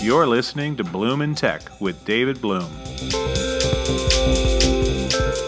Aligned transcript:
You're 0.00 0.28
listening 0.28 0.76
to 0.76 0.84
Bloom 0.84 1.22
in 1.22 1.34
Tech 1.34 1.62
with 1.80 2.04
David 2.04 2.40
Bloom. 2.40 2.70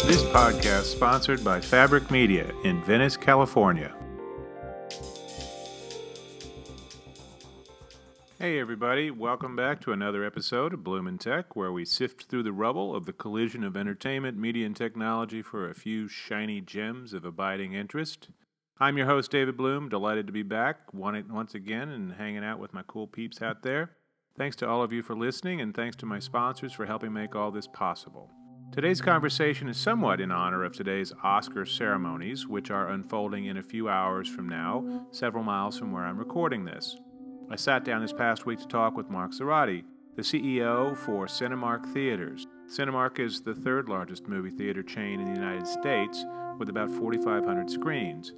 This 0.06 0.24
podcast 0.24 0.86
sponsored 0.86 1.44
by 1.44 1.60
Fabric 1.60 2.10
Media 2.10 2.50
in 2.64 2.82
Venice, 2.82 3.16
California. 3.16 3.94
Hey 8.40 8.58
everybody, 8.58 9.12
welcome 9.12 9.54
back 9.54 9.80
to 9.82 9.92
another 9.92 10.24
episode 10.24 10.74
of 10.74 10.82
Bloom 10.82 11.06
in 11.06 11.18
Tech 11.18 11.54
where 11.54 11.70
we 11.70 11.84
sift 11.84 12.24
through 12.24 12.42
the 12.42 12.52
rubble 12.52 12.96
of 12.96 13.06
the 13.06 13.12
collision 13.12 13.62
of 13.62 13.76
entertainment, 13.76 14.36
media, 14.36 14.66
and 14.66 14.74
technology 14.74 15.42
for 15.42 15.70
a 15.70 15.74
few 15.76 16.08
shiny 16.08 16.60
gems 16.60 17.14
of 17.14 17.24
abiding 17.24 17.74
interest. 17.74 18.30
I'm 18.80 18.96
your 18.96 19.06
host, 19.06 19.30
David 19.30 19.56
Bloom. 19.56 19.88
Delighted 19.88 20.26
to 20.26 20.32
be 20.32 20.42
back 20.42 20.92
once 20.92 21.54
again 21.54 21.88
and 21.88 22.14
hanging 22.14 22.42
out 22.42 22.58
with 22.58 22.74
my 22.74 22.82
cool 22.88 23.06
peeps 23.06 23.40
out 23.40 23.62
there. 23.62 23.92
Thanks 24.36 24.56
to 24.56 24.68
all 24.68 24.82
of 24.82 24.92
you 24.92 25.02
for 25.02 25.14
listening, 25.14 25.60
and 25.60 25.74
thanks 25.74 25.96
to 25.96 26.06
my 26.06 26.18
sponsors 26.18 26.72
for 26.72 26.86
helping 26.86 27.12
make 27.12 27.34
all 27.34 27.50
this 27.50 27.66
possible. 27.66 28.30
Today's 28.72 29.00
conversation 29.00 29.68
is 29.68 29.76
somewhat 29.76 30.20
in 30.20 30.30
honor 30.30 30.64
of 30.64 30.72
today's 30.72 31.12
Oscar 31.22 31.66
ceremonies, 31.66 32.46
which 32.46 32.70
are 32.70 32.88
unfolding 32.88 33.46
in 33.46 33.56
a 33.56 33.62
few 33.62 33.88
hours 33.88 34.28
from 34.28 34.48
now, 34.48 35.06
several 35.10 35.42
miles 35.42 35.78
from 35.78 35.92
where 35.92 36.04
I'm 36.04 36.18
recording 36.18 36.64
this. 36.64 36.96
I 37.50 37.56
sat 37.56 37.84
down 37.84 38.00
this 38.00 38.12
past 38.12 38.46
week 38.46 38.60
to 38.60 38.68
talk 38.68 38.96
with 38.96 39.10
Mark 39.10 39.32
Zoradi, 39.32 39.82
the 40.16 40.22
CEO 40.22 40.96
for 40.96 41.26
Cinemark 41.26 41.92
Theaters. 41.92 42.46
Cinemark 42.68 43.18
is 43.18 43.42
the 43.42 43.54
third 43.54 43.88
largest 43.88 44.28
movie 44.28 44.50
theater 44.50 44.82
chain 44.82 45.20
in 45.20 45.26
the 45.26 45.40
United 45.40 45.66
States 45.66 46.24
with 46.58 46.68
about 46.68 46.90
4,500 46.90 47.68
screens 47.68 48.32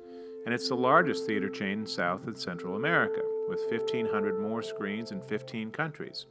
and 0.45 0.55
it's 0.55 0.69
the 0.69 0.77
largest 0.77 1.27
theater 1.27 1.49
chain 1.49 1.81
in 1.81 1.87
South 1.87 2.27
and 2.27 2.37
Central 2.37 2.77
America, 2.77 3.21
with 3.53 3.71
1,500 3.71 4.41
more 4.41 4.63
screens 4.63 5.13
in 5.13 5.21
15 5.21 5.71
countries. 5.73 6.25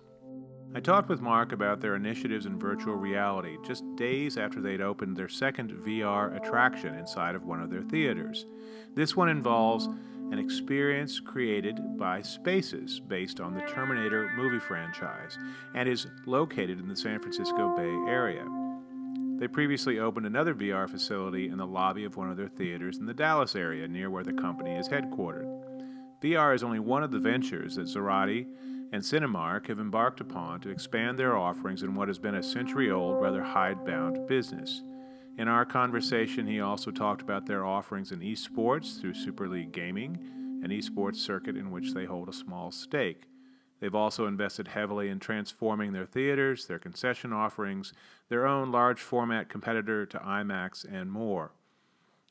I 0.74 0.80
talked 0.80 1.08
with 1.08 1.22
Mark 1.22 1.52
about 1.52 1.82
their 1.82 1.96
initiatives 1.96 2.48
in 2.48 2.58
virtual 2.58 2.96
reality 2.96 3.58
just 3.64 3.84
days 3.96 4.38
after 4.38 4.60
they'd 4.60 4.82
opened 4.82 5.16
their 5.16 5.30
second 5.30 5.72
VR 5.86 6.36
attraction 6.36 6.96
inside 6.96 7.36
of 7.36 7.46
one 7.46 7.62
of 7.62 7.70
their 7.70 7.84
theaters. 7.84 8.48
This 8.96 9.16
one 9.16 9.30
involves 9.30 9.86
an 10.32 10.40
experience 10.40 11.20
created 11.20 11.78
by 11.98 12.24
Spaces 12.24 13.00
based 13.00 13.40
on 13.40 13.54
the 13.54 13.62
Terminator 13.62 14.32
movie 14.36 14.60
franchise 14.60 15.38
and 15.76 15.88
is 15.88 16.08
located 16.26 16.80
in 16.80 16.88
the 16.88 16.96
San 16.96 17.20
Francisco 17.20 17.76
Bay 17.76 18.12
Area. 18.12 18.48
They 19.42 19.50
previously 19.50 20.00
opened 20.00 20.26
another 20.26 20.56
VR 20.56 20.90
facility 20.90 21.50
in 21.50 21.58
the 21.58 21.68
lobby 21.68 22.06
of 22.06 22.16
one 22.16 22.32
of 22.32 22.38
their 22.38 22.48
theaters 22.48 22.98
in 22.98 23.08
the 23.08 23.14
Dallas 23.14 23.56
area 23.56 23.88
near 23.90 24.10
where 24.10 24.24
the 24.24 24.34
company 24.34 24.76
is 24.76 24.88
headquartered. 24.88 25.51
VR 26.22 26.54
is 26.54 26.64
only 26.64 26.80
one 26.80 27.04
of 27.04 27.12
the 27.12 27.18
hmm. 27.18 27.24
ventures 27.24 27.76
that 27.76 27.88
Zoradi 27.88 28.46
and 28.94 29.02
Cinemark 29.02 29.68
have 29.68 29.80
embarked 29.80 30.20
upon 30.20 30.60
to 30.62 30.70
expand 30.70 31.18
their 31.18 31.38
offerings 31.38 31.82
in 31.82 31.96
what 31.96 32.10
has 32.10 32.20
been 32.20 32.36
a 32.36 32.44
century 32.44 32.92
old, 32.92 33.22
rather 33.22 33.42
hidebound 33.42 34.28
business. 34.28 34.84
In 35.38 35.48
our 35.48 35.66
conversation, 35.66 36.46
he 36.46 36.60
also 36.60 36.92
talked 36.92 37.22
about 37.22 37.46
their 37.46 37.66
offerings 37.66 38.12
in 38.12 38.20
esports 38.20 39.00
through 39.00 39.14
Super 39.14 39.48
League 39.48 39.72
Gaming, 39.72 40.20
an 40.64 40.70
esports 40.70 41.16
circuit 41.16 41.56
in 41.56 41.72
which 41.72 41.94
they 41.94 42.06
hold 42.06 42.28
a 42.28 42.34
small 42.34 42.70
stake. 42.70 43.24
They've 43.80 43.96
also 43.96 44.28
invested 44.28 44.68
heavily 44.68 45.10
in 45.10 45.20
transforming 45.20 45.94
their 45.94 46.06
theaters, 46.06 46.68
their 46.68 46.78
concession 46.78 47.34
offerings, 47.34 47.94
their 48.30 48.46
own 48.46 48.72
large 48.72 49.02
format 49.02 49.50
competitor 49.50 50.06
to 50.06 50.20
IMAX, 50.20 50.86
and 50.86 51.12
more. 51.12 51.54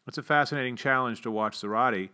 It's 0.07 0.19
a 0.19 0.23
fascinating 0.23 0.77
challenge 0.77 1.23
to 1.23 1.31
watch 1.31 1.59
Zoradi, 1.59 2.11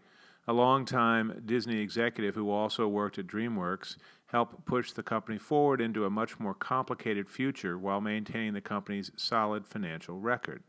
a 0.47 0.53
longtime 0.53 1.43
Disney 1.45 1.79
executive 1.79 2.35
who 2.35 2.51
also 2.51 2.87
worked 2.87 3.19
at 3.19 3.27
DreamWorks, 3.27 3.97
help 4.27 4.65
push 4.65 4.93
the 4.93 5.03
company 5.03 5.39
forward 5.39 5.81
into 5.81 6.05
a 6.05 6.11
much 6.11 6.39
more 6.39 6.55
complicated 6.55 7.29
future 7.29 7.79
while 7.79 8.01
maintaining 8.01 8.55
the 8.55 8.61
company's 8.61 9.11
solid 9.17 9.67
financial 9.67 10.19
record. 10.19 10.63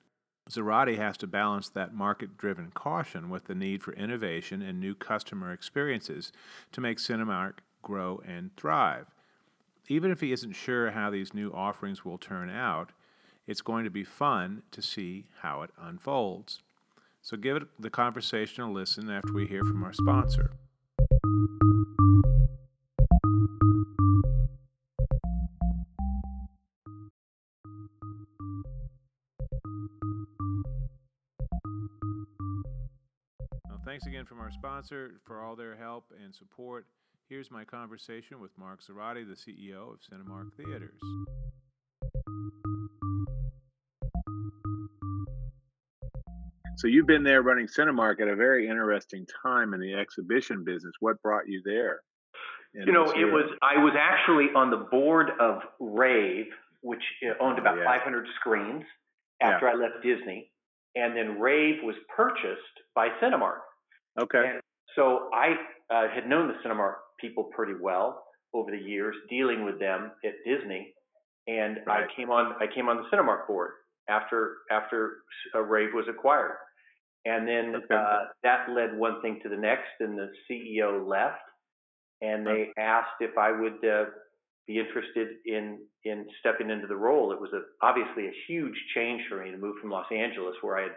Zoradi 0.50 0.98
has 0.98 1.18
to 1.18 1.28
balance 1.28 1.70
that 1.70 1.94
market 1.94 2.38
driven 2.38 2.72
caution 2.72 3.30
with 3.30 3.46
the 3.46 3.56
need 3.56 3.84
for 3.84 3.94
innovation 3.94 4.62
and 4.62 4.80
new 4.80 4.96
customer 4.96 5.52
experiences 5.52 6.32
to 6.72 6.80
make 6.80 7.00
Cinemark 7.00 7.60
grow, 7.88 8.22
and 8.26 8.56
thrive. 8.58 9.08
Even 9.88 10.12
if 10.12 10.20
he 10.20 10.34
isn't 10.34 10.54
sure 10.54 10.92
how 10.92 11.10
these 11.10 11.34
new 11.34 11.52
offerings 11.52 12.04
will 12.04 12.18
turn 12.18 12.50
out, 12.50 12.92
it's 13.48 13.62
going 13.62 13.86
to 13.86 13.90
be 13.90 14.04
fun 14.04 14.64
to 14.72 14.82
see 14.82 15.28
how 15.40 15.62
it 15.62 15.70
unfolds. 15.82 16.62
So 17.28 17.36
give 17.36 17.58
it 17.58 17.68
the 17.78 17.90
conversation 17.90 18.64
a 18.64 18.72
listen 18.72 19.10
after 19.10 19.34
we 19.34 19.46
hear 19.48 19.66
from 19.66 19.84
our 19.84 19.92
sponsor. 19.92 20.52
Well, 33.68 33.82
thanks 33.84 34.06
again 34.06 34.24
from 34.24 34.40
our 34.40 34.50
sponsor 34.50 35.20
for 35.26 35.42
all 35.42 35.58
their 35.58 35.76
help 35.76 36.14
and 36.24 36.34
support. 36.34 36.86
Here's 37.28 37.52
my 37.52 37.66
conversation 37.66 38.40
with 38.40 38.58
Mark 38.58 38.80
Zoradi, 38.82 39.28
the 39.28 39.36
CEO 39.36 39.92
of 39.92 40.00
Cinemark 40.00 40.54
Theaters. 40.54 41.02
So 46.78 46.88
you've 46.88 47.08
been 47.08 47.24
there 47.24 47.42
running 47.42 47.66
Cinemark 47.66 48.22
at 48.22 48.28
a 48.28 48.36
very 48.36 48.68
interesting 48.68 49.26
time 49.44 49.74
in 49.74 49.80
the 49.80 49.96
exhibition 49.96 50.64
business. 50.64 50.94
What 51.00 51.20
brought 51.24 51.48
you 51.48 51.62
there? 51.66 52.02
You 52.74 52.92
know, 52.92 53.06
it 53.06 53.26
was 53.26 53.50
I 53.64 53.84
was 53.84 53.94
actually 53.98 54.50
on 54.56 54.70
the 54.70 54.78
board 54.78 55.32
of 55.40 55.62
Rave, 55.80 56.46
which 56.82 57.02
uh, 57.26 57.34
owned 57.44 57.58
about 57.58 57.80
oh, 57.80 57.82
yeah. 57.82 57.98
500 57.98 58.28
screens 58.40 58.84
after 59.42 59.66
yeah. 59.66 59.74
I 59.74 59.76
left 59.76 60.04
Disney, 60.04 60.52
and 60.96 61.18
then 61.18 61.40
Rave 61.40 61.78
was 61.84 61.96
purchased 62.16 62.62
by 62.94 63.10
Cinemark. 63.22 63.62
Okay. 64.20 64.44
And 64.48 64.62
so 64.96 65.30
I 65.34 65.56
uh, 65.90 66.10
had 66.14 66.30
known 66.30 66.50
the 66.50 66.56
Cinemark 66.64 66.96
people 67.20 67.46
pretty 67.46 67.74
well 67.82 68.24
over 68.54 68.70
the 68.70 68.78
years, 68.78 69.16
dealing 69.28 69.66
with 69.66 69.80
them 69.80 70.12
at 70.24 70.34
Disney, 70.46 70.94
and 71.48 71.80
right. 71.88 72.04
I 72.04 72.16
came 72.16 72.30
on 72.30 72.54
I 72.62 72.68
came 72.72 72.90
on 72.90 72.98
the 72.98 73.16
Cinemark 73.16 73.48
board 73.48 73.72
after 74.08 74.58
after 74.70 75.18
uh, 75.56 75.62
Rave 75.62 75.90
was 75.94 76.06
acquired, 76.10 76.58
and 77.28 77.48
then 77.48 77.76
okay. 77.76 77.96
uh, 77.96 78.26
that 78.44 78.70
led 78.70 78.98
one 78.98 79.22
thing 79.22 79.40
to 79.44 79.50
the 79.50 79.58
next, 79.58 80.00
and 80.00 80.18
the 80.18 80.30
CEO 80.50 81.06
left, 81.08 81.42
and 82.22 82.48
they 82.48 82.70
asked 82.78 83.20
if 83.20 83.38
I 83.38 83.52
would 83.52 83.84
uh, 83.86 84.06
be 84.66 84.80
interested 84.80 85.38
in 85.46 85.80
in 86.06 86.26
stepping 86.40 86.70
into 86.70 86.88
the 86.88 86.96
role. 86.96 87.32
It 87.32 87.42
was 87.42 87.52
a, 87.54 87.62
obviously 87.86 88.28
a 88.28 88.34
huge 88.48 88.76
change 88.96 89.22
for 89.30 89.44
me 89.44 89.52
to 89.52 89.58
move 89.58 89.76
from 89.82 89.92
Los 89.92 90.08
Angeles, 90.12 90.56
where 90.62 90.78
I 90.78 90.84
had 90.84 90.96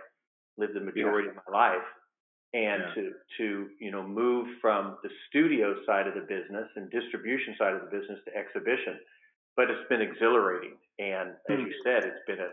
lived 0.56 0.74
the 0.74 0.80
majority 0.80 1.28
yeah. 1.28 1.38
of 1.38 1.52
my 1.52 1.58
life, 1.58 1.88
and 2.54 2.82
yeah. 2.82 2.94
to 2.94 3.12
to 3.38 3.68
you 3.78 3.90
know 3.90 4.02
move 4.02 4.46
from 4.60 4.96
the 5.02 5.10
studio 5.28 5.74
side 5.86 6.06
of 6.06 6.14
the 6.14 6.20
business 6.20 6.66
and 6.76 6.90
distribution 6.90 7.54
side 7.58 7.74
of 7.74 7.80
the 7.82 7.90
business 7.90 8.18
to 8.26 8.36
exhibition 8.36 8.98
but 9.56 9.70
it's 9.70 9.88
been 9.88 10.02
exhilarating 10.02 10.74
and 10.98 11.30
as 11.48 11.58
mm. 11.58 11.66
you 11.66 11.72
said 11.84 12.02
it's 12.02 12.26
been 12.26 12.40
a 12.40 12.50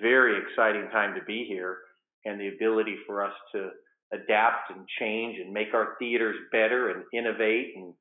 very 0.00 0.38
exciting 0.38 0.88
time 0.90 1.14
to 1.14 1.24
be 1.24 1.44
here 1.48 1.78
and 2.24 2.40
the 2.40 2.48
ability 2.48 2.96
for 3.06 3.24
us 3.24 3.32
to 3.52 3.70
adapt 4.12 4.70
and 4.70 4.86
change 4.98 5.38
and 5.38 5.52
make 5.52 5.74
our 5.74 5.96
theaters 5.98 6.36
better 6.52 6.90
and 6.90 7.04
innovate. 7.12 7.74
And 7.76 7.94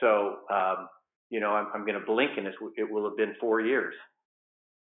so 0.00 0.36
um, 0.52 0.88
you 1.30 1.40
know 1.40 1.50
i'm, 1.50 1.66
I'm 1.74 1.84
going 1.84 1.98
to 1.98 2.06
blink 2.06 2.32
and 2.36 2.46
it 2.46 2.90
will 2.90 3.04
have 3.04 3.16
been 3.16 3.34
four 3.40 3.60
years. 3.60 3.94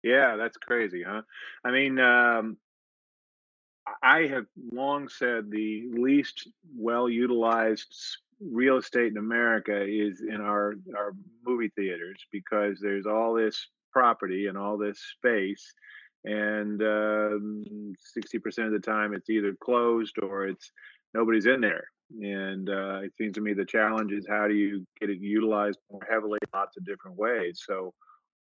Yeah 0.03 0.35
that's 0.35 0.57
crazy 0.57 1.03
huh? 1.07 1.22
I 1.63 1.72
mean 1.72 2.00
um, 2.00 2.57
I 4.01 4.28
have 4.28 4.46
long 4.72 5.07
said 5.07 5.50
the 5.50 5.88
least 5.91 6.47
well 6.78 7.09
utilized 7.09 7.93
real 8.40 8.78
estate 8.78 9.11
in 9.11 9.17
America 9.17 9.84
is 9.84 10.22
in 10.22 10.41
our 10.41 10.76
our 10.96 11.14
movie 11.46 11.72
theaters 11.76 12.20
because 12.31 12.79
there's 12.79 13.05
all 13.05 13.34
this 13.34 13.67
property 13.91 14.47
and 14.47 14.58
all 14.58 14.78
this 14.78 14.99
space 15.17 15.73
and 16.25 16.81
um, 16.81 17.93
60% 18.17 18.66
of 18.66 18.72
the 18.72 18.79
time 18.79 19.13
it's 19.13 19.29
either 19.29 19.53
closed 19.61 20.17
or 20.22 20.47
it's 20.47 20.72
nobody's 21.13 21.45
in 21.45 21.61
there 21.61 21.85
and 22.22 22.69
uh, 22.69 22.99
it 22.99 23.13
seems 23.17 23.33
to 23.35 23.41
me 23.41 23.53
the 23.53 23.66
challenge 23.66 24.11
is 24.11 24.25
how 24.27 24.47
do 24.47 24.53
you 24.53 24.85
get 24.99 25.09
it 25.09 25.19
utilized 25.19 25.79
more 25.91 26.05
heavily 26.09 26.39
in 26.41 26.59
lots 26.59 26.77
of 26.77 26.85
different 26.85 27.17
ways 27.17 27.61
so 27.66 27.93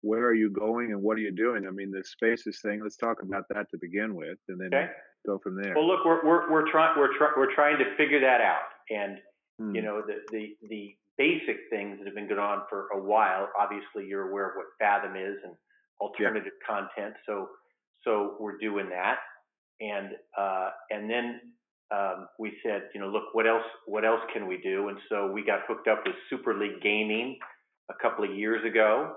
where 0.01 0.25
are 0.25 0.35
you 0.35 0.51
going 0.51 0.91
and 0.93 1.01
what 1.01 1.17
are 1.17 1.21
you 1.21 1.31
doing 1.31 1.67
i 1.67 1.71
mean 1.71 1.91
the 1.91 2.03
spaces 2.03 2.61
thing 2.61 2.81
let's 2.83 2.97
talk 2.97 3.23
about 3.23 3.45
that 3.51 3.69
to 3.71 3.79
begin 3.81 4.15
with 4.15 4.39
and 4.49 4.61
then 4.61 4.75
okay 4.75 4.91
go 5.27 5.39
from 5.39 5.61
there. 5.61 5.75
Well, 5.75 5.87
look, 5.87 6.05
we're 6.05 6.25
we're 6.25 6.51
we're 6.51 6.71
trying 6.71 6.99
we're 6.99 7.17
trying 7.17 7.33
we're 7.37 7.55
trying 7.55 7.79
to 7.79 7.97
figure 7.97 8.21
that 8.21 8.41
out, 8.41 8.69
and 8.91 9.19
hmm. 9.59 9.75
you 9.75 9.83
know 9.83 10.03
the 10.07 10.19
the 10.31 10.57
the 10.69 10.97
basic 11.19 11.57
things 11.71 11.99
that 11.99 12.07
have 12.07 12.15
been 12.15 12.29
going 12.29 12.41
on 12.41 12.63
for 12.69 12.89
a 12.95 13.01
while. 13.01 13.49
Obviously, 13.59 14.07
you're 14.07 14.29
aware 14.31 14.51
of 14.51 14.57
what 14.57 14.67
Fathom 14.79 15.17
is 15.17 15.37
and 15.45 15.55
alternative 16.01 16.53
yeah. 16.61 16.75
content. 16.75 17.15
So 17.27 17.49
so 18.05 18.37
we're 18.41 18.59
doing 18.59 18.89
that, 18.91 19.19
and 19.81 20.11
uh, 20.39 20.71
and 20.91 21.09
then 21.11 21.41
um, 21.93 22.29
we 22.39 22.53
said, 22.65 22.83
you 22.95 23.01
know, 23.01 23.09
look, 23.09 23.35
what 23.35 23.47
else 23.47 23.65
what 23.87 24.05
else 24.05 24.21
can 24.33 24.47
we 24.47 24.59
do? 24.63 24.89
And 24.89 24.99
so 25.09 25.31
we 25.31 25.45
got 25.45 25.61
hooked 25.69 25.89
up 25.89 26.03
with 26.07 26.15
Super 26.31 26.59
League 26.59 26.81
Gaming, 26.83 27.39
a 27.91 27.95
couple 28.03 28.25
of 28.25 28.37
years 28.37 28.65
ago, 28.65 29.15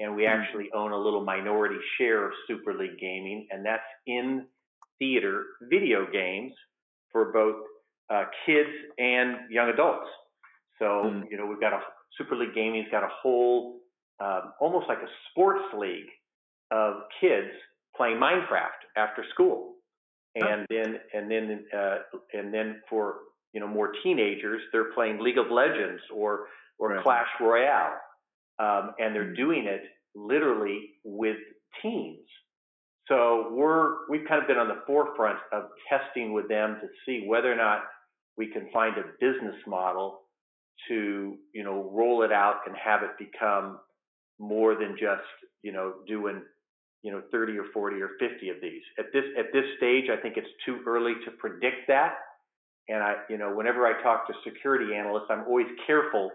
and 0.00 0.14
we 0.14 0.22
mm-hmm. 0.22 0.40
actually 0.40 0.68
own 0.74 0.92
a 0.92 0.98
little 0.98 1.24
minority 1.24 1.78
share 1.98 2.26
of 2.26 2.32
Super 2.46 2.74
League 2.74 2.98
Gaming, 3.00 3.46
and 3.50 3.64
that's 3.64 3.82
in 4.06 4.46
theater 4.98 5.44
video 5.68 6.06
games 6.10 6.52
for 7.12 7.32
both 7.32 7.56
uh, 8.12 8.24
kids 8.46 8.70
and 8.98 9.36
young 9.50 9.68
adults. 9.68 10.08
So 10.78 10.84
mm. 10.84 11.24
you 11.30 11.36
know 11.36 11.46
we've 11.46 11.60
got 11.60 11.72
a 11.72 11.80
Super 12.16 12.36
League 12.36 12.54
Gaming's 12.54 12.88
got 12.90 13.02
a 13.02 13.10
whole 13.22 13.80
um, 14.20 14.52
almost 14.60 14.86
like 14.88 14.98
a 14.98 15.10
sports 15.30 15.64
league 15.78 16.08
of 16.70 16.94
kids 17.20 17.52
playing 17.96 18.16
Minecraft 18.16 18.80
after 18.96 19.24
school, 19.32 19.74
and 20.34 20.66
then 20.70 20.98
and 21.14 21.30
then 21.30 21.64
uh, 21.76 21.96
and 22.32 22.52
then 22.52 22.80
for 22.88 23.16
you 23.52 23.60
know 23.60 23.66
more 23.66 23.92
teenagers 24.02 24.60
they're 24.72 24.92
playing 24.94 25.20
League 25.20 25.38
of 25.38 25.50
Legends 25.50 26.02
or 26.14 26.46
or 26.78 26.90
right. 26.90 27.02
Clash 27.02 27.28
Royale, 27.40 27.94
um, 28.58 28.92
and 28.98 29.14
they're 29.14 29.32
mm. 29.32 29.36
doing 29.36 29.64
it 29.66 29.82
literally 30.14 30.90
with 31.04 31.38
teens. 31.82 32.26
So 33.08 33.50
we're 33.52 34.08
we've 34.10 34.26
kind 34.28 34.42
of 34.42 34.48
been 34.48 34.58
on 34.58 34.68
the 34.68 34.82
forefront 34.86 35.38
of 35.52 35.64
testing 35.88 36.32
with 36.32 36.48
them 36.48 36.78
to 36.80 36.88
see 37.04 37.26
whether 37.26 37.52
or 37.52 37.56
not 37.56 37.82
we 38.36 38.48
can 38.48 38.68
find 38.72 38.96
a 38.98 39.04
business 39.20 39.56
model 39.66 40.22
to 40.88 41.36
you 41.54 41.64
know 41.64 41.90
roll 41.92 42.22
it 42.22 42.32
out 42.32 42.60
and 42.66 42.76
have 42.76 43.02
it 43.02 43.10
become 43.18 43.78
more 44.38 44.74
than 44.74 44.96
just 44.98 45.22
you 45.62 45.72
know 45.72 45.94
doing 46.06 46.42
you 47.02 47.12
know 47.12 47.22
30 47.30 47.58
or 47.58 47.64
40 47.72 48.00
or 48.02 48.10
50 48.18 48.48
of 48.48 48.56
these 48.60 48.82
at 48.98 49.06
this 49.12 49.24
at 49.38 49.46
this 49.52 49.64
stage 49.76 50.06
i 50.10 50.20
think 50.20 50.36
it's 50.36 50.48
too 50.64 50.80
early 50.86 51.14
to 51.24 51.30
predict 51.32 51.86
that 51.88 52.14
and 52.88 53.02
i 53.02 53.14
you 53.28 53.38
know 53.38 53.54
whenever 53.54 53.86
i 53.86 54.00
talk 54.02 54.26
to 54.26 54.34
security 54.44 54.94
analysts 54.94 55.26
i'm 55.30 55.44
always 55.46 55.66
careful 55.86 56.30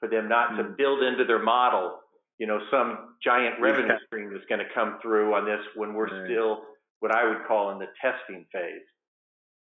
for 0.00 0.08
them 0.08 0.28
not 0.28 0.50
mm-hmm. 0.50 0.58
to 0.58 0.64
mm. 0.64 0.76
build 0.76 1.02
into 1.02 1.24
their 1.24 1.42
model 1.42 1.98
you 2.38 2.46
know 2.46 2.60
some 2.70 3.14
giant 3.22 3.60
revenue 3.60 3.88
yeah. 3.88 3.98
stream 4.06 4.32
that's 4.32 4.46
going 4.48 4.60
to 4.60 4.74
come 4.74 4.98
through 5.02 5.34
on 5.34 5.44
this 5.44 5.60
when 5.76 5.94
we're 5.94 6.06
right. 6.06 6.30
still 6.30 6.62
what 7.00 7.14
i 7.14 7.26
would 7.26 7.44
call 7.46 7.70
in 7.72 7.78
the 7.78 7.88
testing 8.00 8.44
phase 8.52 8.86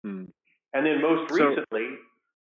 mm. 0.06 0.28
and 0.74 0.86
then 0.86 1.02
most 1.02 1.32
recently 1.32 1.66
so, 1.72 1.98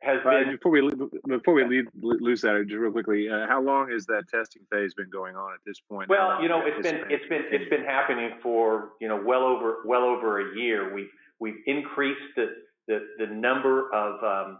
has 0.01 0.19
been 0.24 0.51
before 0.51 0.71
we 0.71 0.89
before 1.27 1.53
we 1.53 1.63
leave, 1.63 1.88
lose 2.01 2.42
that 2.42 2.65
just 2.68 2.80
real 2.80 2.92
quickly. 2.92 3.30
Uh, 3.30 3.45
how 3.48 3.62
long 3.62 3.89
has 3.92 4.06
that 4.07 4.24
testing 4.30 4.63
phase 4.71 4.94
been 4.95 5.09
going 5.09 5.36
on 5.36 5.53
at 5.53 5.59
this 5.65 5.80
point? 5.80 6.09
Well, 6.09 6.42
you 6.42 6.50
know, 6.50 6.63
it's 6.65 6.81
been 6.81 7.01
it's 7.09 7.27
been 7.30 7.44
it's 7.51 7.69
been 7.69 7.86
happening 7.86 8.31
for 8.42 8.94
you 9.00 9.07
know 9.07 9.21
well 9.24 9.44
over 9.44 9.77
well 9.86 10.03
over 10.03 10.51
a 10.51 10.57
year. 10.57 10.94
We've 10.94 11.09
we've 11.39 11.62
increased 11.68 12.21
the 12.36 12.48
the, 12.88 13.00
the 13.19 13.27
number 13.27 13.94
of 13.94 14.24
um, 14.24 14.59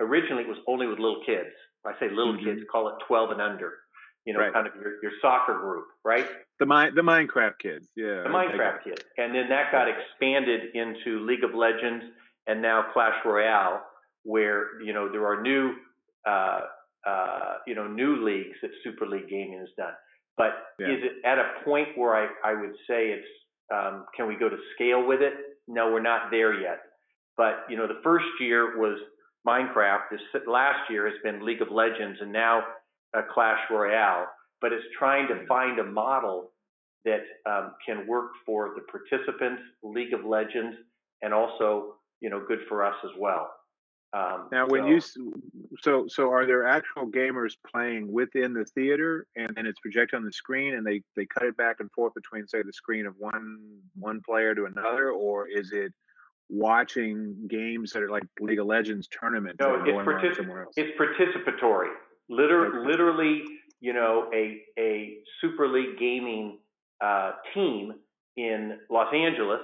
originally 0.00 0.42
it 0.42 0.48
was 0.48 0.58
only 0.66 0.86
with 0.86 0.98
little 0.98 1.22
kids. 1.24 1.54
I 1.86 1.92
say 2.00 2.10
little 2.10 2.34
mm-hmm. 2.34 2.44
kids, 2.44 2.60
call 2.70 2.88
it 2.88 2.94
12 3.06 3.30
and 3.30 3.40
under. 3.40 3.74
You 4.26 4.34
know, 4.34 4.40
right. 4.40 4.52
kind 4.52 4.66
of 4.66 4.74
your, 4.74 5.02
your 5.02 5.12
soccer 5.22 5.58
group, 5.58 5.86
right? 6.04 6.26
The 6.58 6.66
mi- 6.66 6.90
the 6.94 7.00
Minecraft 7.00 7.58
kids, 7.58 7.88
yeah. 7.96 8.22
The 8.22 8.28
Minecraft 8.28 8.84
kids, 8.84 9.02
and 9.16 9.34
then 9.34 9.48
that 9.48 9.72
got 9.72 9.88
expanded 9.88 10.74
into 10.74 11.24
League 11.24 11.42
of 11.42 11.54
Legends 11.54 12.04
and 12.46 12.60
now 12.60 12.84
Clash 12.92 13.14
Royale 13.24 13.80
where 14.24 14.80
you 14.82 14.92
know 14.92 15.10
there 15.10 15.26
are 15.26 15.42
new 15.42 15.74
uh, 16.28 16.60
uh, 17.06 17.54
you 17.66 17.74
know 17.74 17.86
new 17.86 18.24
leagues 18.24 18.56
that 18.62 18.70
Super 18.84 19.06
League 19.06 19.28
Gaming 19.28 19.58
has 19.58 19.68
done. 19.76 19.94
But 20.36 20.52
yeah. 20.78 20.86
is 20.88 20.98
it 21.02 21.26
at 21.26 21.38
a 21.38 21.64
point 21.64 21.88
where 21.96 22.14
I, 22.14 22.28
I 22.44 22.58
would 22.58 22.74
say 22.88 23.08
it's 23.08 23.26
um, 23.72 24.06
can 24.16 24.26
we 24.26 24.36
go 24.36 24.48
to 24.48 24.56
scale 24.74 25.06
with 25.06 25.20
it? 25.20 25.34
No, 25.68 25.92
we're 25.92 26.02
not 26.02 26.30
there 26.30 26.60
yet. 26.60 26.80
But 27.36 27.64
you 27.68 27.76
know 27.76 27.86
the 27.86 28.00
first 28.02 28.26
year 28.40 28.78
was 28.78 28.98
Minecraft. 29.46 30.10
This 30.10 30.20
last 30.46 30.90
year 30.90 31.06
has 31.06 31.16
been 31.22 31.44
League 31.44 31.62
of 31.62 31.70
Legends, 31.70 32.18
and 32.20 32.32
now 32.32 32.62
uh, 33.16 33.22
Clash 33.32 33.60
Royale. 33.70 34.26
But 34.60 34.72
it's 34.72 34.84
trying 34.98 35.28
to 35.28 35.46
find 35.46 35.78
a 35.78 35.84
model 35.84 36.50
that 37.04 37.22
um, 37.48 37.74
can 37.86 38.06
work 38.06 38.32
for 38.44 38.74
the 38.74 38.82
participants, 38.82 39.62
League 39.82 40.12
of 40.12 40.24
Legends, 40.24 40.76
and 41.22 41.32
also 41.32 41.94
you 42.20 42.28
know 42.28 42.44
good 42.46 42.60
for 42.68 42.84
us 42.84 42.96
as 43.04 43.10
well. 43.18 43.50
Um, 44.12 44.48
now, 44.50 44.66
when 44.66 44.82
so, 44.82 44.88
you 44.88 45.32
so 45.80 46.06
so 46.08 46.32
are 46.32 46.44
there 46.44 46.66
actual 46.66 47.06
gamers 47.06 47.52
playing 47.72 48.10
within 48.12 48.52
the 48.52 48.64
theater, 48.64 49.26
and 49.36 49.54
then 49.54 49.66
it's 49.66 49.78
projected 49.78 50.16
on 50.16 50.24
the 50.24 50.32
screen, 50.32 50.74
and 50.74 50.84
they 50.84 51.02
they 51.14 51.26
cut 51.26 51.44
it 51.44 51.56
back 51.56 51.76
and 51.78 51.90
forth 51.92 52.14
between 52.14 52.46
say 52.48 52.62
the 52.62 52.72
screen 52.72 53.06
of 53.06 53.14
one 53.18 53.58
one 53.94 54.20
player 54.26 54.52
to 54.54 54.64
another, 54.64 55.12
or 55.12 55.46
is 55.48 55.70
it 55.72 55.92
watching 56.48 57.36
games 57.48 57.92
that 57.92 58.02
are 58.02 58.10
like 58.10 58.24
League 58.40 58.58
of 58.58 58.66
Legends 58.66 59.06
tournaments? 59.08 59.58
No, 59.60 59.76
it's, 59.76 59.88
partic- 59.88 60.64
it's 60.76 60.98
participatory. 60.98 61.90
Literally, 62.28 62.78
okay. 62.78 62.88
literally, 62.88 63.42
you 63.80 63.92
know, 63.92 64.28
a 64.34 64.60
a 64.76 65.18
Super 65.40 65.68
League 65.68 66.00
gaming 66.00 66.58
uh, 67.00 67.32
team 67.54 67.92
in 68.36 68.78
Los 68.90 69.14
Angeles, 69.14 69.60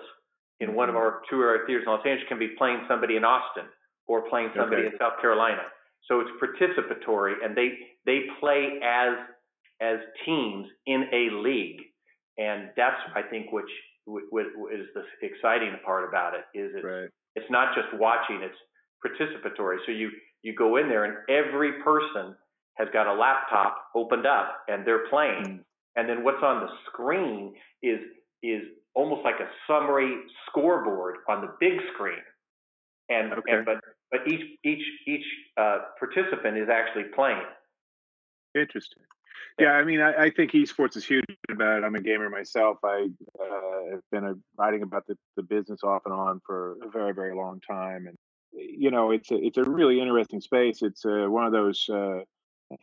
in 0.60 0.76
one 0.76 0.88
of 0.88 0.94
mm-hmm. 0.94 1.02
our 1.02 1.22
two 1.28 1.43
of 1.43 1.48
our 1.48 1.66
theaters 1.66 1.82
in 1.84 1.93
Los 1.93 2.06
Angeles, 2.06 2.28
can 2.28 2.38
be 2.38 2.50
playing 2.56 2.82
somebody 2.87 3.16
in 3.16 3.25
Austin 3.25 3.64
or 4.08 4.29
playing 4.29 4.50
somebody 4.56 4.82
okay. 4.82 4.93
in 4.93 4.99
South 4.99 5.20
Carolina. 5.20 5.62
So 6.08 6.20
it's 6.20 6.31
participatory, 6.43 7.35
and 7.43 7.56
they 7.56 7.70
they 8.05 8.20
play 8.41 8.79
as 8.85 9.17
as 9.81 9.99
teams 10.25 10.67
in 10.87 11.05
a 11.12 11.35
league, 11.43 11.81
and 12.38 12.70
that's 12.76 12.97
I 13.14 13.23
think 13.23 13.53
which, 13.53 13.70
which 14.06 14.47
is 14.73 14.87
the 14.94 15.03
exciting 15.26 15.76
part 15.85 16.08
about 16.08 16.35
it 16.35 16.58
is 16.58 16.70
it's 16.75 16.85
right. 16.85 17.08
it's 17.35 17.50
not 17.50 17.75
just 17.75 17.88
watching, 18.00 18.43
it's 18.43 18.55
participatory. 19.05 19.76
So 19.85 19.93
you 19.93 20.11
you 20.43 20.55
go 20.55 20.76
in 20.76 20.88
there, 20.88 21.05
and 21.05 21.17
every 21.29 21.82
person 21.82 22.37
has 22.75 22.88
got 22.93 23.06
a 23.06 23.14
laptop 23.14 23.76
opened 23.94 24.26
up, 24.26 24.58
and 24.69 24.87
they're 24.87 25.08
playing, 25.08 25.44
mm. 25.44 25.61
and 25.97 26.08
then 26.08 26.23
what's 26.23 26.43
on 26.43 26.61
the 26.61 26.69
screen 26.93 27.55
is 27.82 27.99
is 28.43 28.62
almost 28.94 29.25
like 29.25 29.41
a 29.41 29.49
summary 29.67 30.14
scoreboard 30.49 31.17
on 31.29 31.43
the 31.43 31.53
big 31.61 31.79
screen. 31.93 32.23
And, 33.08 33.32
okay. 33.35 33.53
and 33.53 33.64
but 33.64 33.76
but 34.11 34.20
each 34.26 34.43
each 34.64 34.85
each 35.06 35.25
uh, 35.56 35.79
participant 35.99 36.56
is 36.56 36.69
actually 36.69 37.05
playing. 37.14 37.43
Interesting. 38.55 39.03
Yeah, 39.58 39.73
I 39.73 39.85
mean, 39.85 40.00
I, 40.00 40.25
I, 40.25 40.31
think 40.31 40.53
esports 40.53 40.97
is 40.97 41.06
huge 41.06 41.25
about 41.50 41.79
it. 41.79 41.85
I'm 41.85 41.94
a 41.94 42.00
gamer 42.00 42.29
myself. 42.29 42.76
I 42.85 43.08
uh, 43.41 43.91
have 43.93 44.03
been 44.12 44.25
a, 44.25 44.35
writing 44.58 44.82
about 44.82 45.06
the, 45.06 45.17
the 45.37 45.43
business 45.43 45.81
off 45.82 46.03
and 46.05 46.12
on 46.12 46.41
for 46.44 46.76
a 46.82 46.91
very, 46.91 47.14
very 47.14 47.35
long 47.35 47.61
time, 47.67 48.06
and 48.06 48.17
you 48.53 48.91
know, 48.91 49.11
it's 49.12 49.31
a 49.31 49.37
it's 49.37 49.58
a 49.58 49.64
really 49.64 50.00
interesting 50.00 50.41
space. 50.41 50.82
It's 50.82 51.05
uh, 51.05 51.27
one 51.29 51.46
of 51.46 51.53
those 51.53 51.89
uh, 51.89 52.20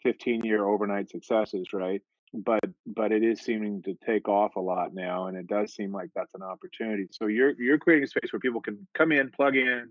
15 0.01 0.43
year 0.43 0.65
overnight 0.65 1.09
successes, 1.09 1.73
right? 1.73 2.01
But 2.33 2.63
but 2.87 3.11
it 3.11 3.23
is 3.23 3.41
seeming 3.41 3.83
to 3.83 3.95
take 4.05 4.27
off 4.27 4.55
a 4.55 4.59
lot 4.59 4.93
now, 4.93 5.27
and 5.27 5.37
it 5.37 5.47
does 5.47 5.73
seem 5.73 5.91
like 5.91 6.09
that's 6.15 6.33
an 6.33 6.41
opportunity. 6.41 7.07
So 7.11 7.27
you're 7.27 7.53
you're 7.61 7.77
creating 7.77 8.05
a 8.05 8.07
space 8.07 8.33
where 8.33 8.39
people 8.39 8.61
can 8.61 8.87
come 8.95 9.11
in, 9.11 9.29
plug 9.29 9.55
in, 9.55 9.89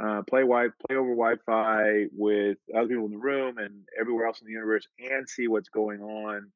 uh, 0.00 0.22
play 0.28 0.42
wi- 0.42 0.70
play 0.86 0.96
over 0.96 1.10
Wi-Fi 1.10 2.06
with 2.16 2.58
other 2.74 2.88
people 2.88 3.06
in 3.06 3.12
the 3.12 3.18
room 3.18 3.58
and 3.58 3.84
everywhere 3.98 4.26
else 4.26 4.40
in 4.40 4.46
the 4.46 4.52
universe, 4.52 4.86
and 4.98 5.28
see 5.28 5.48
what's 5.48 5.68
going 5.68 6.00
on. 6.00 6.50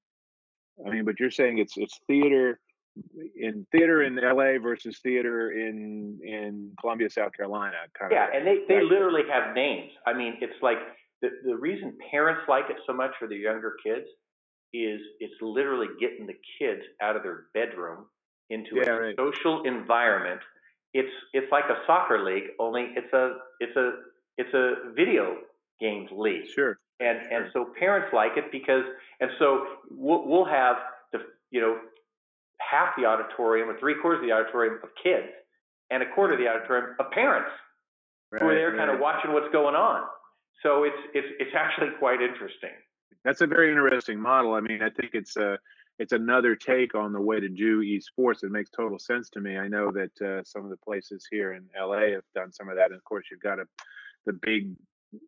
I 0.86 0.90
mean, 0.90 1.04
but 1.04 1.18
you're 1.18 1.30
saying 1.30 1.58
it's 1.58 1.76
it's 1.76 1.98
theater 2.06 2.60
in 3.36 3.66
theater 3.72 4.02
in 4.02 4.16
LA 4.16 4.58
versus 4.58 4.98
theater 5.02 5.50
in 5.50 6.18
in 6.22 6.72
Columbia, 6.80 7.10
South 7.10 7.32
Carolina. 7.32 7.76
Kind 7.98 8.12
yeah, 8.12 8.28
of 8.28 8.34
and 8.34 8.46
they 8.46 8.60
they 8.68 8.82
literally 8.82 9.22
have 9.30 9.54
names. 9.54 9.90
I 10.06 10.12
mean, 10.14 10.34
it's 10.40 10.62
like 10.62 10.78
the 11.22 11.28
the 11.44 11.56
reason 11.56 11.96
parents 12.10 12.42
like 12.48 12.64
it 12.70 12.76
so 12.86 12.92
much 12.92 13.12
for 13.18 13.28
their 13.28 13.38
younger 13.38 13.76
kids 13.84 14.06
is 14.72 15.00
it's 15.20 15.34
literally 15.40 15.88
getting 16.00 16.26
the 16.26 16.36
kids 16.58 16.82
out 17.00 17.16
of 17.16 17.22
their 17.22 17.44
bedroom 17.54 18.06
into 18.50 18.76
yeah, 18.76 18.90
a 18.90 19.00
right. 19.00 19.16
social 19.16 19.62
environment 19.64 20.40
it's 20.94 21.12
it's 21.32 21.50
like 21.50 21.64
a 21.64 21.78
soccer 21.86 22.24
league, 22.24 22.50
only 22.58 22.88
it's 22.96 23.12
a 23.12 23.36
it's 23.60 23.76
a 23.76 23.92
it's 24.38 24.52
a 24.54 24.92
video 24.94 25.36
games 25.80 26.08
league. 26.12 26.48
Sure. 26.54 26.78
And 27.00 27.18
sure. 27.22 27.36
and 27.36 27.50
so 27.52 27.66
parents 27.78 28.08
like 28.12 28.32
it 28.36 28.50
because 28.50 28.84
and 29.20 29.30
so 29.38 29.66
we'll, 29.90 30.26
we'll 30.26 30.44
have 30.44 30.76
the 31.12 31.18
you 31.50 31.60
know 31.60 31.78
half 32.58 32.94
the 32.96 33.04
auditorium 33.04 33.68
or 33.68 33.78
three 33.78 33.94
quarters 34.00 34.20
of 34.20 34.26
the 34.26 34.32
auditorium 34.32 34.78
of 34.82 34.88
kids 35.02 35.28
and 35.90 36.02
a 36.02 36.06
quarter 36.14 36.34
of 36.34 36.38
the 36.38 36.48
auditorium 36.48 36.96
of 36.98 37.10
parents 37.10 37.50
right, 38.32 38.42
who 38.42 38.48
are 38.48 38.54
there 38.54 38.70
right. 38.70 38.78
kind 38.78 38.90
of 38.90 39.00
watching 39.00 39.32
what's 39.32 39.50
going 39.52 39.74
on. 39.74 40.02
So 40.62 40.84
it's 40.84 40.96
it's 41.14 41.28
it's 41.38 41.54
actually 41.54 41.90
quite 41.98 42.20
interesting. 42.22 42.74
That's 43.24 43.40
a 43.40 43.46
very 43.46 43.70
interesting 43.70 44.20
model. 44.20 44.54
I 44.54 44.60
mean, 44.60 44.82
I 44.82 44.90
think 44.90 45.10
it's 45.12 45.36
uh 45.36 45.56
it's 45.98 46.12
another 46.12 46.54
take 46.54 46.94
on 46.94 47.12
the 47.12 47.20
way 47.20 47.40
to 47.40 47.48
do 47.48 47.80
esports. 47.80 48.44
It 48.44 48.50
makes 48.50 48.70
total 48.70 48.98
sense 48.98 49.30
to 49.30 49.40
me. 49.40 49.56
I 49.56 49.68
know 49.68 49.90
that 49.92 50.26
uh, 50.26 50.44
some 50.44 50.64
of 50.64 50.70
the 50.70 50.76
places 50.76 51.26
here 51.30 51.52
in 51.52 51.64
LA 51.78 52.12
have 52.14 52.24
done 52.34 52.52
some 52.52 52.68
of 52.68 52.76
that, 52.76 52.86
and 52.86 52.96
of 52.96 53.04
course, 53.04 53.26
you've 53.30 53.40
got 53.40 53.58
a, 53.58 53.64
the 54.26 54.34
big 54.34 54.74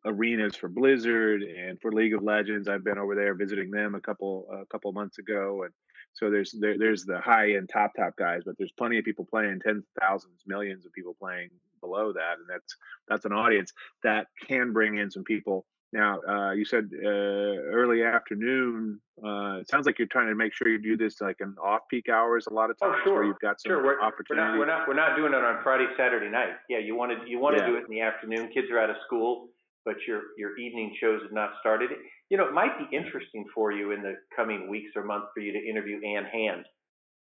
arenas 0.05 0.57
for 0.57 0.69
Blizzard 0.69 1.43
and 1.43 1.81
for 1.81 1.93
League 1.93 2.15
of 2.15 2.23
Legends. 2.23 2.69
I've 2.69 2.85
been 2.85 2.99
over 2.99 3.15
there 3.15 3.35
visiting 3.35 3.71
them 3.71 3.95
a 3.95 4.01
couple 4.01 4.47
a 4.53 4.67
couple 4.67 4.93
months 4.93 5.19
ago, 5.19 5.63
and 5.63 5.73
so 6.13 6.31
there's 6.31 6.55
there, 6.59 6.77
there's 6.79 7.05
the 7.05 7.21
high 7.21 7.55
end 7.55 7.71
top 7.73 7.93
top 7.97 8.17
guys, 8.17 8.43
but 8.45 8.57
there's 8.59 8.73
plenty 8.73 8.99
of 8.99 9.05
people 9.05 9.25
playing, 9.25 9.61
tens 9.61 9.85
of 9.85 10.03
thousands, 10.03 10.43
millions 10.47 10.85
of 10.85 10.93
people 10.93 11.17
playing 11.19 11.49
below 11.81 12.13
that, 12.13 12.39
and 12.39 12.47
that's 12.49 12.77
that's 13.09 13.25
an 13.25 13.33
audience 13.33 13.73
that 14.03 14.27
can 14.47 14.73
bring 14.73 14.99
in 14.99 15.11
some 15.11 15.25
people 15.25 15.65
Now, 15.93 16.21
uh, 16.29 16.53
you 16.53 16.65
said 16.67 16.91
uh, 16.93 17.09
early 17.09 18.03
afternoon. 18.03 19.01
Uh, 19.25 19.61
it 19.61 19.69
sounds 19.71 19.87
like 19.87 19.99
you're 19.99 20.09
trying 20.09 20.29
to 20.29 20.35
make 20.35 20.53
sure 20.53 20.69
you 20.69 20.79
do 20.81 20.97
this 20.97 21.21
like 21.21 21.37
in 21.41 21.55
off-peak 21.63 22.09
hours 22.11 22.47
a 22.47 22.53
lot 22.53 22.69
of 22.71 22.77
Oh, 22.83 22.91
times, 22.93 23.01
sure. 23.05 23.15
where 23.15 23.25
you've 23.25 23.41
got 23.41 23.61
some 23.61 23.71
Sure, 23.71 23.79
we're, 23.83 23.97
we're 23.97 24.03
opportunity. 24.03 24.47
not, 24.47 24.59
we're 24.59 24.67
not, 24.67 24.89
we're 24.89 24.95
not 24.95 25.17
doing 25.17 25.33
it 25.33 25.43
on 25.43 25.63
Friday, 25.63 25.87
Saturday 25.97 26.29
night. 26.31 26.51
Yeah, 26.69 26.79
you 26.79 26.95
want 26.95 27.13
to, 27.13 27.29
you 27.29 27.39
want 27.39 27.57
to 27.57 27.63
Yeah. 27.63 27.71
do 27.71 27.77
it 27.77 27.85
in 27.85 27.91
the 27.91 28.03
afternoon. 28.03 28.51
Kids 28.53 28.69
are 28.71 28.79
out 28.79 28.91
of 28.91 28.97
school, 29.07 29.49
but 29.87 29.97
your, 30.07 30.21
your 30.37 30.59
evening 30.59 30.95
shows 31.01 31.23
have 31.23 31.33
not 31.33 31.53
started. 31.61 31.91
You 32.29 32.37
know, 32.37 32.47
it 32.47 32.53
might 32.53 32.77
be 32.79 32.95
interesting 32.95 33.47
for 33.55 33.73
you 33.73 33.93
in 33.93 34.03
the 34.03 34.15
coming 34.37 34.69
weeks 34.69 34.91
or 34.95 35.03
months 35.05 35.29
for 35.35 35.41
you 35.41 35.53
to 35.53 35.59
interview 35.59 36.01
Ann 36.05 36.27
Hand, 36.27 36.67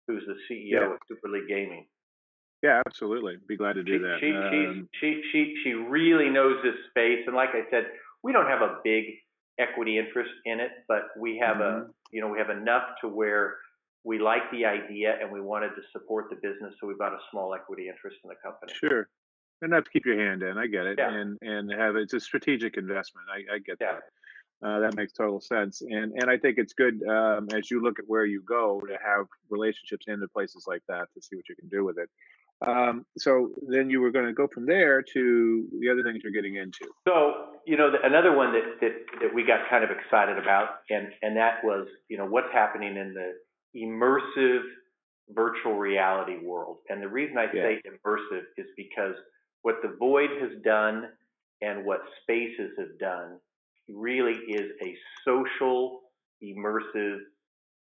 who's 0.07 0.23
the 0.25 0.35
CEO 0.49 0.71
Yeah. 0.79 0.93
of 0.93 0.99
Super 1.09 1.27
League 1.27 1.49
Gaming. 1.49 1.85
Yeah, 2.63 2.81
absolutely. 2.87 3.35
Be 3.45 3.57
glad 3.57 3.73
to 3.73 3.83
do 3.83 3.97
She, 3.97 3.99
that. 3.99 4.17
she, 4.21 4.31
Um, 4.31 4.89
she, 5.01 5.21
she, 5.33 5.53
she 5.65 5.73
really 5.73 6.29
knows 6.29 6.63
this 6.63 6.75
space. 6.91 7.19
And 7.27 7.35
like 7.35 7.49
I 7.49 7.69
said, 7.69 7.87
we 8.23 8.31
don't 8.33 8.47
have 8.47 8.61
a 8.61 8.77
big 8.83 9.05
equity 9.59 9.97
interest 9.99 10.31
in 10.45 10.59
it, 10.59 10.71
but 10.87 11.03
we 11.19 11.37
have 11.37 11.57
Mm-hmm. 11.57 11.85
a, 11.85 11.93
you 12.11 12.21
know, 12.21 12.27
we 12.29 12.37
have 12.39 12.49
enough 12.49 12.83
to 13.01 13.07
where 13.07 13.55
we 14.03 14.19
like 14.19 14.49
the 14.51 14.65
idea 14.65 15.15
and 15.21 15.31
we 15.31 15.41
wanted 15.41 15.69
to 15.69 15.81
support 15.91 16.25
the 16.29 16.35
business. 16.35 16.73
So 16.79 16.87
we 16.87 16.93
bought 16.95 17.13
a 17.13 17.19
small 17.31 17.53
equity 17.53 17.87
interest 17.89 18.17
in 18.23 18.29
the 18.29 18.35
company. 18.43 18.73
Sure. 18.73 19.07
and 19.61 19.71
Enough 19.73 19.85
to 19.85 19.89
keep 19.91 20.05
your 20.05 20.19
hand 20.19 20.43
in. 20.43 20.57
I 20.57 20.67
get 20.67 20.85
it. 20.85 20.95
Yeah. 20.97 21.09
And 21.13 21.37
and 21.41 21.71
have 21.71 21.95
it's 21.95 22.13
a 22.13 22.19
strategic 22.19 22.77
investment. 22.77 23.27
I, 23.31 23.55
I 23.55 23.59
get 23.59 23.77
Yeah. 23.79 23.93
that. 23.93 24.03
Uh, 24.67 24.79
that 24.79 24.95
makes 24.95 25.11
total 25.13 25.41
sense. 25.41 25.81
And 25.81 26.13
and 26.19 26.29
I 26.29 26.37
think 26.37 26.57
it's 26.57 26.73
good 26.73 27.01
um, 27.07 27.47
as 27.53 27.69
you 27.71 27.81
look 27.81 27.99
at 27.99 28.05
where 28.07 28.25
you 28.25 28.41
go 28.41 28.79
to 28.87 28.93
have 28.93 29.25
relationships 29.49 30.05
into 30.07 30.27
places 30.27 30.65
like 30.67 30.81
that 30.87 31.07
to 31.13 31.21
see 31.21 31.35
what 31.35 31.47
you 31.49 31.55
can 31.55 31.67
do 31.69 31.83
with 31.83 31.97
it. 31.97 32.09
Um, 32.65 33.05
so 33.17 33.49
then 33.67 33.89
you 33.89 33.99
were 33.99 34.11
going 34.11 34.25
to 34.25 34.33
go 34.33 34.47
from 34.47 34.65
there 34.65 35.01
to 35.01 35.67
the 35.79 35.89
other 35.89 36.03
things 36.03 36.21
you're 36.23 36.31
getting 36.31 36.55
into. 36.55 36.87
So, 37.07 37.47
you 37.65 37.75
know, 37.75 37.91
the, 37.91 37.97
another 38.05 38.35
one 38.35 38.53
that, 38.53 38.79
that, 38.81 38.91
that 39.21 39.33
we 39.33 39.45
got 39.45 39.69
kind 39.69 39.83
of 39.83 39.89
excited 39.91 40.37
about, 40.37 40.69
and, 40.89 41.09
and 41.21 41.35
that 41.35 41.63
was, 41.63 41.87
you 42.09 42.17
know, 42.17 42.25
what's 42.25 42.51
happening 42.53 42.95
in 42.95 43.13
the 43.13 43.33
immersive 43.75 44.61
virtual 45.29 45.75
reality 45.75 46.37
world. 46.37 46.77
And 46.89 47.01
the 47.01 47.07
reason 47.07 47.37
I 47.37 47.51
say 47.51 47.81
immersive 47.87 48.43
is 48.57 48.67
because 48.77 49.15
what 49.61 49.75
the 49.81 49.95
Void 49.99 50.29
has 50.41 50.51
done 50.63 51.09
and 51.61 51.85
what 51.85 52.01
Spaces 52.21 52.71
have 52.77 52.97
done 52.99 53.39
really 53.89 54.37
is 54.47 54.71
a 54.81 54.95
social, 55.25 56.01
immersive 56.43 57.19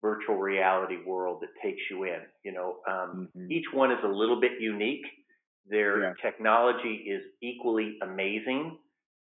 virtual 0.03 0.37
reality 0.37 0.99
world 1.05 1.43
that 1.43 1.51
takes 1.63 1.81
you 1.91 2.05
in. 2.05 2.21
You 2.45 2.53
know, 2.53 2.81
um, 2.89 3.29
Mhm. 3.37 3.51
each 3.51 3.73
one 3.73 3.93
is 3.93 4.03
a 4.05 4.09
little 4.09 4.41
bit 4.41 4.61
unique. 4.61 5.07
Their 5.67 6.01
Yeah. 6.01 6.15
technology 6.23 6.95
is 7.11 7.25
equally 7.41 7.99
amazing, 8.03 8.79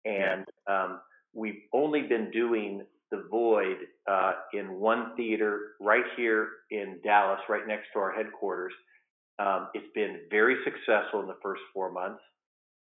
and 0.06 0.50
um, 0.68 1.02
we've 1.34 1.64
only 1.74 2.04
been 2.04 2.32
doing 2.32 2.86
the 3.10 3.24
Void 3.24 3.88
uh, 4.08 4.34
in 4.54 4.80
one 4.80 5.16
theater 5.16 5.76
right 5.80 6.06
here 6.16 6.50
in 6.72 7.00
Dallas, 7.04 7.40
right 7.50 7.66
next 7.66 7.92
to 7.94 8.00
our 8.00 8.12
headquarters. 8.12 8.74
Um, 9.40 9.70
it's 9.74 9.92
been 9.94 10.28
very 10.30 10.64
successful 10.64 11.22
in 11.22 11.28
the 11.28 11.38
first 11.42 11.62
four 11.74 11.92
months. 11.92 12.22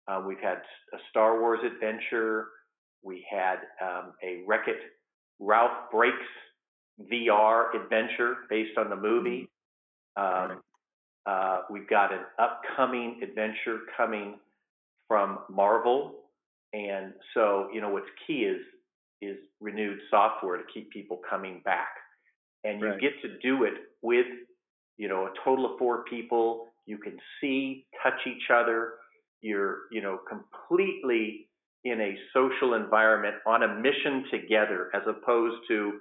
Uh, 0.07 0.23
we've 0.27 0.41
had 0.41 0.63
a 0.93 0.99
Star 1.11 1.41
Wars 1.41 1.61
adventure. 1.65 2.49
We 3.03 3.27
had 3.29 3.57
um, 3.81 4.15
a 4.23 4.43
Wreck 4.47 4.69
It 4.69 4.79
Ralph 5.41 5.91
Breaks 5.91 6.17
VR 7.01 7.75
adventure 7.75 8.37
based 8.49 8.77
on 8.79 8.91
the 8.91 8.97
movie. 8.97 9.49
Um, 10.17 10.63
uh, 11.27 11.63
we've 11.71 11.89
got 11.89 12.13
an 12.13 12.21
upcoming 12.39 13.21
adventure 13.23 13.81
coming 13.97 14.39
from 15.09 15.41
Marvel, 15.51 16.15
and 16.73 17.13
so 17.35 17.69
you 17.73 17.81
know 17.81 17.91
what's 17.91 18.09
key 18.27 18.45
is 18.45 18.61
is 19.21 19.37
renewed 19.61 19.99
software 20.11 20.57
to 20.59 20.65
keep 20.73 20.91
people 20.91 21.21
coming 21.29 21.61
back, 21.65 21.89
and 22.65 22.81
you 22.85 22.89
Right. 22.89 23.01
get 23.01 23.13
to 23.23 23.39
do 23.39 23.65
it 23.65 23.75
with 24.03 24.27
you 24.99 25.09
know 25.09 25.27
a 25.27 25.31
total 25.45 25.73
of 25.73 25.79
four 25.79 26.05
people. 26.05 26.69
You 26.87 26.99
can 26.99 27.19
see, 27.41 27.87
touch 28.03 28.21
each 28.27 28.51
other. 28.53 28.95
You're 29.41 29.83
you 29.93 30.03
know 30.03 30.19
completely 30.29 31.49
in 31.85 32.01
a 32.01 32.17
social 32.33 32.75
environment 32.75 33.37
on 33.47 33.63
a 33.63 33.75
mission 33.77 34.25
together, 34.31 34.91
as 34.95 35.03
opposed 35.07 35.57
to 35.69 36.01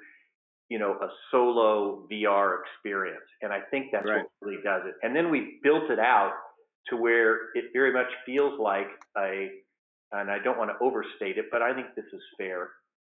you 0.71 0.79
know, 0.79 0.93
a 1.01 1.09
solo 1.31 2.07
VR 2.09 2.59
experience. 2.61 3.27
And 3.41 3.51
I 3.51 3.59
think 3.59 3.91
that's 3.91 4.07
Right. 4.07 4.23
what 4.23 4.31
really 4.39 4.63
does 4.63 4.85
it. 4.85 4.95
And 5.03 5.13
then 5.13 5.29
we 5.29 5.59
built 5.61 5.91
it 5.91 5.99
out 5.99 6.31
to 6.87 6.95
where 6.95 7.49
it 7.55 7.73
very 7.73 7.91
much 7.91 8.07
feels 8.25 8.57
like 8.57 8.87
a, 9.17 9.51
and 10.13 10.31
I 10.31 10.39
don't 10.39 10.57
want 10.57 10.71
to 10.71 10.77
overstate 10.81 11.37
it, 11.37 11.51
but 11.51 11.61
I 11.61 11.73
think 11.73 11.87
this 11.95 12.05
is 12.13 12.21
fair, 12.37 12.69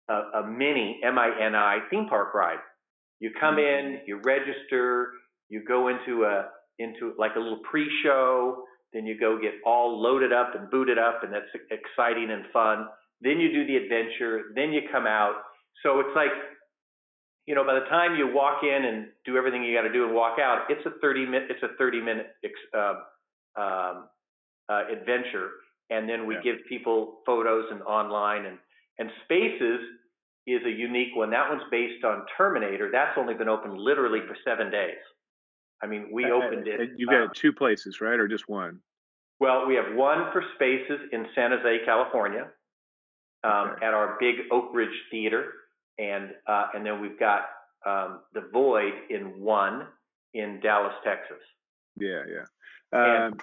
a, 0.10 0.40
a 0.40 0.48
mini 0.48 1.00
M-I-N-I 1.04 1.82
theme 1.92 2.08
park 2.10 2.34
ride. 2.34 2.58
You 3.20 3.30
come 3.40 3.58
mm-hmm. 3.58 3.94
in, 3.94 4.02
you 4.08 4.20
register, 4.24 5.12
you 5.50 5.64
go 5.64 5.90
into 5.90 6.26
a, 6.26 6.50
into 6.80 7.14
like 7.20 7.36
a 7.36 7.40
little 7.40 7.62
pre-show, 7.70 8.64
then 8.92 9.06
you 9.06 9.20
go 9.20 9.38
get 9.40 9.54
all 9.68 10.02
loaded 10.02 10.34
up 10.34 10.56
and 10.56 10.68
booted 10.72 10.98
up 10.98 11.24
and 11.24 11.32
that's 11.32 11.46
exciting 11.70 12.32
and 12.32 12.46
fun. 12.52 12.88
Then 13.22 13.40
you 13.40 13.54
do 13.54 13.68
the 13.68 13.76
adventure, 13.76 14.52
then 14.56 14.74
you 14.74 14.82
come 14.92 15.06
out. 15.06 15.36
So 15.84 16.00
it's 16.00 16.16
like, 16.16 16.32
you 17.48 17.56
know, 17.56 17.64
by 17.66 17.74
the 17.74 17.86
time 17.86 18.16
you 18.16 18.32
walk 18.32 18.64
in 18.64 18.86
and 18.86 19.08
do 19.26 19.38
everything 19.38 19.64
you 19.64 19.76
got 19.76 19.84
to 19.84 19.92
do 19.94 20.06
and 20.06 20.14
walk 20.14 20.40
out, 20.40 20.70
it's 20.70 20.86
a 20.86 20.92
30 21.02 21.26
minute, 21.26 21.48
it's 21.50 21.64
a 21.64 21.76
30 21.78 22.02
minute 22.02 22.28
uh, 22.76 22.94
um, 23.60 24.08
uh, 24.70 24.84
adventure. 24.92 25.52
And 25.90 26.08
then 26.08 26.26
we 26.26 26.36
Yeah. 26.36 26.42
give 26.42 26.56
people 26.70 27.22
photos 27.26 27.66
and 27.72 27.82
online 27.84 28.46
and, 28.46 28.58
and 29.00 29.10
Spaces 29.26 29.82
is 30.48 30.62
a 30.66 30.70
unique 30.70 31.16
one. 31.16 31.32
That 31.32 31.50
one's 31.50 31.64
based 31.70 32.04
on 32.04 32.26
Terminator. 32.38 32.90
That's 32.92 33.18
only 33.18 33.34
been 33.34 33.50
open 33.50 33.76
literally 33.76 34.22
for 34.28 34.36
seven 34.46 34.72
days. 34.72 34.98
I 35.84 35.88
mean, 35.88 36.10
we 36.12 36.32
opened 36.32 36.68
it. 36.68 36.92
You 36.96 37.10
uh, 37.10 37.26
got 37.28 37.36
two 37.36 37.52
places, 37.52 38.02
right, 38.02 38.20
or 38.20 38.28
just 38.28 38.48
one? 38.48 38.80
well, 39.40 39.66
we 39.66 39.74
have 39.76 39.96
one 39.96 40.32
for 40.32 40.44
Spaces 40.56 41.00
in 41.12 41.26
San 41.34 41.50
Jose, 41.52 41.80
California, 41.86 42.48
um, 43.44 43.52
Okay. 43.72 43.86
at 43.88 43.94
our 43.94 44.16
big 44.20 44.36
Oak 44.52 44.70
Ridge 44.74 44.96
Theater, 45.10 45.54
and 45.98 46.32
uh, 46.48 46.68
and 46.74 46.86
then 46.86 47.02
we've 47.02 47.20
got 47.20 47.42
um, 47.86 48.22
the 48.34 48.50
Void 48.54 48.94
in 49.10 49.40
one 49.40 49.88
in 50.34 50.60
Dallas, 50.62 50.94
Texas. 51.04 51.42
Yeah, 52.00 52.24
yeah. 52.28 52.46
And- 52.94 53.34
Um, 53.34 53.40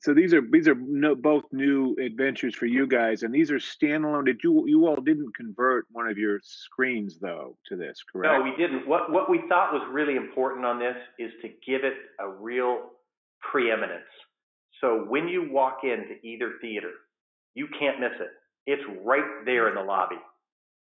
so 0.00 0.14
these 0.14 0.32
are 0.32 0.40
these 0.40 0.68
are 0.68 0.76
no, 0.76 1.16
both 1.16 1.42
new 1.50 1.96
adventures 2.00 2.54
for 2.54 2.66
you 2.66 2.86
guys, 2.86 3.24
and 3.24 3.34
these 3.34 3.50
are 3.50 3.58
standalone. 3.58 4.24
Did 4.26 4.38
you 4.44 4.64
you 4.68 4.86
all 4.86 5.00
didn't 5.00 5.34
convert 5.34 5.86
one 5.90 6.06
of 6.06 6.16
your 6.16 6.38
screens 6.44 7.18
though 7.18 7.56
to 7.66 7.74
this, 7.76 8.00
correct? 8.10 8.32
No, 8.32 8.42
we 8.44 8.54
didn't. 8.56 8.86
What 8.86 9.10
what 9.10 9.28
we 9.28 9.40
thought 9.48 9.72
was 9.72 9.82
really 9.90 10.14
important 10.14 10.64
on 10.64 10.78
this 10.78 10.96
is 11.18 11.32
to 11.42 11.48
give 11.66 11.82
it 11.82 11.94
a 12.20 12.28
real 12.28 12.90
preeminence. 13.50 14.06
So 14.80 15.04
when 15.08 15.26
you 15.26 15.50
walk 15.50 15.78
into 15.82 16.14
either 16.22 16.52
theater, 16.60 16.92
you 17.54 17.66
can't 17.78 17.98
miss 17.98 18.12
it. 18.20 18.28
It's 18.66 18.82
right 19.04 19.44
there 19.44 19.68
in 19.68 19.74
the 19.74 19.82
lobby. 19.82 20.16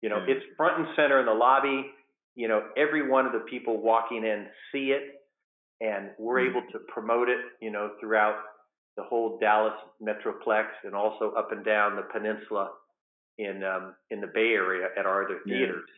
You 0.03 0.09
know, 0.09 0.25
Yeah. 0.27 0.35
it's 0.35 0.45
front 0.57 0.79
and 0.79 0.95
center 0.97 1.21
in 1.21 1.27
the 1.27 1.35
lobby. 1.35 1.93
You 2.37 2.49
know, 2.49 2.71
every 2.77 3.09
one 3.09 3.27
of 3.27 3.33
the 3.33 3.41
people 3.41 3.79
walking 3.83 4.25
in 4.25 4.49
see 4.73 4.93
it, 4.93 5.23
and 5.81 6.15
we're 6.19 6.37
Mhm. 6.41 6.47
able 6.51 6.63
to 6.73 6.79
promote 6.81 7.29
it. 7.29 7.45
You 7.61 7.71
know, 7.71 7.97
throughout 8.01 8.43
the 8.97 9.03
whole 9.03 9.39
Dallas 9.39 9.79
metroplex 10.03 10.69
and 10.85 10.95
also 10.95 11.33
up 11.33 11.53
and 11.53 11.65
down 11.65 11.97
the 11.97 12.03
peninsula 12.03 12.73
in 13.39 13.63
um, 13.65 13.97
in 14.11 14.21
the 14.21 14.27
Bay 14.27 14.55
Area 14.55 14.91
at 14.97 15.07
our 15.07 15.25
other 15.25 15.41
Yeah. 15.47 15.59
theaters 15.59 15.91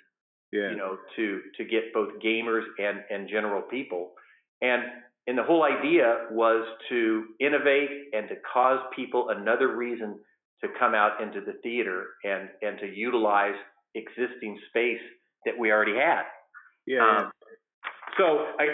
yeah, 0.52 0.70
you 0.70 0.76
know, 0.76 0.98
to 1.16 1.42
to 1.56 1.64
get 1.64 1.92
both 1.92 2.18
gamers 2.20 2.64
and 2.78 3.04
and 3.10 3.28
general 3.28 3.62
people. 3.62 4.14
And 4.60 4.84
and 5.26 5.38
the 5.38 5.42
whole 5.42 5.62
idea 5.64 6.28
was 6.30 6.66
to 6.90 7.34
innovate 7.40 7.90
and 8.12 8.28
to 8.28 8.36
cause 8.52 8.80
people 8.94 9.30
another 9.30 9.68
reason 9.76 10.20
to 10.62 10.68
come 10.78 10.94
out 10.94 11.20
into 11.20 11.40
the 11.40 11.54
theater 11.62 12.14
and 12.24 12.50
and 12.62 12.78
to 12.78 12.86
utilize 12.86 13.56
existing 13.94 14.58
space 14.68 15.00
that 15.44 15.58
we 15.58 15.70
already 15.70 15.94
had. 15.96 16.22
yeah. 16.86 17.18
Um, 17.26 17.32
so 18.18 18.46
I, 18.58 18.66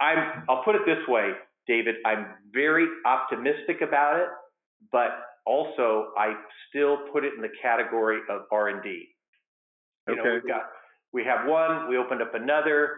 I 0.00 0.04
I'm 0.04 0.44
I'll 0.48 0.64
put 0.64 0.74
it 0.74 0.82
this 0.86 1.06
way, 1.08 1.30
David. 1.68 1.96
I'm 2.04 2.26
very 2.52 2.86
optimistic 3.04 3.80
about 3.80 4.18
it, 4.20 4.28
but 4.90 5.10
also 5.46 6.08
I 6.18 6.34
still 6.68 6.98
put 7.12 7.24
it 7.24 7.34
in 7.34 7.42
the 7.42 7.52
category 7.62 8.18
of 8.28 8.42
R 8.50 8.68
and 8.68 8.82
D. 8.82 9.06
You 10.08 10.16
know, 10.16 10.22
Okay. 10.22 10.32
we've 10.34 10.48
got 10.48 10.62
we 11.12 11.24
have 11.24 11.46
one, 11.48 11.88
we 11.88 11.96
opened 11.96 12.22
up 12.22 12.34
another, 12.34 12.90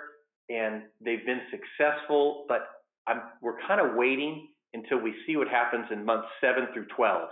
and 0.49 0.83
they've 1.05 1.25
been 1.27 1.43
successful, 1.51 2.47
but 2.49 2.67
I'm 3.07 3.21
we're 3.43 3.59
kind 3.67 3.81
of 3.81 3.95
waiting 3.95 4.49
until 4.75 4.99
we 5.01 5.15
see 5.27 5.37
what 5.37 5.49
happens 5.49 5.87
in 5.91 6.05
months 6.05 6.29
seven 6.41 6.69
through 6.73 6.87
twelve. 6.97 7.29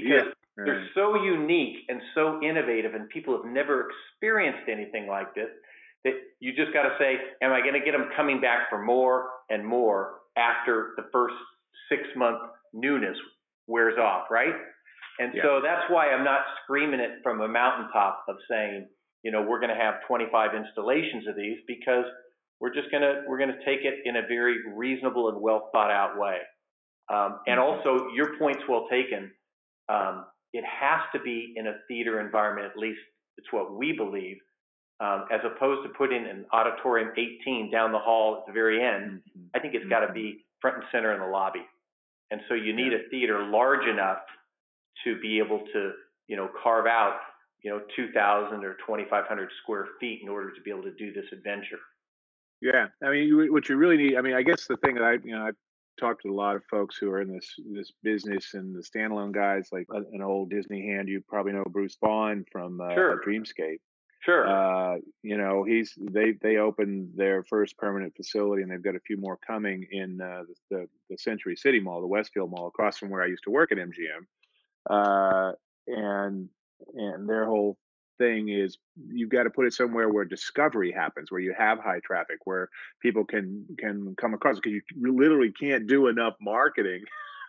Because 0.00 0.32
they're 0.56 0.88
so 0.94 1.14
unique 1.22 1.76
and 1.88 2.00
so 2.14 2.40
innovative, 2.42 2.94
and 2.94 3.08
people 3.08 3.36
have 3.36 3.50
never 3.50 3.88
experienced 3.90 4.68
anything 4.68 5.06
like 5.06 5.34
this. 5.34 5.48
That 6.04 6.14
you 6.40 6.52
just 6.54 6.72
got 6.72 6.84
to 6.84 6.96
say, 6.98 7.16
"Am 7.42 7.52
I 7.52 7.60
going 7.60 7.74
to 7.74 7.80
get 7.80 7.92
them 7.92 8.10
coming 8.16 8.40
back 8.40 8.70
for 8.70 8.82
more 8.82 9.28
and 9.50 9.66
more 9.66 10.20
after 10.36 10.94
the 10.96 11.04
first 11.12 11.34
six 11.88 12.02
month 12.16 12.38
newness 12.72 13.16
wears 13.66 13.98
off?" 13.98 14.30
Right? 14.30 14.54
And 15.18 15.34
Yeah. 15.34 15.42
so 15.42 15.60
that's 15.62 15.88
why 15.90 16.10
I'm 16.10 16.24
not 16.24 16.42
screaming 16.62 17.00
it 17.00 17.22
from 17.22 17.40
a 17.40 17.48
mountaintop 17.48 18.24
of 18.28 18.36
saying, 18.50 18.88
you 19.22 19.30
know, 19.32 19.42
we're 19.42 19.60
going 19.60 19.74
to 19.74 19.82
have 19.82 20.02
25 20.06 20.54
installations 20.54 21.26
of 21.26 21.36
these 21.36 21.58
because 21.66 22.04
we're 22.60 22.72
just 22.74 22.90
going 22.90 23.02
to 23.02 23.22
we're 23.26 23.38
going 23.38 23.52
to 23.52 23.64
take 23.64 23.84
it 23.84 24.00
in 24.04 24.16
a 24.16 24.22
very 24.28 24.58
reasonable 24.74 25.28
and 25.28 25.40
well 25.40 25.70
thought 25.72 25.90
out 25.90 26.18
way. 26.18 26.38
Um, 27.12 27.40
and 27.46 27.58
also, 27.60 28.08
your 28.14 28.36
point's 28.38 28.62
well 28.68 28.86
taken. 28.90 29.30
Um, 29.88 30.26
it 30.52 30.64
has 30.64 31.00
to 31.12 31.20
be 31.20 31.52
in 31.56 31.66
a 31.66 31.74
theater 31.88 32.20
environment, 32.20 32.70
at 32.70 32.78
least 32.78 33.00
it's 33.36 33.52
what 33.52 33.74
we 33.74 33.92
believe, 33.92 34.38
um, 35.00 35.26
as 35.30 35.40
opposed 35.44 35.86
to 35.86 35.90
putting 35.90 36.26
an 36.26 36.46
auditorium 36.52 37.12
18 37.16 37.70
down 37.70 37.92
the 37.92 37.98
hall 37.98 38.38
at 38.38 38.46
the 38.46 38.52
very 38.52 38.82
end. 38.82 39.22
Mhm. 39.36 39.50
I 39.54 39.58
think 39.58 39.74
it's 39.74 39.86
got 39.86 40.00
to 40.06 40.12
be 40.12 40.46
front 40.60 40.78
and 40.78 40.86
center 40.90 41.12
in 41.12 41.20
the 41.20 41.26
lobby. 41.26 41.66
And 42.30 42.40
so 42.48 42.54
you 42.54 42.72
need 42.72 42.92
a 42.92 43.08
theater 43.10 43.44
large 43.44 43.86
enough 43.86 44.22
to 45.04 45.20
be 45.20 45.38
able 45.38 45.60
to, 45.72 45.92
you 46.26 46.36
know, 46.36 46.48
carve 46.48 46.86
out, 46.86 47.20
you 47.62 47.70
know, 47.70 47.80
2,000 47.94 48.64
or 48.64 48.74
2,500 48.86 49.50
square 49.62 49.86
feet 50.00 50.22
in 50.22 50.28
order 50.28 50.50
to 50.50 50.60
be 50.62 50.70
able 50.70 50.82
to 50.82 50.92
do 50.92 51.12
this 51.12 51.30
adventure. 51.32 51.80
Yeah, 52.60 52.88
I 53.02 53.10
mean, 53.10 53.52
what 53.52 53.68
you 53.68 53.76
really 53.76 53.96
need. 53.96 54.16
I 54.16 54.22
mean, 54.22 54.34
I 54.34 54.42
guess 54.42 54.66
the 54.66 54.78
thing 54.78 54.94
that 54.94 55.04
I, 55.04 55.12
you 55.22 55.32
know, 55.32 55.46
I've 55.46 55.56
talked 55.98 56.22
to 56.22 56.30
a 56.30 56.34
lot 56.34 56.56
of 56.56 56.64
folks 56.70 56.96
who 56.96 57.10
are 57.10 57.20
in 57.20 57.32
this 57.32 57.54
this 57.72 57.92
business 58.02 58.54
and 58.54 58.74
the 58.74 58.82
standalone 58.82 59.32
guys, 59.32 59.68
like 59.72 59.86
an 60.12 60.22
old 60.22 60.50
Disney 60.50 60.86
hand. 60.86 61.08
You 61.08 61.22
probably 61.28 61.52
know 61.52 61.64
Bruce 61.68 61.96
Vaughn 62.00 62.44
from 62.50 62.80
uh, 62.80 62.94
Sure. 62.94 63.22
Dreamscape. 63.26 63.78
Sure. 64.20 64.48
Uh, 64.48 64.98
you 65.22 65.36
know, 65.38 65.62
he's 65.62 65.92
they 66.00 66.32
they 66.42 66.56
opened 66.56 67.10
their 67.14 67.44
first 67.44 67.76
permanent 67.78 68.14
facility, 68.16 68.62
and 68.62 68.70
they've 68.70 68.82
got 68.82 68.96
a 68.96 69.00
few 69.00 69.16
more 69.16 69.38
coming 69.46 69.86
in 69.90 70.20
uh, 70.20 70.42
the, 70.48 70.76
the 70.76 70.86
the 71.10 71.18
Century 71.18 71.56
City 71.56 71.78
Mall, 71.80 72.00
the 72.00 72.06
Westfield 72.06 72.50
Mall, 72.50 72.66
across 72.66 72.98
from 72.98 73.10
where 73.10 73.22
I 73.22 73.26
used 73.26 73.44
to 73.44 73.50
work 73.50 73.70
at 73.72 73.78
MGM. 73.78 74.26
Uh, 74.88 75.52
and 75.86 76.48
and 76.94 77.28
their 77.28 77.46
whole 77.46 77.76
thing 78.18 78.48
is 78.48 78.78
you've 79.10 79.30
got 79.30 79.44
to 79.44 79.50
put 79.50 79.66
it 79.66 79.72
somewhere 79.72 80.08
where 80.08 80.24
discovery 80.24 80.92
happens, 80.92 81.30
where 81.30 81.40
you 81.40 81.54
have 81.56 81.78
high 81.78 82.00
traffic, 82.04 82.38
where 82.44 82.68
people 83.00 83.24
can 83.24 83.64
can 83.78 84.14
come 84.16 84.34
across 84.34 84.56
because 84.56 84.72
you 84.72 84.82
literally 84.96 85.52
can't 85.52 85.86
do 85.86 86.08
enough 86.08 86.34
marketing. 86.40 87.02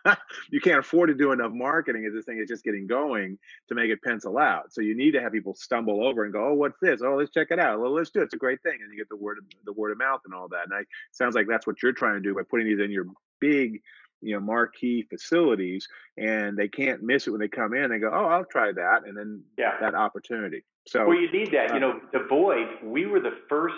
you 0.50 0.60
can't 0.60 0.78
afford 0.78 1.08
to 1.08 1.14
do 1.14 1.32
enough 1.32 1.52
marketing 1.52 2.04
as 2.06 2.14
this 2.14 2.24
thing 2.24 2.38
is 2.38 2.48
just 2.48 2.64
getting 2.64 2.86
going 2.86 3.38
to 3.68 3.74
make 3.74 3.90
it 3.90 4.02
pencil 4.02 4.38
out. 4.38 4.72
So 4.72 4.80
you 4.80 4.96
need 4.96 5.12
to 5.12 5.20
have 5.20 5.32
people 5.32 5.54
stumble 5.54 6.06
over 6.06 6.24
and 6.24 6.32
go, 6.32 6.48
"Oh, 6.48 6.54
what's 6.54 6.78
this? 6.80 7.00
Oh, 7.02 7.16
let's 7.16 7.30
check 7.30 7.48
it 7.50 7.58
out. 7.58 7.80
Well, 7.80 7.92
let's 7.92 8.10
do 8.10 8.20
it. 8.20 8.24
It's 8.24 8.34
a 8.34 8.38
great 8.38 8.62
thing." 8.62 8.78
And 8.82 8.92
you 8.92 8.98
get 8.98 9.08
the 9.08 9.16
word 9.16 9.38
of, 9.38 9.44
the 9.64 9.72
word 9.72 9.92
of 9.92 9.98
mouth 9.98 10.20
and 10.24 10.34
all 10.34 10.48
that. 10.48 10.64
And 10.64 10.74
I 10.74 10.84
sounds 11.12 11.34
like 11.34 11.46
that's 11.48 11.66
what 11.66 11.82
you're 11.82 11.92
trying 11.92 12.14
to 12.14 12.20
do 12.20 12.34
by 12.34 12.42
putting 12.48 12.66
these 12.66 12.80
in 12.80 12.90
your 12.90 13.06
big, 13.40 13.80
you 14.20 14.34
know, 14.34 14.40
marquee 14.40 15.02
facilities, 15.02 15.86
and 16.16 16.56
they 16.56 16.68
can't 16.68 17.02
miss 17.02 17.26
it 17.26 17.30
when 17.30 17.40
they 17.40 17.48
come 17.48 17.74
in. 17.74 17.90
They 17.90 17.98
go, 17.98 18.10
"Oh, 18.12 18.26
I'll 18.26 18.44
try 18.44 18.72
that," 18.72 19.04
and 19.06 19.16
then 19.16 19.42
yeah. 19.56 19.78
that 19.80 19.94
opportunity. 19.94 20.64
So 20.86 21.06
Well, 21.06 21.18
you 21.20 21.30
need 21.30 21.52
that. 21.52 21.70
uh, 21.70 21.74
You 21.74 21.80
know, 21.80 22.00
the 22.12 22.20
Void. 22.20 22.68
We 22.82 23.06
were 23.06 23.20
the 23.20 23.36
first 23.48 23.76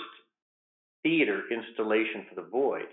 theater 1.03 1.43
installation 1.51 2.27
for 2.29 2.35
the 2.37 2.43
Void, 2.49 2.89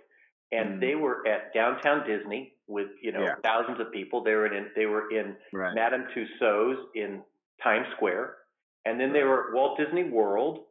and 0.52 0.76
Mm. 0.78 0.80
they 0.80 0.96
were 0.96 1.28
at 1.28 1.54
downtown 1.54 2.06
Disney 2.08 2.54
with 2.68 2.90
you 3.02 3.12
know 3.12 3.24
Yeah. 3.24 3.36
thousands 3.44 3.80
of 3.80 3.92
people. 3.92 4.22
They 4.22 4.36
were 4.36 4.48
in. 4.48 4.72
They 4.76 4.86
were 4.86 5.10
in 5.12 5.36
right, 5.54 5.74
Madame 5.74 6.06
Tussauds 6.14 6.84
in 6.96 7.24
Times 7.62 7.88
Square, 7.96 8.38
and 8.86 9.00
then 9.00 9.14
they 9.14 9.24
were 9.24 9.48
at 9.48 9.54
Walt 9.54 9.78
Disney 9.78 10.04
World, 10.04 10.66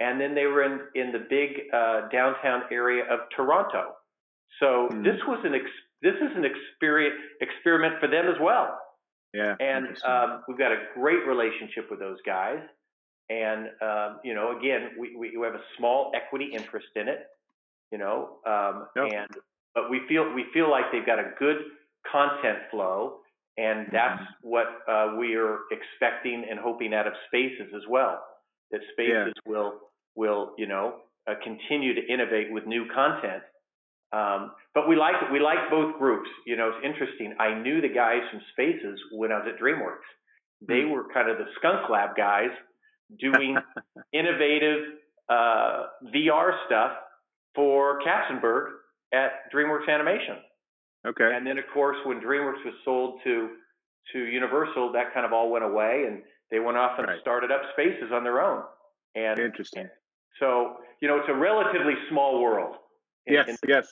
and 0.00 0.20
then 0.20 0.34
they 0.34 0.46
were 0.46 0.62
in 0.62 0.80
in 0.94 1.12
the 1.12 1.18
big 1.18 1.68
uh, 1.72 2.08
downtown 2.08 2.64
area 2.70 3.04
of 3.04 3.28
Toronto. 3.30 3.96
So 4.60 4.88
Hmm. 4.88 5.02
this 5.02 5.22
was 5.26 5.44
an 5.44 5.54
ex- 5.54 5.70
this 6.02 6.14
is 6.16 6.36
an 6.36 6.44
experience 6.44 7.16
experiment 7.40 7.94
for 8.00 8.08
them 8.08 8.26
as 8.28 8.36
well. 8.40 8.78
yeah, 9.34 9.54
And 9.60 9.86
um, 10.04 10.42
we've 10.48 10.58
got 10.58 10.72
a 10.72 10.78
great 10.94 11.26
relationship 11.26 11.90
with 11.90 12.00
those 12.00 12.18
guys. 12.26 12.60
And 13.30 13.68
um, 13.80 14.20
you 14.24 14.34
know, 14.34 14.58
again, 14.58 14.90
we, 14.98 15.16
we 15.16 15.44
have 15.46 15.54
a 15.54 15.62
small 15.78 16.12
equity 16.14 16.50
interest 16.54 16.88
in 16.96 17.08
it. 17.08 17.26
You 17.92 17.98
know, 17.98 18.38
um, 18.46 18.88
and 18.96 19.28
but 19.74 19.90
we 19.90 20.00
feel 20.08 20.32
we 20.34 20.46
feel 20.52 20.70
like 20.70 20.86
they've 20.92 21.06
got 21.06 21.18
a 21.18 21.32
good 21.38 21.56
content 22.10 22.58
flow, 22.70 23.18
and 23.58 23.88
that's 23.92 24.20
Mm-hmm. 24.20 24.48
what 24.50 24.66
uh, 24.88 25.14
we 25.18 25.36
are 25.36 25.60
expecting 25.70 26.44
and 26.50 26.58
hoping 26.58 26.94
out 26.94 27.06
of 27.06 27.14
Spaces 27.28 27.72
as 27.76 27.82
well. 27.88 28.22
That 28.70 28.80
Spaces 28.92 29.34
will 29.46 29.74
will 30.16 30.52
you 30.58 30.66
know 30.66 30.96
uh, 31.30 31.34
continue 31.42 31.94
to 31.94 32.06
innovate 32.12 32.52
with 32.52 32.66
new 32.66 32.86
content. 32.94 33.42
Um, 34.12 34.52
but 34.74 34.88
we 34.88 34.96
like 34.96 35.14
we 35.32 35.40
like 35.40 35.70
both 35.70 35.98
groups. 35.98 36.28
You 36.46 36.56
know, 36.56 36.68
it's 36.74 36.84
interesting. 36.84 37.34
I 37.40 37.54
knew 37.60 37.80
the 37.80 37.88
guys 37.88 38.20
from 38.30 38.40
Spaces 38.52 38.98
when 39.12 39.32
I 39.32 39.38
was 39.38 39.46
at 39.54 39.60
DreamWorks. 39.60 40.08
They 40.66 40.84
were 40.84 41.04
kind 41.12 41.28
of 41.30 41.38
the 41.38 41.46
skunk 41.58 41.88
lab 41.90 42.14
guys 42.16 42.50
doing 43.18 43.56
innovative 44.12 44.80
uh, 45.28 45.86
VR 46.14 46.52
stuff 46.66 46.92
for 47.54 48.00
Katzenberg 48.02 48.66
at 49.12 49.50
DreamWorks 49.54 49.88
Animation. 49.88 50.36
okay, 51.06 51.30
And 51.34 51.46
then, 51.46 51.58
of 51.58 51.64
course, 51.74 51.96
when 52.06 52.20
DreamWorks 52.20 52.64
was 52.64 52.74
sold 52.84 53.20
to 53.24 53.48
to 54.12 54.18
Universal, 54.18 54.92
that 54.92 55.14
kind 55.14 55.24
of 55.24 55.32
all 55.32 55.50
went 55.50 55.64
away, 55.64 56.04
and 56.08 56.22
they 56.50 56.58
went 56.58 56.76
off 56.76 56.98
and 56.98 57.06
Right. 57.08 57.20
started 57.20 57.50
up 57.52 57.62
Spaces 57.72 58.10
on 58.12 58.24
their 58.24 58.40
own. 58.40 58.64
And 59.14 59.38
interesting. 59.38 59.88
so, 60.40 60.76
you 61.00 61.08
know, 61.08 61.18
it's 61.18 61.28
a 61.28 61.34
relatively 61.34 61.94
small 62.10 62.42
world. 62.42 62.76
In- 63.26 63.34
yes, 63.34 63.48
in- 63.48 63.56
yes. 63.68 63.88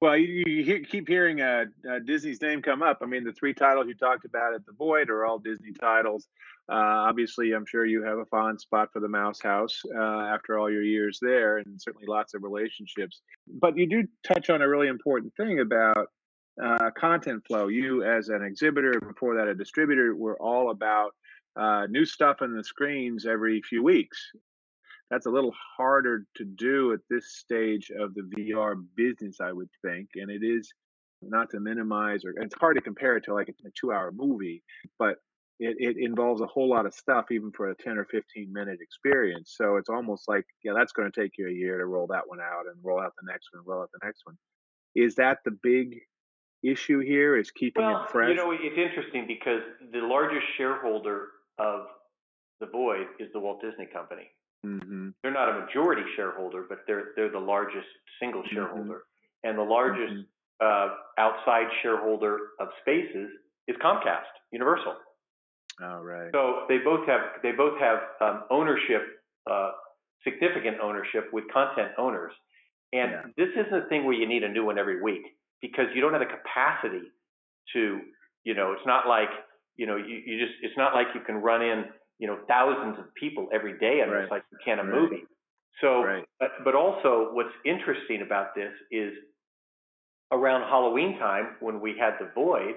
Well, 0.00 0.16
you, 0.16 0.44
you 0.46 0.64
hear, 0.64 0.80
keep 0.80 1.06
hearing 1.06 1.42
uh, 1.42 1.66
uh, 1.88 1.98
Disney's 1.98 2.40
name 2.40 2.62
come 2.62 2.82
up. 2.82 3.00
I 3.02 3.06
mean, 3.06 3.22
the 3.22 3.32
three 3.34 3.52
titles 3.52 3.86
you 3.86 3.94
talked 3.94 4.24
about 4.24 4.54
at 4.54 4.64
the 4.64 4.72
Void 4.72 5.10
are 5.10 5.26
all 5.26 5.38
Disney 5.38 5.72
titles. 5.72 6.26
Uh, 6.72 7.04
obviously, 7.08 7.52
I'm 7.52 7.66
sure 7.66 7.84
you 7.84 8.02
have 8.02 8.16
a 8.16 8.24
fond 8.24 8.60
spot 8.60 8.88
for 8.94 9.00
the 9.00 9.08
Mouse 9.08 9.42
House 9.42 9.82
uh, 9.94 10.20
after 10.20 10.58
all 10.58 10.70
your 10.70 10.82
years 10.82 11.18
there, 11.20 11.58
and 11.58 11.80
certainly 11.80 12.06
lots 12.06 12.32
of 12.32 12.42
relationships. 12.42 13.20
But 13.46 13.76
you 13.76 13.86
do 13.86 14.04
touch 14.24 14.48
on 14.48 14.62
a 14.62 14.68
really 14.68 14.88
important 14.88 15.34
thing 15.36 15.60
about 15.60 16.08
uh, 16.62 16.90
content 16.96 17.44
flow. 17.46 17.68
You, 17.68 18.02
as 18.04 18.30
an 18.30 18.42
exhibitor, 18.42 19.00
before 19.00 19.34
that, 19.36 19.48
a 19.48 19.54
distributor, 19.54 20.14
were 20.14 20.40
all 20.40 20.70
about 20.70 21.10
uh, 21.56 21.86
new 21.90 22.06
stuff 22.06 22.38
on 22.40 22.56
the 22.56 22.64
screens 22.64 23.26
every 23.26 23.60
few 23.60 23.82
weeks 23.82 24.30
that's 25.10 25.26
a 25.26 25.30
little 25.30 25.54
harder 25.76 26.24
to 26.36 26.44
do 26.44 26.92
at 26.92 27.00
this 27.10 27.36
stage 27.36 27.90
of 27.98 28.14
the 28.14 28.22
VR 28.22 28.74
business, 28.94 29.38
I 29.40 29.52
would 29.52 29.68
think. 29.84 30.08
And 30.14 30.30
it 30.30 30.44
is 30.44 30.72
not 31.22 31.50
to 31.50 31.60
minimize, 31.60 32.24
or 32.24 32.32
it's 32.36 32.54
hard 32.58 32.76
to 32.76 32.82
compare 32.82 33.16
it 33.16 33.24
to 33.24 33.34
like 33.34 33.48
a, 33.48 33.52
two 33.78 33.92
hour 33.92 34.12
movie, 34.14 34.62
but 34.98 35.16
it, 35.58 35.76
it 35.78 35.96
involves 36.02 36.40
a 36.40 36.46
whole 36.46 36.70
lot 36.70 36.86
of 36.86 36.94
stuff, 36.94 37.26
even 37.30 37.50
for 37.52 37.70
a 37.70 37.76
10 37.76 37.98
or 37.98 38.06
15 38.06 38.50
minute 38.52 38.78
experience. 38.80 39.54
So 39.56 39.76
it's 39.76 39.90
almost 39.90 40.28
like, 40.28 40.46
yeah, 40.64 40.72
that's 40.74 40.92
going 40.92 41.10
to 41.10 41.20
take 41.20 41.32
you 41.36 41.48
a 41.48 41.52
year 41.52 41.76
to 41.78 41.84
roll 41.84 42.06
that 42.06 42.22
one 42.26 42.40
out 42.40 42.64
and 42.72 42.76
roll 42.82 43.00
out 43.00 43.12
the 43.20 43.30
next 43.30 43.48
one, 43.52 43.62
roll 43.66 43.82
out 43.82 43.90
the 43.92 44.06
next 44.06 44.22
one. 44.24 44.36
Is 44.94 45.16
that 45.16 45.38
the 45.44 45.56
big 45.62 45.96
issue 46.62 47.00
here? 47.00 47.36
Is 47.36 47.50
keeping 47.50 47.84
Well, 47.84 48.04
it 48.04 48.10
fresh? 48.10 48.30
you 48.30 48.36
know, 48.36 48.52
it's 48.52 48.78
interesting 48.78 49.26
because 49.26 49.60
the 49.92 50.00
largest 50.00 50.46
shareholder 50.56 51.26
of 51.58 51.86
the 52.60 52.66
Void 52.66 53.06
is 53.18 53.28
the 53.32 53.40
Walt 53.40 53.60
Disney 53.60 53.86
Company. 53.92 54.30
Hmm 54.62 55.10
They're 55.22 55.32
not 55.32 55.48
a 55.48 55.60
majority 55.66 56.02
shareholder, 56.16 56.66
but 56.68 56.80
they're 56.86 57.12
they're 57.16 57.30
the 57.30 57.38
largest 57.38 57.88
single 58.20 58.42
Mhm. 58.42 58.52
shareholder, 58.54 59.04
and 59.44 59.58
the 59.58 59.62
largest 59.62 60.12
Mhm. 60.12 60.26
uh, 60.60 60.96
outside 61.18 61.68
shareholder 61.82 62.50
of 62.58 62.68
Spaces 62.82 63.30
is 63.68 63.76
Comcast, 63.76 64.28
Universal. 64.52 64.96
Oh, 65.80 66.00
right. 66.02 66.30
So 66.34 66.66
they 66.68 66.78
both 66.78 67.06
have 67.08 67.42
they 67.42 67.52
both 67.52 67.78
have 67.80 68.00
um, 68.20 68.44
ownership, 68.50 69.02
uh, 69.50 69.72
significant 70.24 70.78
ownership 70.80 71.32
with 71.32 71.44
content 71.52 71.92
owners. 71.98 72.32
And 72.92 73.12
Yeah. 73.12 73.22
this 73.36 73.48
isn't 73.56 73.74
a 73.74 73.88
thing 73.88 74.04
where 74.04 74.14
you 74.14 74.26
need 74.26 74.42
a 74.44 74.48
new 74.48 74.64
one 74.64 74.78
every 74.78 75.00
week 75.02 75.22
because 75.60 75.86
you 75.94 76.00
don't 76.00 76.12
have 76.12 76.20
the 76.20 76.26
capacity 76.26 77.10
to, 77.72 78.00
you 78.44 78.54
know, 78.54 78.72
it's 78.72 78.86
not 78.86 79.06
like, 79.06 79.28
you 79.76 79.86
know, 79.86 79.96
you, 79.96 80.16
you 80.26 80.38
just 80.44 80.58
it's 80.62 80.76
not 80.76 80.94
like 80.94 81.08
you 81.14 81.20
can 81.20 81.36
run 81.36 81.62
in, 81.62 81.84
you 82.20 82.28
know, 82.28 82.38
thousands 82.46 82.98
of 83.00 83.12
people 83.14 83.48
every 83.52 83.78
day 83.78 84.00
and 84.02 84.12
Right. 84.12 84.22
it's 84.24 84.30
like 84.30 84.44
you 84.52 84.58
can 84.64 84.78
a 84.78 84.84
Right. 84.84 84.94
movie. 84.94 85.24
So, 85.80 86.04
Right. 86.04 86.28
but, 86.38 86.50
but 86.64 86.74
also 86.76 87.30
what's 87.32 87.54
interesting 87.64 88.22
about 88.22 88.54
this 88.54 88.72
is 88.92 89.14
around 90.32 90.62
Halloween 90.68 91.18
time 91.18 91.56
when 91.60 91.80
we 91.80 91.96
had 91.98 92.18
the 92.20 92.26
void, 92.34 92.76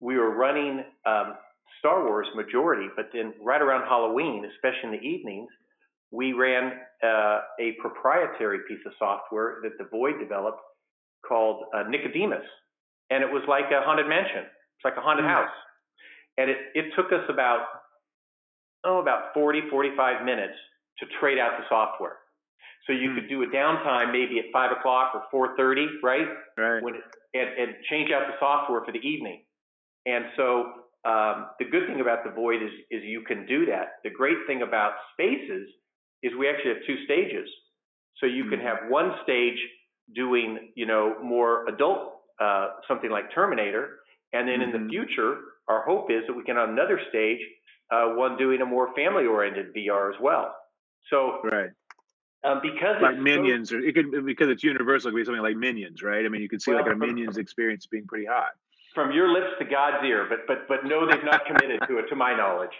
we 0.00 0.16
were 0.16 0.30
running 0.30 0.84
um, 1.04 1.36
Star 1.80 2.04
Wars 2.06 2.28
majority, 2.34 2.88
but 2.96 3.10
then 3.12 3.34
right 3.42 3.60
around 3.60 3.88
Halloween, 3.88 4.44
especially 4.46 4.90
in 4.90 4.92
the 4.92 5.06
evenings, 5.06 5.50
we 6.12 6.32
ran 6.32 6.72
uh, 7.02 7.40
a 7.60 7.72
proprietary 7.80 8.60
piece 8.68 8.78
of 8.86 8.92
software 8.98 9.60
that 9.62 9.76
the 9.78 9.84
Void 9.84 10.18
developed 10.20 10.60
called 11.26 11.64
uh, 11.74 11.82
Nicodemus, 11.88 12.44
and 13.10 13.24
it 13.24 13.30
was 13.30 13.42
like 13.48 13.66
a 13.72 13.82
haunted 13.82 14.06
mansion. 14.08 14.44
It's 14.44 14.84
like 14.84 14.96
a 14.96 15.00
haunted 15.00 15.24
Hmm. 15.24 15.30
house, 15.30 15.54
and 16.38 16.48
it 16.50 16.58
it 16.74 16.94
took 16.94 17.12
us 17.12 17.24
about 17.28 17.75
oh 18.86 19.00
about 19.00 19.34
40 19.34 19.62
45 19.70 20.24
minutes 20.24 20.54
to 21.00 21.06
trade 21.20 21.38
out 21.38 21.58
the 21.58 21.64
software. 21.68 22.18
So 22.86 22.92
you 22.94 23.10
Hmm. 23.10 23.14
could 23.14 23.28
do 23.28 23.42
a 23.44 23.48
downtime 23.48 24.12
maybe 24.12 24.38
at 24.40 24.46
five 24.52 24.72
o'clock 24.72 25.12
or 25.14 25.24
four 25.30 25.56
thirty, 25.56 25.88
right? 26.02 26.28
Right. 26.58 26.84
when 26.84 26.96
it, 26.96 27.02
and, 27.34 27.48
and 27.58 27.76
change 27.90 28.10
out 28.12 28.28
the 28.28 28.34
software 28.40 28.82
for 28.84 28.92
the 28.92 29.00
evening. 29.00 29.44
And 30.06 30.26
so 30.36 30.72
um, 31.04 31.48
the 31.58 31.66
good 31.70 31.86
thing 31.88 32.00
about 32.00 32.24
the 32.24 32.30
void 32.30 32.62
is 32.62 32.70
is 32.90 33.02
you 33.04 33.22
can 33.26 33.46
do 33.46 33.66
that. 33.66 33.96
The 34.04 34.10
great 34.10 34.38
thing 34.46 34.62
about 34.62 34.92
spaces 35.14 35.68
is 36.22 36.32
we 36.38 36.48
actually 36.48 36.74
have 36.74 36.84
two 36.86 37.04
stages. 37.04 37.48
So 38.18 38.26
you 38.26 38.44
can 38.46 38.60
Mm-hmm. 38.60 38.60
have 38.60 38.78
one 38.88 39.12
stage 39.24 39.58
doing, 40.14 40.70
you 40.76 40.86
know, 40.86 41.16
more 41.22 41.66
adult, 41.68 42.14
uh, 42.40 42.68
something 42.88 43.10
like 43.10 43.32
Terminator, 43.34 44.00
and 44.32 44.48
then 44.48 44.62
in 44.62 44.70
Mhm. 44.70 44.72
the 44.72 44.86
future, 44.88 45.38
our 45.68 45.84
hope 45.84 46.10
is 46.10 46.22
that 46.28 46.34
we 46.34 46.44
can 46.44 46.56
on 46.56 46.70
another 46.70 47.00
stage, 47.10 47.40
uh, 47.90 48.08
one 48.14 48.36
doing 48.36 48.60
a 48.62 48.66
more 48.66 48.92
family-oriented 48.94 49.74
VR 49.74 50.12
as 50.14 50.20
well. 50.20 50.54
So 51.08 51.40
Right. 51.44 51.70
um, 52.44 52.60
because 52.62 53.00
Like 53.00 53.12
it's 53.12 53.18
so- 53.18 53.22
Minions, 53.22 53.72
or 53.72 53.80
it 53.80 53.94
could 53.94 54.24
because 54.24 54.48
it's 54.48 54.64
universal. 54.64 55.08
It 55.08 55.12
could 55.12 55.18
be 55.18 55.24
something 55.24 55.42
like 55.42 55.56
Minions, 55.56 56.02
right? 56.02 56.24
I 56.24 56.28
mean, 56.28 56.42
you 56.42 56.48
could 56.48 56.62
see 56.62 56.72
like 56.74 56.86
a 56.90 56.96
Minions 56.96 57.38
experience 57.38 57.86
being 57.86 58.06
pretty 58.06 58.26
hot. 58.26 58.50
from 58.94 59.12
your 59.12 59.28
lips 59.28 59.52
to 59.58 59.64
God's 59.66 60.02
ear, 60.04 60.26
but 60.28 60.46
but 60.46 60.66
but 60.68 60.84
no, 60.84 61.06
they've 61.06 61.22
not 61.24 61.44
committed 61.44 61.80
to 61.86 61.98
it, 61.98 62.08
to 62.08 62.16
my 62.16 62.34
knowledge. 62.34 62.74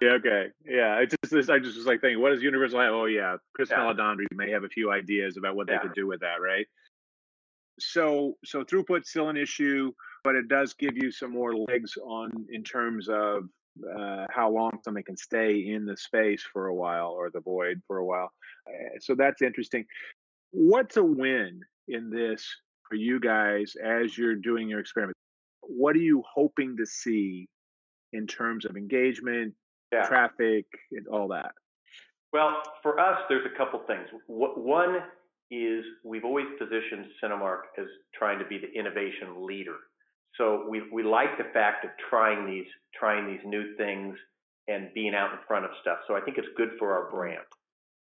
Yeah. 0.00 0.10
Okay. 0.12 0.50
Yeah. 0.64 0.98
It's 1.00 1.14
just 1.24 1.32
this. 1.32 1.48
I 1.48 1.58
just 1.58 1.76
was 1.76 1.86
like 1.86 2.00
thinking, 2.00 2.20
what 2.22 2.30
does 2.30 2.42
Universal 2.42 2.78
have? 2.80 2.92
Oh 2.92 3.06
yeah, 3.06 3.38
Chris 3.54 3.70
Yeah. 3.70 3.78
Meledandri 3.78 4.26
may 4.34 4.50
have 4.50 4.62
a 4.64 4.68
few 4.68 4.90
ideas 4.92 5.36
about 5.36 5.56
what 5.56 5.66
they 5.66 5.76
could 5.78 5.94
do 5.94 6.06
with 6.06 6.20
that, 6.20 6.40
right? 6.40 6.66
So 7.80 8.36
so 8.44 8.64
throughput's 8.64 9.10
still 9.10 9.28
an 9.28 9.36
issue, 9.36 9.92
but 10.24 10.34
it 10.34 10.48
does 10.48 10.74
give 10.74 10.96
you 10.96 11.10
some 11.10 11.30
more 11.32 11.54
legs 11.54 11.96
on 12.02 12.30
in 12.50 12.62
terms 12.64 13.08
of 13.08 13.48
uh, 13.98 14.26
how 14.30 14.50
long 14.50 14.70
something 14.84 15.04
can 15.04 15.16
stay 15.16 15.66
in 15.68 15.86
the 15.86 15.96
space 15.96 16.44
for 16.52 16.66
a 16.66 16.74
while 16.74 17.08
or 17.08 17.30
the 17.30 17.40
void 17.40 17.80
for 17.86 17.98
a 17.98 18.04
while. 18.04 18.30
Uh, 18.66 18.98
so 19.00 19.14
that's 19.14 19.42
interesting. 19.42 19.84
What's 20.50 20.96
a 20.96 21.04
win 21.04 21.60
in 21.88 22.10
this 22.10 22.46
for 22.88 22.94
you 22.96 23.20
guys 23.20 23.74
as 23.82 24.16
you're 24.16 24.34
doing 24.34 24.68
your 24.68 24.80
experiment? 24.80 25.16
What 25.62 25.94
are 25.96 26.00
you 26.00 26.22
hoping 26.32 26.76
to 26.78 26.86
see 26.86 27.48
in 28.12 28.26
terms 28.26 28.64
of 28.64 28.76
engagement, 28.76 29.54
Yeah. 29.92 30.06
traffic, 30.06 30.66
and 30.92 31.06
all 31.08 31.28
that? 31.28 31.52
Well, 32.32 32.62
for 32.82 32.98
us, 33.00 33.20
there's 33.28 33.46
a 33.46 33.56
couple 33.56 33.80
things. 33.86 34.08
One 34.26 35.02
is 35.50 35.84
we've 36.04 36.24
always 36.24 36.46
positioned 36.58 37.06
Cinemark 37.22 37.62
as 37.78 37.86
trying 38.14 38.38
to 38.38 38.44
be 38.44 38.58
the 38.58 38.70
innovation 38.72 39.46
leader. 39.46 39.76
So 40.38 40.64
we 40.68 40.82
we 40.92 41.02
like 41.02 41.36
the 41.36 41.50
fact 41.52 41.84
of 41.84 41.90
trying 42.08 42.46
these 42.46 42.66
trying 42.98 43.26
these 43.26 43.40
new 43.44 43.76
things 43.76 44.16
and 44.68 44.88
being 44.94 45.14
out 45.14 45.32
in 45.32 45.38
front 45.46 45.64
of 45.64 45.70
stuff. 45.80 45.98
So 46.06 46.14
I 46.14 46.20
think 46.20 46.38
it's 46.38 46.48
good 46.56 46.70
for 46.78 46.92
our 46.92 47.10
brand. 47.10 47.44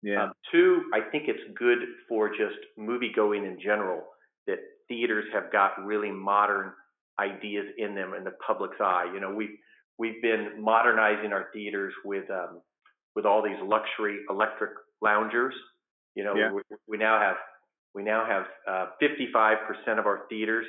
Yeah. 0.01 0.25
Um, 0.25 0.33
two, 0.51 0.83
I 0.93 0.99
think 1.11 1.25
it's 1.27 1.39
good 1.57 1.79
for 2.09 2.29
just 2.29 2.59
movie 2.77 3.11
going 3.15 3.45
in 3.45 3.57
general 3.63 4.03
that 4.47 4.57
theaters 4.89 5.25
have 5.33 5.51
got 5.51 5.83
really 5.85 6.11
modern 6.11 6.71
ideas 7.19 7.65
in 7.77 7.95
them 7.95 8.13
in 8.13 8.23
the 8.23 8.33
public's 8.45 8.77
eye. 8.81 9.09
You 9.13 9.19
know, 9.21 9.33
we've 9.33 9.55
we've 9.97 10.21
been 10.21 10.61
modernizing 10.61 11.31
our 11.31 11.47
theaters 11.53 11.93
with 12.03 12.29
um, 12.29 12.61
with 13.15 13.25
all 13.25 13.43
these 13.43 13.59
luxury 13.63 14.19
electric 14.29 14.71
loungers. 15.01 15.53
You 16.15 16.23
know, 16.23 16.35
Yeah. 16.35 16.51
we, 16.51 16.61
we 16.87 16.97
now 16.97 17.19
have 17.19 17.37
we 17.93 18.03
now 18.03 18.25
have 18.25 18.45
uh, 18.67 18.87
55% 19.01 19.99
of 19.99 20.07
our 20.07 20.21
theaters 20.29 20.65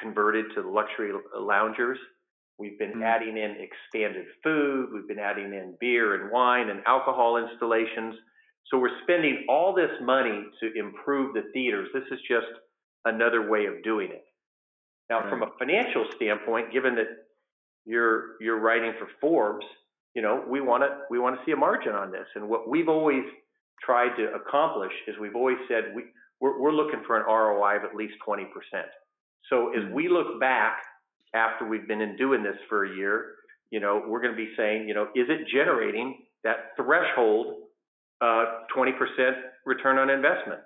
converted 0.00 0.46
to 0.54 0.62
luxury 0.62 1.12
loungers. 1.36 1.98
We've 2.58 2.78
been 2.78 2.94
Mm. 2.94 3.04
adding 3.04 3.36
in 3.36 3.52
expanded 3.60 4.26
food. 4.42 4.92
We've 4.92 5.06
been 5.06 5.18
adding 5.18 5.52
in 5.54 5.76
beer 5.80 6.14
and 6.14 6.30
wine 6.30 6.70
and 6.70 6.82
alcohol 6.86 7.36
installations. 7.36 8.16
So 8.66 8.78
we're 8.78 9.00
spending 9.02 9.46
all 9.48 9.72
this 9.72 10.00
money 10.00 10.44
to 10.60 10.72
improve 10.74 11.34
the 11.34 11.42
theaters. 11.54 11.88
This 11.92 12.04
is 12.10 12.20
just 12.22 12.48
another 13.04 13.48
way 13.48 13.66
of 13.66 13.82
doing 13.82 14.10
it. 14.10 14.24
Now, 15.08 15.28
from 15.30 15.42
a 15.42 15.50
financial 15.58 16.04
standpoint, 16.16 16.70
given 16.72 16.94
that 16.96 17.08
you're 17.86 18.36
you're 18.40 18.58
writing 18.58 18.92
for 18.98 19.08
Forbes, 19.20 19.64
you 20.14 20.20
know, 20.22 20.44
we 20.46 20.60
want 20.60 20.82
to 20.82 21.04
we 21.10 21.18
want 21.18 21.38
to 21.38 21.44
see 21.46 21.52
a 21.52 21.56
margin 21.56 21.94
on 21.94 22.10
this. 22.10 22.26
And 22.34 22.48
what 22.48 22.68
we've 22.68 22.88
always 22.88 23.24
tried 23.82 24.16
to 24.16 24.34
accomplish 24.34 24.92
is 25.06 25.16
we've 25.18 25.36
always 25.36 25.58
said 25.68 25.94
we 25.94 26.04
we're, 26.40 26.60
we're 26.60 26.72
looking 26.72 27.02
for 27.06 27.16
an 27.16 27.24
ROI 27.26 27.76
of 27.76 27.84
at 27.84 27.94
least 27.96 28.14
20%. 28.26 28.46
So 29.50 29.70
as 29.74 29.84
Mhm. 29.84 29.92
we 29.92 30.08
look 30.08 30.40
back 30.40 30.78
after 31.34 31.66
we've 31.66 31.88
been 31.88 32.00
in 32.00 32.16
doing 32.16 32.42
this 32.42 32.56
for 32.68 32.84
a 32.84 32.96
year, 32.96 33.36
you 33.70 33.80
know, 33.80 34.02
we're 34.06 34.20
going 34.20 34.32
to 34.32 34.36
be 34.36 34.54
saying, 34.56 34.88
you 34.88 34.94
know, 34.94 35.04
is 35.14 35.28
it 35.28 35.46
generating 35.48 36.26
that 36.44 36.76
threshold 36.76 37.64
uh, 38.20 38.64
20% 38.74 38.92
return 39.66 39.98
on 39.98 40.10
investment? 40.10 40.60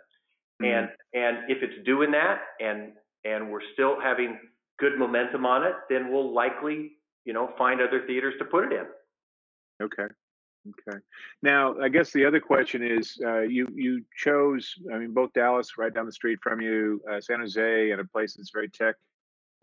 And 0.63 0.89
and 1.15 1.51
if 1.51 1.63
it's 1.63 1.85
doing 1.85 2.13
that 2.13 2.41
and 2.61 2.95
and 3.25 3.51
we're 3.51 3.63
still 3.75 4.01
having 4.01 4.39
good 4.79 4.99
momentum 4.99 5.47
on 5.47 5.65
it, 5.65 5.75
then 5.91 6.13
we'll 6.13 6.33
likely, 6.35 6.93
you 7.25 7.33
know, 7.33 7.53
find 7.59 7.81
other 7.81 8.07
theaters 8.07 8.35
to 8.39 8.45
put 8.45 8.65
it 8.67 8.73
in. 8.73 8.87
Okay. 9.81 10.07
Okay. 10.69 10.99
Now, 11.43 11.77
I 11.81 11.89
guess 11.89 12.13
the 12.13 12.25
other 12.25 12.41
question 12.41 12.83
is, 12.85 13.19
uh, 13.25 13.41
you 13.41 13.67
you 13.75 14.05
chose, 14.17 14.75
I 14.93 14.99
mean, 14.99 15.13
both 15.13 15.33
Dallas, 15.33 15.77
right 15.77 15.93
down 15.93 16.07
the 16.07 16.13
street 16.13 16.39
from 16.41 16.61
you, 16.61 17.01
uh, 17.11 17.21
San 17.21 17.41
Jose, 17.41 17.91
and 17.91 18.01
a 18.01 18.05
place 18.05 18.35
that's 18.35 18.51
very 18.51 18.69
tech 18.69 18.95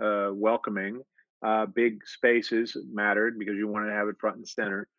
uh, 0.04 0.32
welcoming. 0.34 1.02
Uh, 1.42 1.66
big 1.68 2.06
spaces 2.06 2.76
mattered 2.92 3.40
because 3.40 3.56
you 3.56 3.68
wanted 3.68 3.88
to 3.88 3.94
have 3.94 4.10
it 4.10 4.20
front 4.20 4.38
and 4.38 4.48
center. 4.48 4.90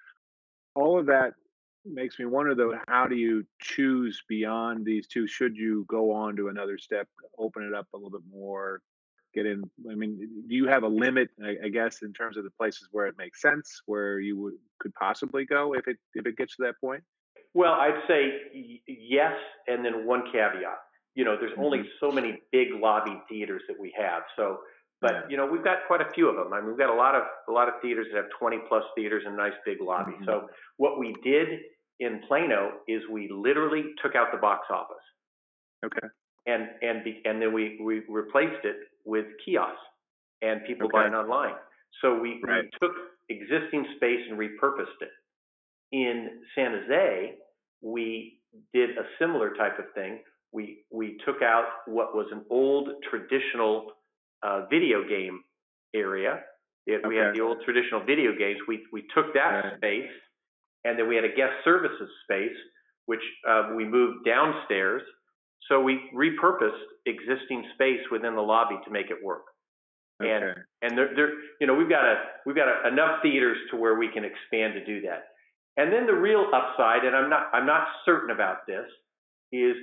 All 0.75 0.99
of 0.99 1.07
that 1.07 1.35
makes 1.85 2.19
me 2.19 2.25
wonder, 2.25 2.55
though, 2.55 2.79
how 2.89 3.07
do 3.07 3.17
you 3.17 3.45
choose 3.61 4.23
beyond 4.27 4.87
these 4.87 5.07
two? 5.07 5.27
Should 5.27 5.55
you 5.55 5.85
go 5.87 6.13
on 6.13 6.35
to 6.37 6.49
another 6.49 6.79
step, 6.79 7.09
open 7.39 7.63
it 7.65 7.75
up 7.75 7.89
a 7.93 7.97
little 7.97 8.11
bit 8.11 8.23
more, 8.33 8.81
get 9.35 9.47
in? 9.47 9.63
I 9.91 9.95
mean, 9.95 10.19
do 10.49 10.55
you 10.55 10.67
have 10.69 10.83
a 10.83 10.89
limit, 10.89 11.29
I, 11.43 11.57
I 11.67 11.69
guess, 11.69 12.03
in 12.03 12.13
terms 12.13 12.37
of 12.37 12.45
the 12.45 12.51
places 12.51 12.89
where 12.93 13.07
it 13.07 13.15
makes 13.19 13.41
sense, 13.41 13.83
where 13.87 14.19
you 14.21 14.39
would 14.41 14.55
could 14.79 14.95
possibly 14.95 15.45
go 15.45 15.75
if 15.75 15.87
it 15.89 15.97
if 16.15 16.27
it 16.27 16.37
gets 16.37 16.57
to 16.57 16.63
that 16.65 16.75
point? 16.81 17.03
Well, 17.55 17.73
I'd 17.73 18.01
say 18.07 18.33
y- 18.55 18.81
yes, 18.87 19.35
and 19.67 19.85
then 19.85 20.07
one 20.07 20.25
caveat. 20.33 20.79
You 21.15 21.25
know, 21.25 21.37
there's 21.39 21.53
only 21.59 21.83
so 21.99 22.11
many 22.13 22.41
big 22.53 22.69
lobby 22.81 23.21
theaters 23.29 23.63
that 23.69 23.79
we 23.79 23.93
have. 23.99 24.23
So, 24.37 24.59
but 25.01 25.13
Yeah. 25.13 25.21
you 25.29 25.37
know, 25.37 25.47
we've 25.47 25.65
got 25.65 25.79
quite 25.89 26.01
a 26.01 26.11
few 26.15 26.29
of 26.29 26.37
them. 26.37 26.53
I 26.53 26.61
mean, 26.61 26.69
we've 26.69 26.79
got 26.79 26.91
a 26.91 26.95
lot 26.95 27.15
of 27.15 27.25
a 27.49 27.53
lot 27.53 27.69
of 27.69 27.75
theaters 27.83 28.07
that 28.13 28.17
have 28.17 28.31
20 28.39 28.59
plus 28.69 28.85
theaters 28.95 29.25
and 29.27 29.37
nice 29.37 29.55
big 29.65 29.81
lobbies. 29.81 30.15
Mhm. 30.21 30.27
So, 30.27 30.49
what 30.77 30.99
we 30.99 31.15
did 31.25 31.61
in 31.99 32.21
Plano 32.29 32.81
is 32.89 33.03
we 33.09 33.29
literally 33.29 33.95
took 34.03 34.15
out 34.15 34.31
the 34.33 34.39
box 34.39 34.67
office. 34.71 34.97
Okay. 35.85 36.09
and 36.47 36.69
and 36.83 37.05
be, 37.05 37.21
and 37.25 37.41
then 37.41 37.53
we 37.53 37.79
we 37.83 38.01
replaced 38.09 38.65
it 38.65 38.77
with 39.11 39.27
kiosks 39.45 39.83
and 40.43 40.65
people 40.69 40.87
Okay. 40.87 40.99
buying 40.99 41.15
online. 41.15 41.57
So 42.01 42.07
we, 42.23 42.31
Right. 42.45 42.65
we 42.65 42.71
took 42.81 42.95
existing 43.29 43.83
space 43.97 44.23
and 44.29 44.39
repurposed 44.39 45.01
it. 45.09 45.13
In 45.93 46.45
San 46.55 46.71
Jose, 46.73 47.39
we 47.83 48.41
did 48.73 48.91
a 48.97 49.05
similar 49.19 49.49
type 49.55 49.79
of 49.79 49.87
thing. 49.95 50.13
We 50.53 50.65
we 50.91 51.07
took 51.27 51.41
out 51.43 51.67
what 51.87 52.15
was 52.15 52.29
an 52.33 52.43
old 52.51 52.87
traditional 53.11 53.77
uh, 54.43 54.67
video 54.75 54.99
game 55.15 55.37
area. 55.95 56.33
It, 56.87 57.07
We 57.07 57.17
had 57.17 57.35
the 57.35 57.41
old 57.41 57.59
traditional 57.67 58.03
video 58.13 58.33
games. 58.43 58.61
We 58.69 58.77
we 58.93 59.03
took 59.15 59.29
that 59.35 59.53
Right. 59.65 59.77
space, 59.79 60.15
and 60.85 60.93
then 60.99 61.07
we 61.11 61.15
had 61.19 61.25
a 61.25 61.35
guest 61.41 61.55
services 61.65 62.11
space, 62.25 62.59
which 63.07 63.25
uh, 63.49 63.63
we 63.77 63.85
moved 63.85 64.25
downstairs. 64.25 65.03
So 65.69 65.81
we 65.89 65.95
repurposed 66.15 66.85
existing 67.11 67.67
space 67.75 68.01
within 68.13 68.37
the 68.37 68.43
lobby 68.43 68.77
to 68.87 68.91
make 68.93 69.11
it 69.11 69.19
work. 69.25 69.45
And 70.23 70.45
Okay. 70.45 70.61
and 70.83 70.99
there, 70.99 71.15
there, 71.17 71.31
you 71.61 71.67
know, 71.69 71.75
we've 71.75 71.91
got 71.91 72.05
a 72.05 72.17
we've 72.47 72.57
got 72.57 72.69
a, 72.69 72.89
enough 72.89 73.23
theaters 73.23 73.59
to 73.71 73.77
where 73.79 73.97
we 73.97 74.09
can 74.13 74.25
expand 74.25 74.75
to 74.75 74.85
do 74.87 75.03
that. 75.03 75.29
And 75.79 75.93
then 75.93 76.07
the 76.07 76.15
real 76.15 76.47
upside, 76.55 77.05
and 77.05 77.17
I'm 77.17 77.31
not 77.31 77.51
I'm 77.55 77.67
not 77.67 77.89
certain 78.07 78.31
about 78.31 78.67
this, 78.67 78.87
is 79.53 79.77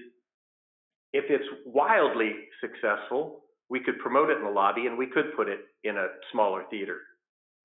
if 1.13 1.25
it's 1.29 1.45
wildly 1.65 2.33
successful, 2.61 3.43
we 3.69 3.79
could 3.79 3.99
promote 3.99 4.29
it 4.29 4.37
in 4.37 4.43
the 4.43 4.49
lobby 4.51 4.87
and 4.87 4.97
we 4.97 5.07
could 5.07 5.35
put 5.35 5.49
it 5.49 5.59
in 5.83 5.97
a 5.97 6.07
smaller 6.31 6.65
theater, 6.69 6.99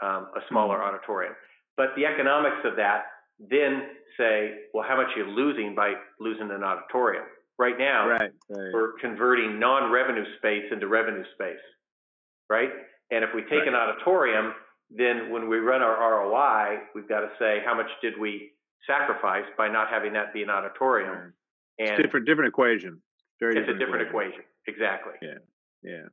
um, 0.02 0.30
a 0.36 0.40
smaller 0.48 0.78
Mhm. 0.78 0.82
auditorium. 0.82 1.34
But 1.76 1.88
the 1.96 2.06
economics 2.06 2.64
of 2.64 2.76
that 2.76 3.04
then 3.38 3.96
say, 4.18 4.66
well, 4.74 4.84
how 4.86 4.96
much 4.96 5.08
are 5.16 5.20
you 5.24 5.26
losing 5.30 5.74
by 5.74 5.94
losing 6.20 6.50
an 6.50 6.62
auditorium? 6.64 7.24
Right 7.62 7.78
now, 7.78 8.08
Right. 8.08 8.32
right. 8.50 8.72
we're 8.74 8.92
converting 8.98 9.60
non-revenue 9.60 10.24
space 10.38 10.64
into 10.72 10.88
revenue 10.88 11.22
space, 11.34 11.62
right? 12.50 12.70
And 13.12 13.22
if 13.22 13.30
we 13.34 13.42
take 13.42 13.66
an 13.68 13.74
auditorium, 13.76 14.52
then 14.90 15.30
when 15.30 15.48
we 15.48 15.58
run 15.58 15.80
our 15.80 15.94
ROI, 15.94 16.80
we've 16.94 17.08
got 17.08 17.20
to 17.20 17.30
say 17.38 17.62
how 17.64 17.74
much 17.74 17.86
did 18.02 18.18
we 18.18 18.50
sacrifice 18.84 19.44
by 19.56 19.68
not 19.68 19.88
having 19.88 20.12
that 20.14 20.32
be 20.34 20.42
an 20.42 20.50
auditorium? 20.50 21.10
Right. 21.10 21.32
And 21.78 21.88
It's 21.90 22.02
different 22.02 22.26
different 22.26 22.48
equation. 22.48 23.00
Very 23.38 23.56
it's 23.56 23.68
a 23.68 23.74
different 23.74 24.08
equation. 24.08 24.42
Exactly. 24.66 25.14
Yeah. 25.22 25.38
Yeah, 25.84 26.06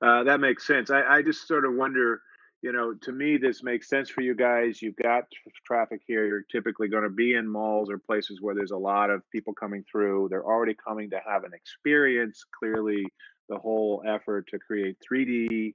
uh, 0.00 0.24
that 0.24 0.40
makes 0.40 0.66
sense. 0.66 0.90
I, 0.90 1.02
I 1.02 1.22
just 1.22 1.46
sort 1.46 1.64
of 1.64 1.74
wonder, 1.74 2.22
you 2.62 2.72
know, 2.72 2.94
to 3.02 3.12
me, 3.12 3.36
this 3.36 3.64
makes 3.64 3.88
sense 3.88 4.08
for 4.08 4.20
you 4.20 4.36
guys. 4.36 4.80
You've 4.80 4.96
got 4.96 5.24
tr- 5.32 5.50
traffic 5.66 6.00
here. 6.06 6.26
You're 6.26 6.44
typically 6.50 6.88
going 6.88 7.02
to 7.02 7.10
be 7.10 7.34
in 7.34 7.48
malls 7.48 7.90
or 7.90 7.98
places 7.98 8.40
where 8.40 8.54
there's 8.54 8.70
a 8.70 8.76
lot 8.76 9.10
of 9.10 9.28
people 9.30 9.52
coming 9.52 9.84
through. 9.90 10.28
They're 10.30 10.46
already 10.46 10.74
coming 10.74 11.10
to 11.10 11.20
have 11.26 11.42
an 11.42 11.52
experience. 11.54 12.44
Clearly, 12.56 13.04
the 13.48 13.58
whole 13.58 14.04
effort 14.06 14.46
to 14.48 14.60
create 14.60 14.96
3D 15.00 15.74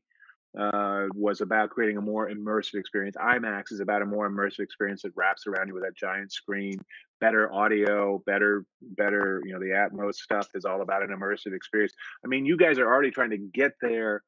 uh, 0.57 1.07
was 1.13 1.41
about 1.41 1.71
creating 1.71 1.97
a 1.97 2.01
more 2.01 2.29
immersive 2.29 2.75
experience. 2.75 3.17
IMAX 3.17 3.73
is 3.73 3.81
about 3.81 4.01
a 4.01 4.05
more 4.05 4.29
immersive 4.29 4.59
experience 4.59 5.01
that 5.01 5.11
wraps 5.13 5.45
around 5.45 5.67
you 5.67 5.73
with 5.73 5.83
that 5.83 5.95
giant 5.95 6.31
screen, 6.31 6.79
better 7.19 7.53
audio, 7.53 8.23
better, 8.25 8.65
better. 8.81 9.41
You 9.45 9.53
know, 9.53 9.59
the 9.59 9.71
Atmos 9.75 10.15
stuff 10.15 10.47
is 10.55 10.63
all 10.63 10.81
about 10.81 11.03
an 11.03 11.09
immersive 11.09 11.53
experience. 11.53 11.93
I 12.23 12.29
mean, 12.29 12.45
you 12.45 12.55
guys 12.55 12.79
are 12.79 12.87
already 12.87 13.11
trying 13.11 13.31
to 13.31 13.37
get 13.37 13.73
there 13.81 14.23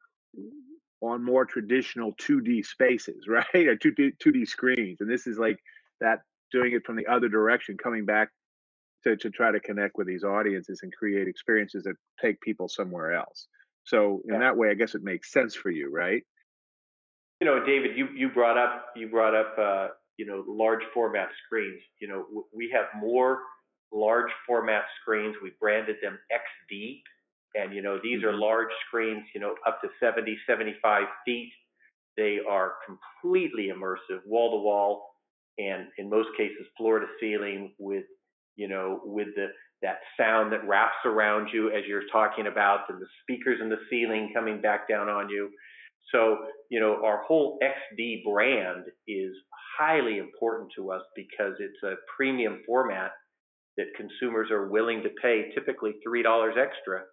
on 1.01 1.23
more 1.23 1.45
traditional 1.45 2.13
2D 2.15 2.65
spaces, 2.65 3.25
right? 3.27 3.67
Or 3.67 3.75
2D, 3.75 4.13
2D 4.23 4.47
screens, 4.47 4.97
and 5.01 5.09
this 5.09 5.27
is 5.27 5.37
like 5.37 5.59
that 6.01 6.19
doing 6.51 6.73
it 6.73 6.85
from 6.85 6.95
the 6.95 7.07
other 7.07 7.29
direction, 7.29 7.77
coming 7.77 8.05
back 8.05 8.29
to, 9.03 9.15
to 9.17 9.29
try 9.29 9.51
to 9.51 9.59
connect 9.59 9.97
with 9.97 10.07
these 10.07 10.23
audiences 10.23 10.79
and 10.83 10.91
create 10.93 11.27
experiences 11.27 11.83
that 11.83 11.95
take 12.21 12.41
people 12.41 12.67
somewhere 12.67 13.13
else. 13.13 13.47
So 13.83 14.21
in 14.27 14.33
yeah. 14.33 14.39
that 14.39 14.57
way, 14.57 14.69
I 14.69 14.73
guess 14.73 14.95
it 14.95 15.03
makes 15.03 15.31
sense 15.31 15.55
for 15.55 15.69
you, 15.69 15.89
right? 15.91 16.23
You 17.39 17.47
know, 17.47 17.63
David, 17.65 17.97
you, 17.97 18.09
you 18.15 18.29
brought 18.29 18.57
up 18.57 18.87
you 18.95 19.07
brought 19.07 19.33
up 19.33 19.55
uh, 19.57 19.87
you 20.17 20.25
know 20.25 20.43
large 20.45 20.83
format 20.93 21.29
screens. 21.45 21.81
You 22.01 22.09
know, 22.09 22.25
we 22.53 22.69
have 22.73 22.85
more 23.01 23.39
large 23.93 24.31
format 24.45 24.83
screens. 25.01 25.37
We 25.41 25.53
branded 25.59 25.95
them 26.01 26.19
XD, 26.31 27.01
and 27.55 27.73
you 27.73 27.81
know 27.81 27.99
these 28.01 28.23
are 28.23 28.31
mm-hmm. 28.31 28.41
large 28.41 28.69
screens. 28.87 29.23
You 29.33 29.41
know, 29.41 29.55
up 29.67 29.81
to 29.81 29.89
70, 29.99 30.37
75 30.47 31.03
feet. 31.25 31.51
They 32.17 32.39
are 32.49 32.73
completely 32.85 33.69
immersive, 33.73 34.19
wall 34.25 34.51
to 34.51 34.63
wall, 34.63 35.09
and 35.57 35.87
in 35.97 36.09
most 36.09 36.29
cases 36.37 36.67
floor 36.77 36.99
to 36.99 37.05
ceiling 37.19 37.73
with 37.79 38.05
you 38.55 38.67
know 38.67 39.01
with 39.03 39.27
the 39.35 39.47
that 39.81 39.99
sound 40.17 40.51
that 40.51 40.67
wraps 40.67 40.97
around 41.05 41.49
you 41.53 41.69
as 41.69 41.83
you're 41.87 42.07
talking 42.11 42.47
about, 42.47 42.81
and 42.89 43.01
the 43.01 43.07
speakers 43.23 43.59
in 43.61 43.69
the 43.69 43.79
ceiling 43.89 44.31
coming 44.33 44.61
back 44.61 44.89
down 44.89 45.07
on 45.07 45.29
you. 45.29 45.49
So, 46.11 46.37
you 46.69 46.79
know, 46.79 47.01
our 47.03 47.23
whole 47.23 47.59
XD 47.63 48.23
brand 48.23 48.85
is 49.07 49.31
highly 49.79 50.17
important 50.17 50.69
to 50.75 50.91
us 50.91 51.01
because 51.15 51.53
it's 51.59 51.83
a 51.83 51.95
premium 52.15 52.61
format 52.65 53.11
that 53.77 53.87
consumers 53.95 54.51
are 54.51 54.67
willing 54.67 55.01
to 55.03 55.09
pay 55.21 55.51
typically 55.53 55.95
$3 56.05 56.49
extra 56.57 57.03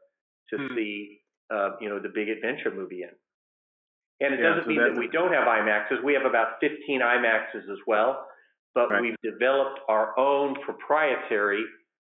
to 0.51 0.57
hmm. 0.57 0.75
see, 0.75 1.21
uh, 1.51 1.71
you 1.81 1.89
know, 1.89 1.99
the 1.99 2.11
big 2.15 2.29
adventure 2.29 2.73
movie 2.75 3.03
in. 3.03 3.11
And 4.21 4.35
it 4.35 4.41
yeah, 4.41 4.49
doesn't 4.49 4.65
so 4.65 4.69
mean 4.69 4.79
that 4.79 4.97
we 4.97 5.09
don't 5.09 5.33
have 5.33 5.47
IMAXs. 5.47 6.03
We 6.03 6.15
have 6.15 6.25
about 6.25 6.61
15 6.61 7.01
IMAXs 7.01 7.71
as 7.71 7.79
well, 7.87 8.27
but 8.75 8.91
right. 8.91 9.03
we've 9.03 9.17
developed 9.23 9.81
our 9.89 10.19
own 10.19 10.55
proprietary 10.63 11.65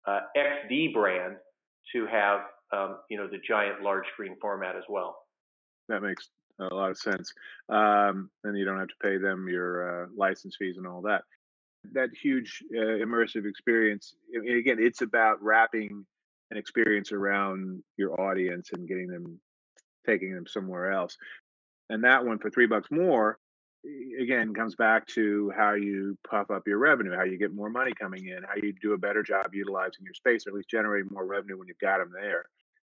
uh, 0.07 0.21
XD 0.37 0.93
brand 0.93 1.35
to 1.93 2.05
have 2.07 2.41
um, 2.73 2.97
you 3.09 3.17
know 3.17 3.27
the 3.27 3.39
giant 3.45 3.81
large 3.81 4.05
screen 4.13 4.35
format 4.41 4.75
as 4.75 4.83
well. 4.89 5.17
That 5.89 6.01
makes 6.01 6.29
a 6.59 6.73
lot 6.73 6.91
of 6.91 6.97
sense, 6.97 7.33
um, 7.69 8.29
and 8.43 8.57
you 8.57 8.65
don't 8.65 8.79
have 8.79 8.87
to 8.87 8.95
pay 9.01 9.17
them 9.17 9.47
your 9.47 10.03
uh, 10.03 10.07
license 10.15 10.55
fees 10.57 10.77
and 10.77 10.87
all 10.87 11.01
that. 11.03 11.23
That 11.93 12.09
huge 12.21 12.63
uh, 12.75 13.03
immersive 13.03 13.47
experience. 13.47 14.15
Again, 14.35 14.77
it's 14.79 15.01
about 15.01 15.41
wrapping 15.41 16.05
an 16.51 16.57
experience 16.57 17.11
around 17.11 17.83
your 17.97 18.19
audience 18.19 18.69
and 18.73 18.87
getting 18.87 19.07
them, 19.07 19.39
taking 20.05 20.33
them 20.33 20.47
somewhere 20.47 20.91
else. 20.91 21.17
And 21.89 22.03
that 22.03 22.25
one 22.25 22.39
for 22.39 22.49
three 22.49 22.67
bucks 22.67 22.89
more 22.91 23.37
again 24.19 24.53
comes 24.53 24.75
back 24.75 25.07
to 25.07 25.51
how 25.55 25.73
you 25.73 26.17
puff 26.29 26.51
up 26.51 26.67
your 26.67 26.77
revenue, 26.77 27.15
how 27.15 27.23
you 27.23 27.37
get 27.37 27.53
more 27.53 27.69
money 27.69 27.91
coming 27.99 28.27
in, 28.27 28.43
how 28.43 28.55
you 28.61 28.73
do 28.81 28.93
a 28.93 28.97
better 28.97 29.23
job 29.23 29.53
utilizing 29.53 30.03
your 30.03 30.13
space, 30.13 30.45
or 30.45 30.51
at 30.51 30.55
least 30.55 30.69
generating 30.69 31.09
more 31.11 31.25
revenue 31.25 31.57
when 31.57 31.67
you've 31.67 31.79
got 31.79 31.99
them 31.99 32.11
there. 32.13 32.45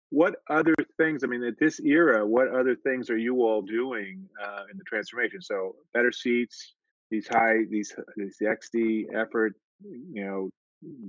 What 0.09 0.37
other 0.49 0.73
things? 0.97 1.23
I 1.23 1.27
mean, 1.27 1.43
at 1.43 1.59
this 1.59 1.79
era, 1.79 2.25
what 2.25 2.47
other 2.47 2.75
things 2.75 3.09
are 3.09 3.17
you 3.17 3.43
all 3.43 3.61
doing 3.61 4.27
uh, 4.43 4.63
in 4.71 4.77
the 4.77 4.83
transformation? 4.83 5.41
So, 5.41 5.75
better 5.93 6.11
seats, 6.11 6.73
these 7.11 7.27
high, 7.27 7.65
these 7.69 7.93
these 8.17 8.37
XD 8.41 9.13
effort, 9.13 9.53
you 9.83 10.25
know, 10.25 10.49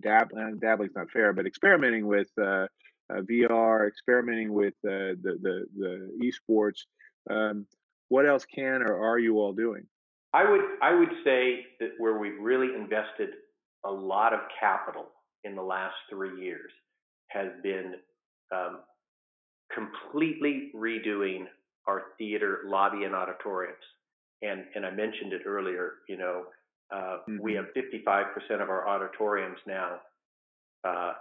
dab, 0.01 0.31
uh, 0.37 0.51
dabbling's 0.61 0.95
not 0.95 1.11
fair, 1.11 1.33
but 1.33 1.47
experimenting 1.47 2.07
with 2.07 2.29
uh, 2.39 2.67
uh 3.13 3.21
VR, 3.23 3.89
experimenting 3.89 4.53
with 4.53 4.75
uh, 4.85 5.17
the 5.23 5.39
the 5.43 5.67
the 5.77 6.33
esports. 6.51 6.85
Um, 7.31 7.67
what 8.09 8.27
else 8.27 8.45
can 8.45 8.83
or 8.83 9.05
are 9.05 9.19
you 9.19 9.39
all 9.39 9.53
doing? 9.53 9.87
I 10.33 10.49
would 10.49 10.61
I 10.83 10.95
would 10.95 11.13
say 11.25 11.67
that 11.81 11.91
where 11.99 12.19
we've 12.19 12.41
really 12.41 12.75
invested 12.75 13.31
a 13.85 13.91
lot 13.91 14.33
of 14.33 14.41
capital 14.59 15.07
in 15.45 15.55
the 15.55 15.63
last 15.63 15.95
three 16.11 16.41
years 16.41 16.71
has 17.29 17.49
been 17.63 17.95
um, 18.53 18.81
completely 19.73 20.71
redoing 20.77 21.45
our 21.87 22.03
theater 22.19 22.61
lobby 22.67 23.05
and 23.05 23.15
auditoriums. 23.15 23.79
And 24.43 24.65
and 24.75 24.87
I 24.87 24.91
mentioned 24.91 25.33
it 25.33 25.43
earlier. 25.47 25.95
You 26.09 26.19
know, 26.19 26.45
uh, 26.93 27.19
mm-hmm. 27.29 27.39
we 27.41 27.55
have 27.55 27.67
55% 27.77 28.27
of 28.63 28.69
our 28.69 28.89
auditoriums 28.89 29.59
now 29.67 29.99
uh, 30.85 31.13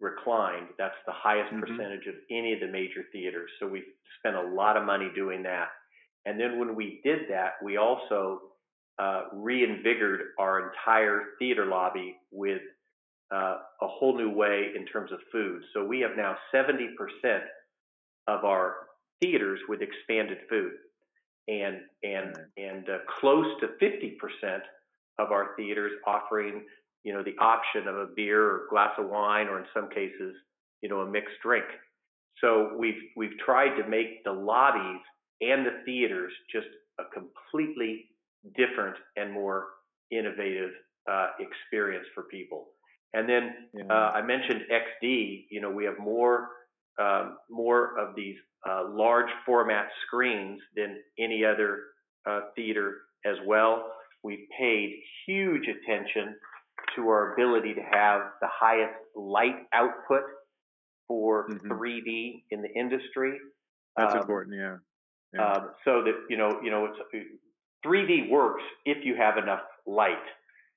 reclined. 0.00 0.68
That's 0.78 0.94
the 1.06 1.12
highest 1.12 1.52
mm-hmm. 1.52 1.60
percentage 1.60 2.06
of 2.06 2.14
any 2.30 2.52
of 2.52 2.60
the 2.60 2.68
major 2.68 3.04
theaters. 3.12 3.50
So 3.60 3.66
we've 3.66 3.82
spent 4.18 4.36
a 4.36 4.42
lot 4.42 4.76
of 4.76 4.84
money 4.84 5.10
doing 5.14 5.42
that. 5.44 5.68
And 6.26 6.38
then 6.38 6.58
when 6.58 6.74
we 6.74 7.00
did 7.04 7.20
that, 7.30 7.52
we 7.62 7.76
also 7.78 8.40
uh, 8.98 9.22
reinvigorated 9.32 10.26
our 10.38 10.70
entire 10.70 11.22
theater 11.38 11.66
lobby 11.66 12.16
with 12.30 12.60
uh, 13.32 13.58
a 13.82 13.86
whole 13.86 14.16
new 14.16 14.30
way 14.30 14.72
in 14.74 14.86
terms 14.86 15.12
of 15.12 15.18
food. 15.30 15.62
So 15.72 15.84
we 15.84 16.00
have 16.00 16.16
now 16.16 16.36
70% 16.54 16.88
of 18.26 18.44
our 18.44 18.74
theaters 19.20 19.60
with 19.68 19.80
expanded 19.82 20.38
food, 20.48 20.72
and 21.48 21.78
and 22.02 22.36
and 22.56 22.88
uh, 22.88 22.98
close 23.20 23.46
to 23.60 23.68
50% 23.82 24.60
of 25.18 25.32
our 25.32 25.50
theaters 25.56 25.92
offering 26.06 26.64
you 27.04 27.12
know 27.12 27.22
the 27.22 27.36
option 27.40 27.86
of 27.86 27.96
a 27.96 28.06
beer 28.16 28.44
or 28.44 28.66
glass 28.70 28.90
of 28.98 29.08
wine, 29.08 29.48
or 29.48 29.58
in 29.58 29.66
some 29.74 29.88
cases 29.88 30.34
you 30.82 30.88
know 30.88 31.00
a 31.00 31.10
mixed 31.10 31.36
drink. 31.42 31.64
So 32.40 32.72
we've 32.76 33.00
we've 33.16 33.36
tried 33.44 33.76
to 33.80 33.88
make 33.88 34.24
the 34.24 34.32
lobbies 34.32 35.00
and 35.40 35.64
the 35.64 35.82
theaters 35.84 36.32
just 36.52 36.66
a 36.98 37.04
completely 37.12 38.06
different 38.56 38.96
and 39.16 39.32
more 39.32 39.66
innovative 40.10 40.70
uh, 41.10 41.28
experience 41.38 42.06
for 42.14 42.24
people. 42.24 42.68
And 43.14 43.28
then 43.28 43.54
yeah. 43.74 43.84
uh, 43.90 44.12
I 44.14 44.22
mentioned 44.22 44.62
XD. 44.70 45.46
You 45.50 45.60
know, 45.60 45.70
we 45.70 45.84
have 45.84 45.98
more 45.98 46.48
um, 46.98 47.38
more 47.48 47.98
of 47.98 48.14
these 48.14 48.36
uh, 48.68 48.84
large 48.90 49.30
format 49.46 49.88
screens 50.06 50.60
than 50.76 50.96
any 51.18 51.44
other 51.44 51.82
uh, 52.28 52.40
theater 52.56 52.96
as 53.24 53.36
well. 53.46 53.92
We've 54.22 54.46
paid 54.58 55.00
huge 55.26 55.66
attention 55.68 56.36
to 56.96 57.08
our 57.08 57.34
ability 57.34 57.74
to 57.74 57.82
have 57.82 58.22
the 58.40 58.48
highest 58.50 58.94
light 59.14 59.56
output 59.72 60.22
for 61.06 61.48
mm-hmm. 61.48 61.72
3D 61.72 62.42
in 62.50 62.62
the 62.62 62.72
industry. 62.74 63.38
That's 63.96 64.14
um, 64.14 64.20
important, 64.20 64.56
yeah. 64.56 64.76
Yeah. 65.34 65.52
Um, 65.52 65.70
so 65.84 66.02
that 66.04 66.14
you 66.30 66.36
know, 66.36 66.60
you 66.62 66.70
know, 66.70 66.88
it's 67.12 67.26
3D 67.84 68.30
works 68.30 68.62
if 68.84 69.04
you 69.04 69.14
have 69.16 69.36
enough 69.36 69.60
light. 69.86 70.16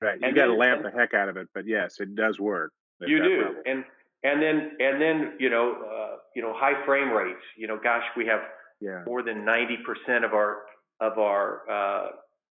Right. 0.00 0.18
You 0.20 0.34
got 0.34 0.46
to 0.46 0.54
lamp 0.54 0.82
the 0.82 0.90
heck 0.90 1.14
out 1.14 1.28
of 1.28 1.36
it, 1.36 1.48
but 1.54 1.66
yes, 1.66 2.00
it 2.00 2.14
does 2.14 2.40
work. 2.40 2.72
You 3.00 3.22
do, 3.22 3.38
level. 3.38 3.62
and 3.66 3.84
and 4.24 4.42
then 4.42 4.72
and 4.80 5.00
then 5.00 5.32
you 5.38 5.48
know, 5.48 5.72
uh, 5.72 6.16
you 6.34 6.42
know, 6.42 6.52
high 6.54 6.84
frame 6.84 7.10
rates. 7.10 7.40
You 7.56 7.66
know, 7.66 7.78
gosh, 7.82 8.04
we 8.16 8.26
have 8.26 8.40
yeah. 8.80 9.02
more 9.06 9.22
than 9.22 9.44
90% 9.44 10.24
of 10.24 10.34
our 10.34 10.58
of 11.00 11.18
our 11.18 11.70
uh, 11.70 12.08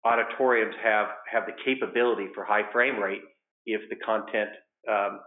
auditoriums 0.08 0.76
have 0.84 1.08
have 1.32 1.44
the 1.46 1.54
capability 1.66 2.28
for 2.34 2.46
high 2.46 2.72
frame 2.72 2.98
rate 2.98 3.22
if 3.66 3.82
the 3.90 3.98
content 3.98 4.50
um, 4.90 5.20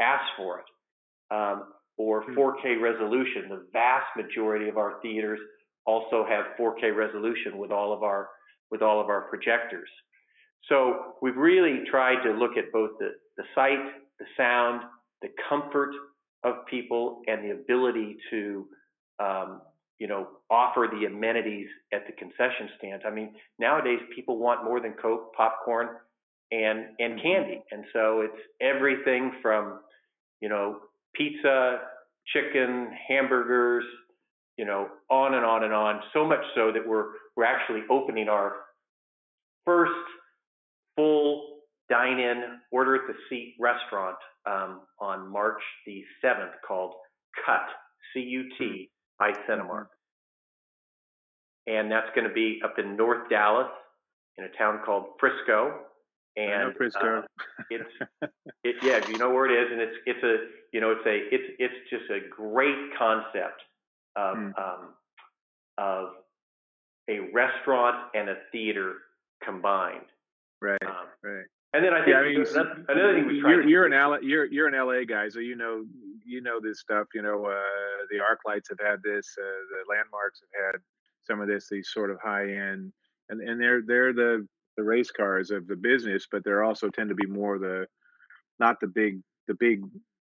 asks 0.00 0.30
for 0.36 0.60
it, 0.60 1.34
um, 1.34 1.72
or 1.96 2.22
4K 2.36 2.76
hmm. 2.76 2.82
resolution. 2.82 3.48
The 3.48 3.66
vast 3.72 4.06
majority 4.16 4.68
of 4.68 4.76
our 4.78 5.00
theaters 5.02 5.40
also 5.86 6.24
have 6.28 6.44
4K 6.58 6.94
resolution 6.94 7.58
with 7.58 7.72
all 7.72 7.92
of 7.92 8.02
our 8.02 8.28
with 8.70 8.82
all 8.82 9.00
of 9.00 9.08
our 9.08 9.22
projectors. 9.22 9.88
So 10.68 11.14
we've 11.22 11.36
really 11.36 11.80
tried 11.90 12.22
to 12.24 12.32
look 12.32 12.56
at 12.58 12.70
both 12.72 12.90
the, 12.98 13.10
the 13.36 13.44
sight, 13.54 13.78
the 14.18 14.26
sound, 14.36 14.82
the 15.22 15.28
comfort 15.48 15.90
of 16.44 16.66
people, 16.66 17.22
and 17.26 17.44
the 17.44 17.54
ability 17.54 18.16
to 18.30 18.68
um, 19.18 19.62
you 19.98 20.06
know 20.06 20.28
offer 20.50 20.88
the 20.90 21.06
amenities 21.06 21.68
at 21.92 22.06
the 22.06 22.12
concession 22.12 22.68
stands. 22.78 23.04
I 23.06 23.10
mean, 23.10 23.34
nowadays 23.58 24.00
people 24.14 24.38
want 24.38 24.64
more 24.64 24.80
than 24.80 24.92
Coke, 24.92 25.34
popcorn, 25.34 25.88
and 26.50 26.86
and 26.98 27.20
candy, 27.20 27.62
and 27.70 27.84
so 27.92 28.22
it's 28.22 28.40
everything 28.60 29.32
from 29.42 29.80
you 30.40 30.48
know 30.48 30.80
pizza, 31.14 31.80
chicken, 32.32 32.90
hamburgers, 33.08 33.84
you 34.56 34.64
know, 34.64 34.88
on 35.10 35.34
and 35.34 35.44
on 35.44 35.64
and 35.64 35.72
on. 35.72 36.00
So 36.12 36.26
much 36.26 36.44
so 36.54 36.72
that 36.72 36.86
we're 36.86 37.06
we're 37.36 37.44
actually 37.44 37.82
opening 37.90 38.28
our 38.28 38.52
first 39.64 39.92
full 40.96 41.58
dine-in, 41.90 42.42
order 42.70 42.96
at 42.96 43.02
the 43.06 43.14
seat 43.28 43.54
restaurant 43.58 44.16
um, 44.46 44.82
on 45.00 45.30
March 45.30 45.60
the 45.86 46.02
seventh, 46.20 46.52
called 46.66 46.94
Cut 47.46 47.66
C 48.12 48.20
U 48.20 48.44
T 48.58 48.90
by 49.18 49.32
Cinemark. 49.48 49.86
and 51.66 51.90
that's 51.90 52.08
going 52.14 52.26
to 52.26 52.32
be 52.32 52.60
up 52.64 52.78
in 52.78 52.96
North 52.96 53.28
Dallas 53.28 53.68
in 54.36 54.44
a 54.44 54.48
town 54.56 54.80
called 54.84 55.06
Frisco. 55.20 55.80
And 56.36 56.52
I 56.52 56.64
know 56.64 56.72
Frisco. 56.76 57.24
Uh, 57.24 57.46
it's 57.70 57.90
it, 58.64 58.76
yeah, 58.82 59.08
you 59.10 59.18
know 59.18 59.30
where 59.30 59.46
it 59.50 59.60
is, 59.64 59.72
and 59.72 59.80
it's 59.80 59.96
it's 60.06 60.22
a 60.22 60.36
you 60.72 60.80
know 60.80 60.92
it's 60.92 61.04
a 61.06 61.34
it's 61.34 61.54
it's 61.58 61.90
just 61.90 62.04
a 62.10 62.20
great 62.28 62.96
concept 62.96 63.60
of 64.16 64.36
Hmm. 64.36 64.50
um, 64.56 64.94
of 65.78 66.08
a 67.10 67.20
restaurant 67.32 67.96
and 68.14 68.28
a 68.28 68.36
theater 68.52 68.94
combined. 69.42 70.04
right, 70.60 70.78
Um, 70.84 71.06
right. 71.22 71.44
and 71.72 71.84
then 71.84 71.92
I 71.94 71.98
think 72.04 72.08
Yeah, 72.08 72.18
I 72.20 72.28
mean, 72.28 72.40
another, 72.46 72.84
another 72.88 73.14
thing 73.14 73.26
we 73.26 73.40
tried 73.40 73.50
you're 73.50 73.62
to 73.62 73.68
you're 73.68 73.86
an 73.86 73.92
LA, 73.92 74.16
you're 74.22 74.44
you're 74.44 74.68
an 74.68 74.74
LA 74.74 75.04
guy, 75.04 75.28
so 75.30 75.38
you 75.40 75.56
know 75.56 75.84
you 76.28 76.42
know 76.42 76.60
this 76.62 76.80
stuff. 76.80 77.06
You 77.14 77.22
know, 77.22 77.46
uh, 77.46 78.04
the 78.10 78.18
ArcLights 78.18 78.68
have 78.68 78.86
had 78.86 79.02
this, 79.02 79.34
uh, 79.40 79.44
the 79.70 79.94
landmarks 79.94 80.40
have 80.40 80.74
had 80.74 80.80
some 81.24 81.40
of 81.40 81.48
this, 81.48 81.68
these 81.70 81.90
sort 81.92 82.10
of 82.10 82.18
high 82.22 82.50
end, 82.52 82.92
and 83.30 83.40
and 83.40 83.60
they're 83.60 83.82
they're 83.86 84.12
the 84.12 84.46
the 84.76 84.84
race 84.84 85.10
cars 85.10 85.50
of 85.50 85.66
the 85.66 85.76
business, 85.76 86.26
but 86.30 86.44
they're 86.44 86.62
also 86.62 86.88
tend 86.88 87.08
to 87.08 87.14
be 87.14 87.26
more 87.26 87.58
the 87.58 87.86
not 88.60 88.78
the 88.80 88.86
big 88.86 89.20
the 89.48 89.54
big 89.54 89.82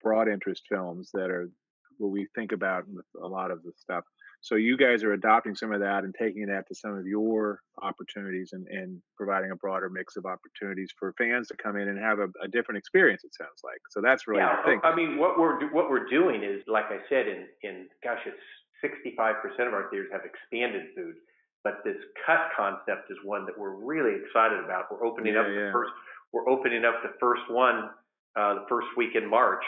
broad 0.02 0.28
interest 0.28 0.64
films 0.68 1.10
that 1.12 1.30
are 1.30 1.50
what 1.98 2.10
we 2.10 2.28
think 2.34 2.52
about 2.52 2.88
with 2.88 3.06
a 3.22 3.26
lot 3.26 3.50
of 3.50 3.62
the 3.62 3.72
stuff. 3.76 4.04
So 4.40 4.54
you 4.54 4.76
guys 4.76 5.02
are 5.02 5.12
adopting 5.12 5.54
some 5.54 5.72
of 5.72 5.80
that 5.80 6.04
and 6.04 6.14
taking 6.14 6.46
that 6.46 6.68
to 6.68 6.74
some 6.74 6.96
of 6.96 7.06
your 7.06 7.60
opportunities 7.82 8.50
and, 8.52 8.66
and 8.68 9.02
providing 9.16 9.50
a 9.50 9.56
broader 9.56 9.90
mix 9.90 10.16
of 10.16 10.26
opportunities 10.26 10.90
for 10.96 11.12
fans 11.18 11.48
to 11.48 11.56
come 11.56 11.76
in 11.76 11.88
and 11.88 11.98
have 11.98 12.20
a, 12.20 12.28
a 12.42 12.48
different 12.48 12.78
experience. 12.78 13.24
It 13.24 13.34
sounds 13.34 13.60
like 13.64 13.80
so. 13.90 14.00
That's 14.00 14.28
really 14.28 14.40
yeah, 14.42 14.62
the 14.62 14.70
thing. 14.70 14.80
I 14.84 14.94
mean, 14.94 15.18
what 15.18 15.38
we're 15.38 15.68
what 15.72 15.90
we're 15.90 16.08
doing 16.08 16.42
is, 16.44 16.62
like 16.68 16.86
I 16.86 16.98
said, 17.08 17.26
in 17.26 17.46
in 17.62 17.88
gosh, 18.02 18.20
it's 18.26 18.38
65% 18.84 19.66
of 19.66 19.74
our 19.74 19.90
theaters 19.90 20.08
have 20.12 20.22
expanded 20.24 20.94
food, 20.94 21.16
but 21.64 21.82
this 21.84 21.96
cut 22.24 22.50
concept 22.56 23.10
is 23.10 23.18
one 23.24 23.44
that 23.46 23.58
we're 23.58 23.74
really 23.74 24.14
excited 24.22 24.62
about. 24.64 24.86
We're 24.90 25.04
opening 25.04 25.36
up 25.36 25.46
Yeah, 25.48 25.54
the 25.54 25.60
yeah. 25.66 25.72
first. 25.72 25.90
We're 26.32 26.48
opening 26.48 26.84
up 26.84 27.02
the 27.02 27.14
first 27.18 27.42
one 27.50 27.90
uh, 28.36 28.54
the 28.54 28.66
first 28.68 28.86
week 28.96 29.16
in 29.16 29.28
March, 29.28 29.64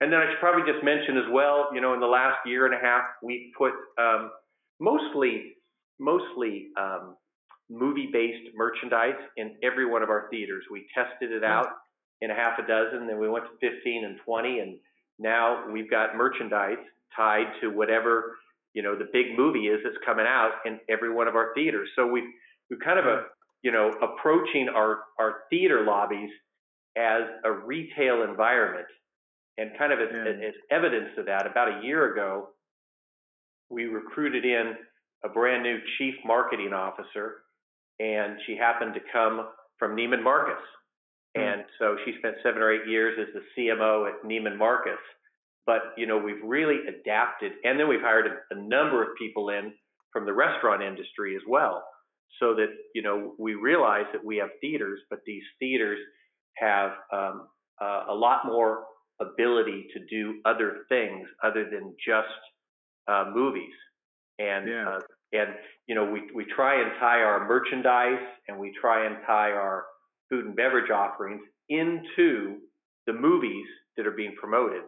and 0.00 0.12
then 0.12 0.20
I 0.20 0.30
should 0.30 0.40
probably 0.40 0.70
just 0.70 0.84
mention 0.84 1.16
as 1.16 1.24
well. 1.30 1.68
You 1.72 1.80
know, 1.80 1.94
in 1.94 2.00
the 2.00 2.06
last 2.06 2.38
year 2.46 2.66
and 2.66 2.74
a 2.74 2.78
half, 2.78 3.04
we 3.22 3.52
put 3.56 3.72
um, 3.98 4.30
mostly 4.80 5.54
mostly 5.98 6.68
um, 6.78 7.16
movie-based 7.70 8.54
merchandise 8.54 9.16
in 9.38 9.56
every 9.62 9.86
one 9.86 10.02
of 10.02 10.10
our 10.10 10.28
theaters. 10.30 10.64
We 10.70 10.86
tested 10.94 11.32
it 11.32 11.42
out 11.42 11.68
in 12.20 12.30
a 12.30 12.34
half 12.34 12.58
a 12.58 12.66
dozen, 12.66 13.06
then 13.06 13.18
we 13.18 13.28
went 13.28 13.44
to 13.46 13.70
15 13.74 14.04
and 14.04 14.18
20, 14.24 14.58
and 14.60 14.76
now 15.18 15.64
we've 15.70 15.90
got 15.90 16.16
merchandise 16.16 16.78
tied 17.16 17.46
to 17.60 17.68
whatever 17.68 18.36
you 18.76 18.82
know 18.82 18.94
the 18.94 19.08
big 19.10 19.36
movie 19.36 19.66
is 19.68 19.80
that's 19.82 19.96
coming 20.04 20.26
out 20.26 20.52
in 20.66 20.78
every 20.88 21.12
one 21.12 21.26
of 21.26 21.34
our 21.34 21.52
theaters. 21.54 21.88
So 21.96 22.06
we 22.06 22.22
we 22.70 22.76
kind 22.84 22.98
of 22.98 23.06
a 23.06 23.22
you 23.62 23.72
know 23.72 23.90
approaching 24.02 24.68
our 24.68 25.00
our 25.18 25.38
theater 25.50 25.82
lobbies 25.82 26.30
as 26.96 27.22
a 27.44 27.50
retail 27.50 28.22
environment, 28.22 28.86
and 29.58 29.76
kind 29.78 29.92
of 29.92 30.00
as, 30.00 30.10
Yeah. 30.12 30.48
as 30.48 30.54
evidence 30.70 31.16
of 31.18 31.26
that. 31.26 31.46
About 31.46 31.80
a 31.80 31.84
year 31.84 32.12
ago, 32.12 32.50
we 33.70 33.86
recruited 33.86 34.44
in 34.44 34.76
a 35.24 35.28
brand 35.28 35.62
new 35.62 35.80
chief 35.98 36.14
marketing 36.24 36.72
officer, 36.72 37.42
and 37.98 38.38
she 38.46 38.56
happened 38.56 38.94
to 38.94 39.00
come 39.12 39.48
from 39.78 39.96
Neiman 39.96 40.22
Marcus. 40.22 40.62
Hmm. 41.34 41.42
And 41.42 41.64
so 41.78 41.96
she 42.04 42.16
spent 42.18 42.36
seven 42.42 42.62
or 42.62 42.72
eight 42.72 42.86
years 42.86 43.18
as 43.18 43.32
the 43.34 43.42
CMO 43.56 44.08
at 44.08 44.22
Neiman 44.22 44.56
Marcus. 44.56 45.00
But 45.66 45.94
you 45.96 46.06
know, 46.06 46.16
we've 46.18 46.42
really 46.44 46.86
adapted, 46.86 47.52
and 47.64 47.78
then 47.78 47.88
we've 47.88 48.00
hired 48.00 48.26
a, 48.26 48.54
a 48.54 48.58
number 48.58 49.02
of 49.02 49.16
people 49.18 49.50
in 49.50 49.72
from 50.12 50.24
the 50.24 50.32
restaurant 50.32 50.82
industry 50.82 51.34
as 51.34 51.42
well, 51.48 51.84
so 52.38 52.54
that 52.54 52.68
you 52.94 53.02
know 53.02 53.34
we 53.38 53.54
realize 53.54 54.06
that 54.12 54.24
we 54.24 54.36
have 54.36 54.50
theaters, 54.60 55.00
but 55.10 55.18
these 55.26 55.42
theaters 55.58 55.98
have 56.56 56.92
um, 57.12 57.48
uh, 57.82 58.04
a 58.08 58.14
lot 58.14 58.46
more 58.46 58.84
ability 59.20 59.88
to 59.94 60.04
do 60.06 60.40
other 60.44 60.84
things 60.88 61.26
other 61.42 61.64
than 61.70 61.94
just 62.04 62.28
uh, 63.08 63.30
movies. 63.34 63.74
And 64.38 64.68
Yeah. 64.68 64.88
uh, 64.88 65.00
and 65.32 65.54
you 65.86 65.94
know, 65.94 66.04
we 66.04 66.30
we 66.34 66.44
try 66.44 66.80
and 66.80 66.92
tie 67.00 67.22
our 67.22 67.46
merchandise 67.48 68.24
and 68.48 68.58
we 68.58 68.72
try 68.80 69.06
and 69.06 69.16
tie 69.26 69.52
our 69.52 69.86
food 70.28 70.44
and 70.46 70.56
beverage 70.56 70.90
offerings 70.90 71.42
into 71.68 72.58
the 73.06 73.12
movies 73.12 73.66
that 73.96 74.06
are 74.06 74.12
being 74.12 74.34
promoted. 74.36 74.82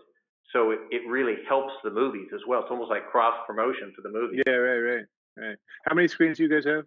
So 0.53 0.71
it, 0.71 0.81
it 0.91 1.03
really 1.09 1.37
helps 1.49 1.73
the 1.85 1.91
movies 1.91 2.29
as 2.35 2.41
well. 2.47 2.61
It's 2.63 2.71
almost 2.71 2.91
like 2.91 3.07
cross 3.11 3.35
promotion 3.47 3.93
for 3.95 4.03
the 4.03 4.11
movies. 4.11 4.43
Yeah, 4.47 4.55
right, 4.55 4.79
right, 4.79 5.07
right. 5.37 5.57
How 5.87 5.95
many 5.95 6.09
screens 6.09 6.39
do 6.39 6.45
you 6.45 6.49
guys 6.49 6.65
have? 6.65 6.85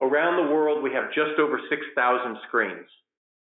Around 0.00 0.46
the 0.46 0.52
world, 0.52 0.82
we 0.82 0.92
have 0.92 1.12
just 1.12 1.38
over 1.38 1.58
6,000 1.68 2.36
screens 2.46 2.86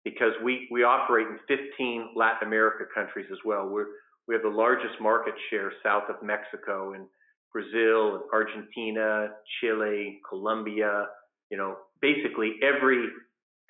because 0.05 0.33
we, 0.43 0.69
we 0.71 0.83
operate 0.83 1.27
in 1.27 1.39
15 1.49 2.11
Latin 2.17 2.49
America 2.49 2.85
countries 2.95 3.27
as 3.31 3.39
well. 3.45 3.69
We're, 3.69 3.87
we 4.29 4.35
have 4.35 4.43
the 4.43 4.49
largest 4.49 5.01
market 5.01 5.35
share 5.51 5.73
south 5.83 6.05
of 6.09 6.17
Mexico 6.23 6.93
and 6.95 7.07
Brazil 7.53 8.17
and 8.17 8.23
Argentina, 8.33 9.29
Chile, 9.61 10.21
Colombia, 10.29 11.07
you 11.51 11.59
know, 11.59 11.77
basically 12.01 12.55
every 12.63 13.07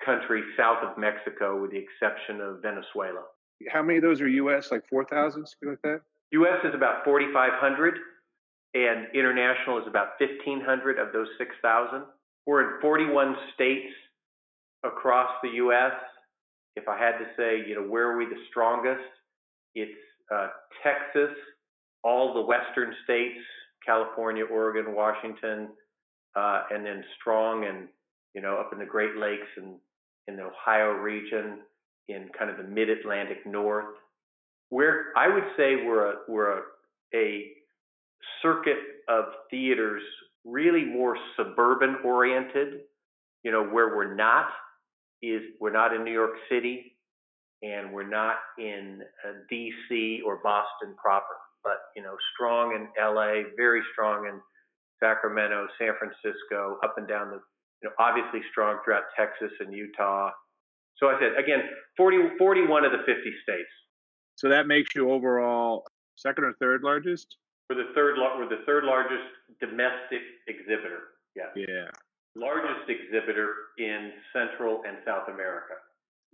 country 0.05 0.43
south 0.57 0.83
of 0.83 0.97
Mexico 0.97 1.61
with 1.61 1.71
the 1.71 1.77
exception 1.77 2.41
of 2.41 2.61
Venezuela. 2.61 3.23
How 3.71 3.81
many 3.81 3.97
of 3.97 4.03
those 4.03 4.21
are 4.21 4.27
U.S. 4.27 4.71
Like 4.71 4.87
four 4.89 5.05
thousand, 5.05 5.47
something 5.47 5.69
like 5.69 5.81
that? 5.83 6.01
US 6.31 6.63
is 6.63 6.73
about 6.73 7.03
4,500 7.03 7.95
and 8.73 9.07
international 9.13 9.79
is 9.79 9.87
about 9.87 10.19
1,500 10.19 10.97
of 10.97 11.11
those 11.11 11.27
6,000. 11.37 12.03
We're 12.45 12.75
in 12.75 12.81
41 12.81 13.35
states 13.53 13.91
across 14.83 15.29
the 15.43 15.49
US. 15.65 15.93
If 16.75 16.87
I 16.87 16.97
had 16.97 17.17
to 17.17 17.25
say, 17.37 17.67
you 17.67 17.75
know, 17.75 17.87
where 17.87 18.09
are 18.11 18.17
we 18.17 18.25
the 18.25 18.41
strongest? 18.49 19.03
It's 19.75 19.91
uh, 20.33 20.47
Texas, 20.83 21.35
all 22.03 22.33
the 22.33 22.41
western 22.41 22.93
states, 23.03 23.39
California, 23.85 24.45
Oregon, 24.45 24.95
Washington, 24.95 25.69
uh, 26.35 26.63
and 26.71 26.85
then 26.85 27.03
strong 27.19 27.65
and, 27.65 27.87
you 28.33 28.41
know, 28.41 28.57
up 28.57 28.71
in 28.73 28.79
the 28.79 28.85
Great 28.85 29.17
Lakes 29.17 29.47
and 29.57 29.75
in 30.27 30.37
the 30.37 30.43
Ohio 30.43 30.91
region, 30.91 31.59
in 32.07 32.29
kind 32.37 32.49
of 32.49 32.57
the 32.57 32.63
mid-Atlantic 32.63 33.45
north 33.45 33.95
where 34.71 35.07
I 35.17 35.27
would 35.27 35.43
say 35.55 35.85
we're 35.85 36.11
a, 36.11 36.13
we're 36.27 36.57
a, 36.57 36.61
a 37.13 37.51
circuit 38.41 38.77
of 39.07 39.25
theaters 39.51 40.01
really 40.45 40.85
more 40.85 41.17
suburban 41.37 41.97
oriented. 42.03 42.81
You 43.43 43.51
know, 43.51 43.63
where 43.63 43.95
we're 43.95 44.15
not 44.15 44.47
is 45.21 45.41
we're 45.59 45.71
not 45.71 45.93
in 45.93 46.03
New 46.03 46.13
York 46.13 46.33
City 46.49 46.97
and 47.61 47.93
we're 47.93 48.07
not 48.07 48.37
in 48.57 49.01
uh, 49.23 49.33
DC 49.51 50.19
or 50.25 50.39
Boston 50.43 50.95
proper, 50.97 51.35
but 51.63 51.77
you 51.95 52.01
know, 52.01 52.15
strong 52.33 52.73
in 52.73 52.87
LA, 52.99 53.43
very 53.55 53.81
strong 53.93 54.25
in 54.25 54.39
Sacramento, 54.99 55.67
San 55.79 55.93
Francisco, 55.97 56.77
up 56.83 56.95
and 56.97 57.07
down 57.07 57.29
the, 57.29 57.39
you 57.81 57.89
know, 57.89 57.91
obviously 57.99 58.41
strong 58.51 58.77
throughout 58.83 59.03
Texas 59.17 59.51
and 59.59 59.73
Utah. 59.73 60.31
So 60.97 61.07
I 61.07 61.19
said 61.19 61.37
again, 61.37 61.61
40, 61.97 62.37
41 62.37 62.85
of 62.85 62.91
the 62.91 62.99
50 62.99 63.13
states. 63.43 63.69
So 64.35 64.49
that 64.49 64.67
makes 64.67 64.95
you 64.95 65.11
overall 65.11 65.85
second 66.15 66.45
or 66.45 66.53
third 66.53 66.83
largest. 66.83 67.37
We're 67.69 67.77
the 67.77 67.93
third. 67.95 68.17
We're 68.37 68.49
the 68.49 68.63
third 68.65 68.83
largest 68.83 69.23
domestic 69.59 70.21
exhibitor. 70.47 71.15
Yes, 71.35 71.47
Yeah. 71.55 71.89
Largest 72.35 72.89
exhibitor 72.89 73.53
in 73.77 74.11
Central 74.33 74.81
and 74.87 74.97
South 75.05 75.27
America. 75.27 75.73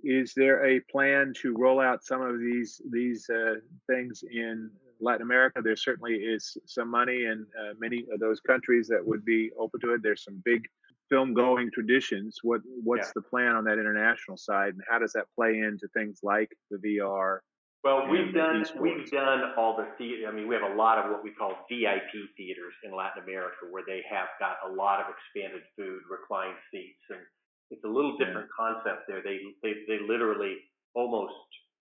Is 0.03 0.33
there 0.35 0.65
a 0.65 0.79
plan 0.91 1.33
to 1.41 1.55
roll 1.57 1.79
out 1.79 2.03
some 2.03 2.21
of 2.21 2.39
these 2.39 2.81
these 2.91 3.27
uh, 3.29 3.55
things 3.89 4.23
in 4.31 4.69
Latin 5.01 5.23
America? 5.23 5.61
There 5.63 5.75
certainly 5.75 6.13
is 6.15 6.55
some 6.65 6.89
money 6.91 7.25
in 7.25 7.45
uh, 7.59 7.73
many 7.79 8.05
of 8.13 8.19
those 8.19 8.39
countries 8.39 8.87
that 8.89 9.05
would 9.05 9.25
be 9.25 9.51
open 9.59 9.79
to 9.81 9.93
it. 9.95 10.03
There's 10.03 10.23
some 10.23 10.41
big 10.45 10.67
film 11.09 11.33
going 11.33 11.71
traditions. 11.71 12.37
What 12.43 12.61
what's 12.83 13.07
Yeah. 13.07 13.11
the 13.15 13.21
plan 13.23 13.55
on 13.55 13.63
that 13.63 13.79
international 13.79 14.37
side, 14.37 14.73
and 14.75 14.83
how 14.87 14.99
does 14.99 15.13
that 15.13 15.25
play 15.35 15.57
into 15.59 15.87
things 15.95 16.19
like 16.21 16.55
the 16.69 16.77
VR? 16.77 17.39
Well, 17.87 18.11
we've 18.11 18.33
done 18.35 18.67
esports. 18.67 18.81
we've 18.83 19.07
done 19.11 19.55
all 19.55 19.77
the 19.79 19.87
theater. 19.97 20.27
I 20.27 20.35
mean, 20.35 20.47
we 20.51 20.55
have 20.59 20.69
a 20.69 20.75
lot 20.75 20.99
of 20.99 21.09
what 21.09 21.23
we 21.23 21.31
call 21.31 21.55
VIP 21.71 22.11
theaters 22.35 22.75
in 22.83 22.91
Latin 22.91 23.23
America, 23.23 23.63
where 23.71 23.83
they 23.87 24.03
have 24.11 24.27
got 24.43 24.57
a 24.67 24.67
lot 24.67 24.99
of 24.99 25.07
expanded 25.07 25.63
food, 25.77 26.03
reclined 26.11 26.59
seats, 26.69 26.99
and 27.09 27.23
it's 27.71 27.83
a 27.85 27.87
little 27.87 28.17
Yeah. 28.19 28.25
different 28.27 28.51
concept 28.51 29.07
there. 29.07 29.21
They 29.21 29.39
they 29.63 29.85
they 29.87 29.99
literally 29.99 30.57
almost, 30.95 31.39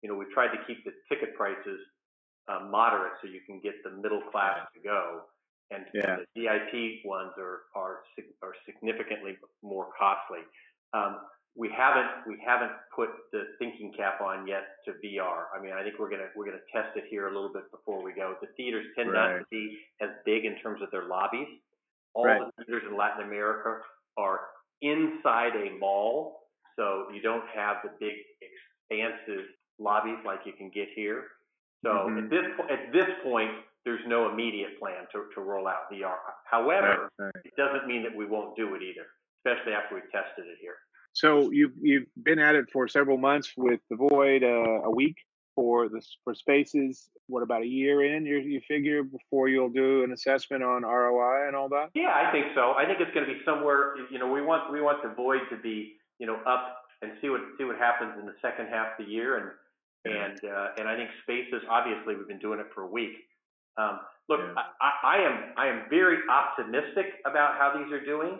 you 0.01 0.07
know, 0.07 0.15
we've 0.15 0.31
tried 0.31 0.55
to 0.55 0.63
keep 0.63 0.85
the 0.85 0.93
ticket 1.09 1.35
prices 1.35 1.81
uh, 2.47 2.61
moderate 2.71 3.19
so 3.21 3.27
you 3.27 3.41
can 3.41 3.59
get 3.59 3.83
the 3.83 3.91
middle 3.91 4.21
class 4.31 4.65
to 4.73 4.79
go, 4.79 5.27
and, 5.71 5.85
Yeah. 5.93 6.19
and 6.19 6.25
the 6.35 6.41
VIP 6.47 7.03
ones 7.03 7.33
are 7.37 7.63
are 7.75 8.03
are 8.41 8.55
significantly 8.65 9.37
more 9.61 9.91
costly. 9.99 10.43
Um, 10.93 11.19
we 11.55 11.69
haven't 11.69 12.07
we 12.27 12.37
haven't 12.45 12.71
put 12.95 13.09
the 13.31 13.43
thinking 13.59 13.91
cap 13.95 14.21
on 14.21 14.47
yet 14.47 14.63
to 14.85 14.93
VR. 15.03 15.45
I 15.55 15.61
mean, 15.61 15.73
I 15.73 15.83
think 15.83 15.99
we're 15.99 16.09
gonna 16.09 16.29
we're 16.35 16.45
gonna 16.45 16.63
test 16.73 16.95
it 16.95 17.05
here 17.09 17.27
a 17.27 17.33
little 17.33 17.51
bit 17.51 17.69
before 17.71 18.01
we 18.03 18.13
go. 18.13 18.35
The 18.41 18.47
theaters 18.55 18.85
tend 18.95 19.11
not 19.13 19.27
to 19.39 19.45
be 19.51 19.77
as 19.99 20.09
big 20.25 20.45
in 20.45 20.55
terms 20.59 20.81
of 20.81 20.89
their 20.91 21.05
lobbies, 21.07 21.47
All 22.13 22.25
Right. 22.25 22.41
the 22.57 22.63
theaters 22.65 22.83
in 22.89 22.95
Latin 22.97 23.23
America 23.25 23.81
are 24.17 24.49
inside 24.81 25.55
a 25.55 25.71
mall, 25.77 26.47
so 26.75 27.09
you 27.13 27.21
don't 27.21 27.47
have 27.49 27.77
the 27.83 27.91
big 27.99 28.15
expansive 28.41 29.45
lobbies 29.79 30.17
like 30.25 30.45
you 30.45 30.53
can 30.53 30.69
get 30.69 30.89
here. 30.89 31.27
So 31.83 32.07
Mhm. 32.09 32.23
at 32.23 32.29
this 32.29 32.45
at 32.69 32.91
this 32.91 33.09
point, 33.23 33.51
there's 33.83 34.05
no 34.07 34.29
immediate 34.29 34.77
plan 34.79 35.07
to, 35.11 35.29
to 35.33 35.41
roll 35.41 35.67
out 35.67 35.89
VR. 35.91 36.19
However, 36.45 37.09
Right, 37.17 37.33
right. 37.35 37.45
it 37.45 37.55
doesn't 37.57 37.87
mean 37.87 38.03
that 38.03 38.13
we 38.15 38.25
won't 38.25 38.55
do 38.55 38.75
it 38.75 38.81
either, 38.83 39.07
especially 39.43 39.73
after 39.73 39.95
we've 39.95 40.11
tested 40.11 40.47
it 40.47 40.57
here. 40.59 40.77
So 41.21 41.51
you've 41.51 41.73
you've 41.79 42.07
been 42.23 42.39
at 42.39 42.55
it 42.55 42.65
for 42.73 42.87
several 42.87 43.17
months 43.17 43.53
with 43.55 43.79
the 43.91 43.95
Void, 43.95 44.43
uh, 44.43 44.89
a 44.89 44.89
week 44.89 45.17
for 45.53 45.87
the 45.87 46.01
for 46.23 46.33
Spaces. 46.33 47.09
What 47.27 47.43
about 47.43 47.61
a 47.61 47.67
year 47.67 48.03
in? 48.03 48.25
You 48.25 48.37
you 48.39 48.59
figure 48.67 49.03
before 49.03 49.47
you'll 49.47 49.69
do 49.69 50.03
an 50.03 50.13
assessment 50.13 50.63
on 50.63 50.81
ROI 50.81 51.45
and 51.47 51.55
all 51.55 51.69
that. 51.69 51.89
Yeah, 51.93 52.09
I 52.09 52.31
think 52.31 52.47
so. 52.55 52.73
I 52.73 52.85
think 52.87 52.99
it's 52.99 53.13
going 53.13 53.27
to 53.27 53.31
be 53.31 53.39
somewhere. 53.45 53.93
You 54.09 54.17
know, 54.17 54.31
we 54.31 54.41
want 54.41 54.71
we 54.73 54.81
want 54.81 55.03
the 55.03 55.09
void 55.13 55.41
to 55.51 55.57
be 55.57 55.93
you 56.17 56.25
know 56.25 56.39
up 56.47 56.81
and 57.03 57.11
see 57.21 57.29
what 57.29 57.41
see 57.55 57.65
what 57.65 57.77
happens 57.77 58.13
in 58.19 58.25
the 58.25 58.35
second 58.41 58.69
half 58.73 58.97
of 58.99 59.05
the 59.05 59.11
year, 59.11 59.37
and 59.37 59.51
Yeah. 60.11 60.25
and 60.25 60.39
uh, 60.43 60.67
and 60.79 60.89
I 60.89 60.95
think 60.97 61.11
spaces. 61.21 61.61
Obviously, 61.69 62.15
we've 62.15 62.27
been 62.27 62.39
doing 62.41 62.59
it 62.59 62.65
for 62.73 62.81
a 62.81 62.89
week. 62.89 63.13
Um, 63.77 63.99
look, 64.27 64.39
Yeah. 64.41 64.57
I, 64.57 64.65
I 64.81 64.91
I 65.05 65.17
am 65.21 65.35
I 65.55 65.67
am 65.67 65.85
very 65.87 66.17
optimistic 66.27 67.21
about 67.29 67.59
how 67.61 67.77
these 67.77 67.93
are 67.93 68.03
doing, 68.03 68.39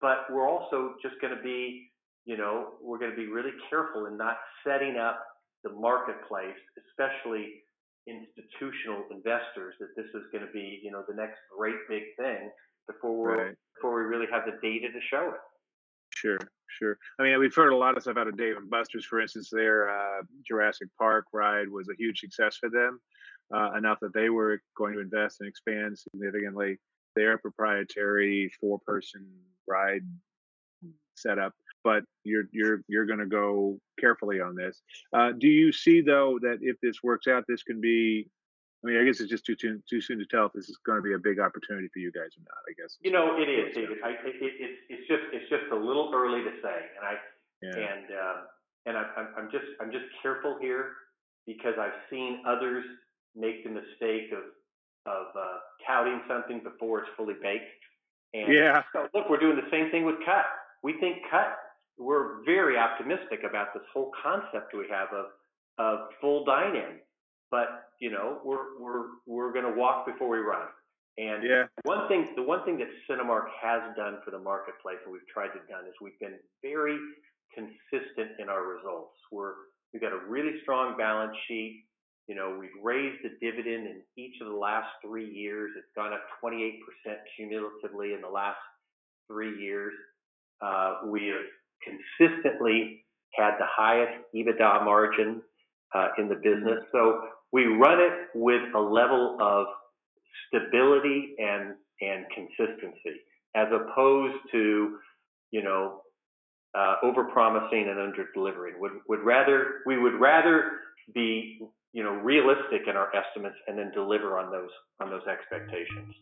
but 0.00 0.32
we're 0.32 0.48
also 0.48 0.96
just 1.02 1.20
going 1.20 1.36
to 1.36 1.42
be 1.42 1.91
you 2.24 2.36
know 2.36 2.74
we're 2.82 2.98
going 2.98 3.10
to 3.10 3.16
be 3.16 3.26
really 3.26 3.52
careful 3.70 4.06
in 4.06 4.16
not 4.16 4.36
setting 4.66 4.96
up 4.96 5.24
the 5.64 5.70
marketplace, 5.70 6.58
especially 6.88 7.62
institutional 8.08 9.04
investors, 9.10 9.74
that 9.78 9.88
this 9.96 10.06
is 10.14 10.22
going 10.32 10.44
to 10.44 10.52
be 10.52 10.80
you 10.82 10.90
know 10.90 11.02
the 11.08 11.14
next 11.14 11.38
great 11.56 11.76
big 11.88 12.02
thing 12.18 12.50
before 12.86 13.36
Right. 13.36 13.54
before 13.76 13.94
we 13.96 14.02
really 14.02 14.26
have 14.32 14.42
the 14.44 14.58
data 14.62 14.88
to 14.88 15.00
show 15.10 15.30
it. 15.34 15.40
Sure, 16.14 16.38
sure. 16.68 16.98
I 17.18 17.22
mean, 17.22 17.38
we've 17.40 17.54
heard 17.54 17.72
a 17.72 17.76
lot 17.76 17.96
of 17.96 18.02
stuff 18.02 18.16
out 18.16 18.28
of 18.28 18.36
Dave 18.36 18.56
and 18.56 18.68
Buster's, 18.68 19.04
for 19.06 19.20
instance. 19.20 19.48
Their 19.50 19.88
uh, 19.88 20.22
Jurassic 20.46 20.88
Park 20.98 21.24
ride 21.32 21.68
was 21.68 21.88
a 21.88 21.96
huge 21.96 22.20
success 22.20 22.56
for 22.58 22.68
them, 22.68 23.00
uh, 23.54 23.72
enough 23.78 23.98
that 24.02 24.12
they 24.12 24.28
were 24.28 24.60
going 24.76 24.94
to 24.94 25.00
invest 25.00 25.38
and 25.40 25.48
expand 25.48 25.98
significantly 25.98 26.78
their 27.16 27.38
proprietary 27.38 28.50
four-person 28.60 29.26
ride 29.66 30.02
setup. 31.16 31.52
But 31.84 32.04
you're 32.24 32.44
you're 32.52 32.82
you're 32.88 33.06
going 33.06 33.18
to 33.18 33.26
go 33.26 33.78
carefully 33.98 34.40
on 34.40 34.54
this. 34.54 34.80
Uh, 35.12 35.32
do 35.36 35.48
you 35.48 35.72
see 35.72 36.00
though 36.00 36.38
that 36.42 36.58
if 36.60 36.76
this 36.80 37.02
works 37.02 37.26
out, 37.26 37.44
this 37.48 37.62
can 37.62 37.80
be? 37.80 38.28
I 38.84 38.88
mean, 38.88 39.00
I 39.00 39.04
guess 39.04 39.20
it's 39.20 39.30
just 39.30 39.44
too 39.46 39.54
too, 39.54 39.80
too 39.88 40.00
soon 40.00 40.18
to 40.18 40.26
tell 40.26 40.46
if 40.46 40.52
this 40.52 40.68
is 40.68 40.78
going 40.84 40.98
to 40.98 41.02
be 41.02 41.14
a 41.14 41.18
big 41.18 41.38
opportunity 41.38 41.88
for 41.92 42.00
you 42.00 42.10
guys 42.10 42.34
or 42.36 42.42
not. 42.42 42.58
I 42.68 42.72
guess 42.80 42.98
You 43.00 43.12
know, 43.12 43.36
it 43.38 43.48
is, 43.48 43.74
David. 43.74 43.98
I, 44.04 44.10
it, 44.10 44.34
it, 44.42 44.52
it's 44.58 44.78
it's 44.88 45.08
just 45.08 45.22
it's 45.32 45.48
just 45.50 45.70
a 45.72 45.76
little 45.76 46.10
early 46.14 46.42
to 46.42 46.50
say, 46.62 46.78
and 46.98 47.04
I 47.06 47.14
Yeah. 47.62 47.86
and 47.86 48.06
um, 48.10 48.38
and 48.86 48.96
I, 48.98 49.02
I'm 49.16 49.28
I'm 49.38 49.50
just 49.50 49.66
I'm 49.80 49.92
just 49.92 50.06
careful 50.22 50.58
here 50.60 50.90
because 51.46 51.74
I've 51.78 51.94
seen 52.10 52.42
others 52.46 52.84
make 53.36 53.64
the 53.64 53.70
mistake 53.70 54.32
of 54.32 54.44
of 55.06 55.26
uh, 55.34 55.58
touting 55.86 56.20
something 56.28 56.60
before 56.62 57.00
it's 57.00 57.10
fully 57.16 57.34
baked. 57.42 57.66
And 58.34 58.52
Yeah. 58.52 58.82
so, 58.92 59.08
look, 59.14 59.28
we're 59.28 59.38
doing 59.38 59.56
the 59.56 59.70
same 59.70 59.90
thing 59.90 60.04
with 60.04 60.16
cut. 60.24 60.46
We 60.82 60.94
think 60.98 61.18
cut. 61.30 61.58
We're 61.98 62.44
very 62.44 62.76
optimistic 62.78 63.40
about 63.48 63.74
this 63.74 63.82
whole 63.92 64.10
concept 64.22 64.74
we 64.74 64.86
have 64.90 65.08
of 65.12 65.26
of 65.78 66.08
full 66.20 66.44
dine-in, 66.44 67.00
but 67.50 67.88
you 68.00 68.10
know, 68.10 68.40
we're 68.44 68.78
we're 68.80 69.04
we're 69.26 69.52
going 69.52 69.64
to 69.64 69.78
walk 69.78 70.06
before 70.06 70.28
we 70.28 70.38
run. 70.38 70.66
And 71.18 71.42
Yeah. 71.44 71.64
one 71.84 72.08
thing, 72.08 72.28
the 72.36 72.42
one 72.42 72.64
thing 72.64 72.78
that 72.78 72.88
Cinemark 73.08 73.46
has 73.60 73.82
done 73.96 74.18
for 74.24 74.30
the 74.30 74.38
marketplace, 74.38 74.98
and 75.04 75.12
we've 75.12 75.26
tried 75.32 75.48
to 75.48 75.60
done, 75.68 75.84
is 75.86 75.94
we've 76.00 76.18
been 76.18 76.38
very 76.62 76.98
consistent 77.54 78.40
in 78.40 78.48
our 78.48 78.64
results. 78.66 79.16
We're 79.30 79.54
we've 79.92 80.02
got 80.02 80.12
a 80.12 80.18
really 80.28 80.60
strong 80.62 80.96
balance 80.96 81.36
sheet. 81.48 81.84
You 82.28 82.34
know, 82.36 82.56
we've 82.58 82.70
raised 82.82 83.22
the 83.24 83.36
dividend 83.40 83.86
in 83.88 84.02
each 84.16 84.40
of 84.40 84.46
the 84.48 84.54
last 84.54 84.88
three 85.04 85.28
years. 85.28 85.72
It's 85.76 85.90
gone 85.96 86.12
up 86.12 86.22
28% 86.42 86.78
cumulatively 87.36 88.14
in 88.14 88.20
the 88.20 88.28
last 88.28 88.58
three 89.26 89.60
years. 89.60 89.92
Uh, 90.60 91.00
we 91.06 91.26
have 91.26 91.42
consistently 91.84 93.04
had 93.34 93.52
the 93.58 93.66
highest 93.66 94.22
EBITDA 94.34 94.84
margin 94.84 95.42
uh, 95.94 96.08
in 96.18 96.28
the 96.28 96.36
business. 96.36 96.84
So 96.92 97.20
we 97.52 97.66
run 97.66 98.00
it 98.00 98.28
with 98.34 98.62
a 98.74 98.80
level 98.80 99.36
of 99.40 99.66
stability 100.48 101.34
and 101.38 101.74
and 102.00 102.24
consistency, 102.34 103.20
as 103.54 103.68
opposed 103.72 104.34
to, 104.50 104.96
you 105.52 105.62
know, 105.62 106.00
uh, 106.76 106.96
over 107.02 107.24
promising 107.24 107.88
and 107.88 107.98
under 107.98 108.26
delivering. 108.34 108.80
Would 108.80 108.92
would 109.08 109.20
rather 109.20 109.82
we 109.86 109.98
would 109.98 110.14
rather 110.14 110.72
be 111.14 111.60
you 111.92 112.02
know 112.02 112.12
realistic 112.12 112.82
in 112.88 112.96
our 112.96 113.10
estimates 113.14 113.56
and 113.66 113.78
then 113.78 113.90
deliver 113.92 114.38
on 114.38 114.50
those 114.50 114.70
on 115.00 115.10
those 115.10 115.26
expectations. 115.26 116.14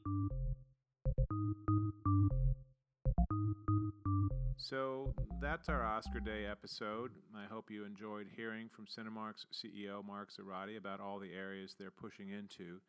So 4.58 5.14
that's 5.40 5.70
our 5.70 5.82
Oscar 5.82 6.20
Day 6.20 6.44
episode. 6.44 7.12
I 7.34 7.46
hope 7.50 7.70
you 7.70 7.86
enjoyed 7.86 8.26
hearing 8.36 8.68
from 8.68 8.84
Cinemark's 8.84 9.46
CEO 9.54 10.04
Mark 10.04 10.28
Zoradi 10.30 10.76
about 10.76 11.00
all 11.00 11.18
the 11.18 11.32
areas 11.32 11.74
they're 11.78 11.90
pushing 11.90 12.28
into. 12.28 12.80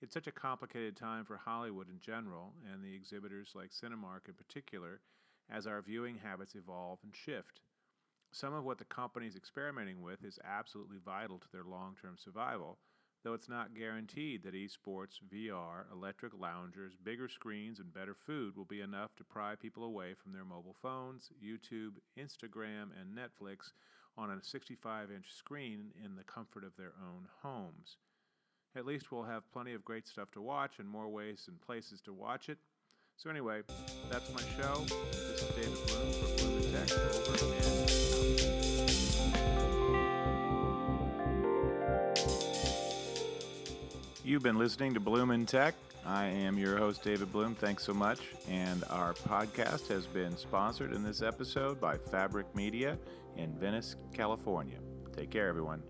It's 0.00 0.12
such 0.12 0.26
a 0.26 0.32
complicated 0.32 0.96
time 0.96 1.24
for 1.24 1.36
Hollywood 1.36 1.88
in 1.88 2.00
general, 2.00 2.54
and 2.68 2.82
the 2.82 2.92
exhibitors 2.92 3.52
like 3.54 3.70
Cinemark 3.70 4.26
in 4.26 4.34
particular, 4.34 5.00
as 5.48 5.68
our 5.68 5.80
viewing 5.80 6.18
habits 6.18 6.56
evolve 6.56 6.98
and 7.04 7.14
shift. 7.14 7.60
Some 8.32 8.52
of 8.52 8.64
what 8.64 8.78
the 8.78 8.84
company's 8.84 9.36
experimenting 9.36 10.02
with 10.02 10.24
is 10.24 10.40
absolutely 10.44 10.98
vital 11.04 11.38
to 11.38 11.52
their 11.52 11.64
long 11.64 11.94
term 12.02 12.16
survival, 12.18 12.78
though 13.22 13.34
it's 13.34 13.48
not 13.48 13.74
guaranteed 13.74 14.42
that 14.42 14.54
esports, 14.54 15.20
VR, 15.32 15.84
electric 15.92 16.32
loungers, 16.38 16.94
bigger 17.02 17.28
screens, 17.28 17.78
and 17.78 17.94
better 17.94 18.14
food 18.14 18.56
will 18.56 18.64
be 18.64 18.80
enough 18.80 19.14
to 19.16 19.24
pry 19.24 19.54
people 19.54 19.84
away 19.84 20.14
from 20.14 20.32
their 20.32 20.44
mobile 20.44 20.76
phones, 20.82 21.30
YouTube, 21.42 21.92
Instagram, 22.18 22.90
and 23.00 23.16
Netflix 23.16 23.72
on 24.16 24.30
a 24.30 24.42
65 24.42 25.10
inch 25.10 25.32
screen 25.32 25.92
in 26.04 26.16
the 26.16 26.24
comfort 26.24 26.64
of 26.64 26.76
their 26.76 26.92
own 27.00 27.28
homes. 27.42 27.96
At 28.74 28.86
least 28.86 29.12
we'll 29.12 29.24
have 29.24 29.52
plenty 29.52 29.74
of 29.74 29.84
great 29.84 30.08
stuff 30.08 30.30
to 30.32 30.40
watch 30.40 30.78
and 30.78 30.88
more 30.88 31.08
ways 31.08 31.44
and 31.48 31.60
places 31.60 32.00
to 32.02 32.12
watch 32.12 32.48
it. 32.48 32.58
So, 33.16 33.30
anyway, 33.30 33.62
that's 34.10 34.32
my 34.32 34.40
show. 34.56 34.84
This 35.10 35.42
is 35.42 35.54
David 35.54 35.86
Bloom 35.86 36.12
for 36.12 36.26
Bloom 36.42 36.62
Tech. 36.72 36.90
Over 36.90 37.44
and 37.44 37.52
out. 39.76 39.81
You've 44.32 44.42
been 44.42 44.56
listening 44.56 44.94
to 44.94 45.00
Bloom 45.00 45.30
in 45.30 45.44
Tech. 45.44 45.74
I 46.06 46.24
am 46.24 46.56
your 46.56 46.78
host, 46.78 47.02
David 47.02 47.30
Bloom. 47.30 47.54
Thanks 47.54 47.84
so 47.84 47.92
much. 47.92 48.18
And 48.48 48.82
our 48.88 49.12
podcast 49.12 49.88
has 49.88 50.06
been 50.06 50.38
sponsored 50.38 50.94
in 50.94 51.02
this 51.02 51.20
episode 51.20 51.78
by 51.78 51.98
Fabric 51.98 52.46
Media 52.56 52.96
in 53.36 53.52
Venice, 53.58 53.96
California. 54.14 54.78
Take 55.14 55.30
care, 55.30 55.48
everyone. 55.48 55.82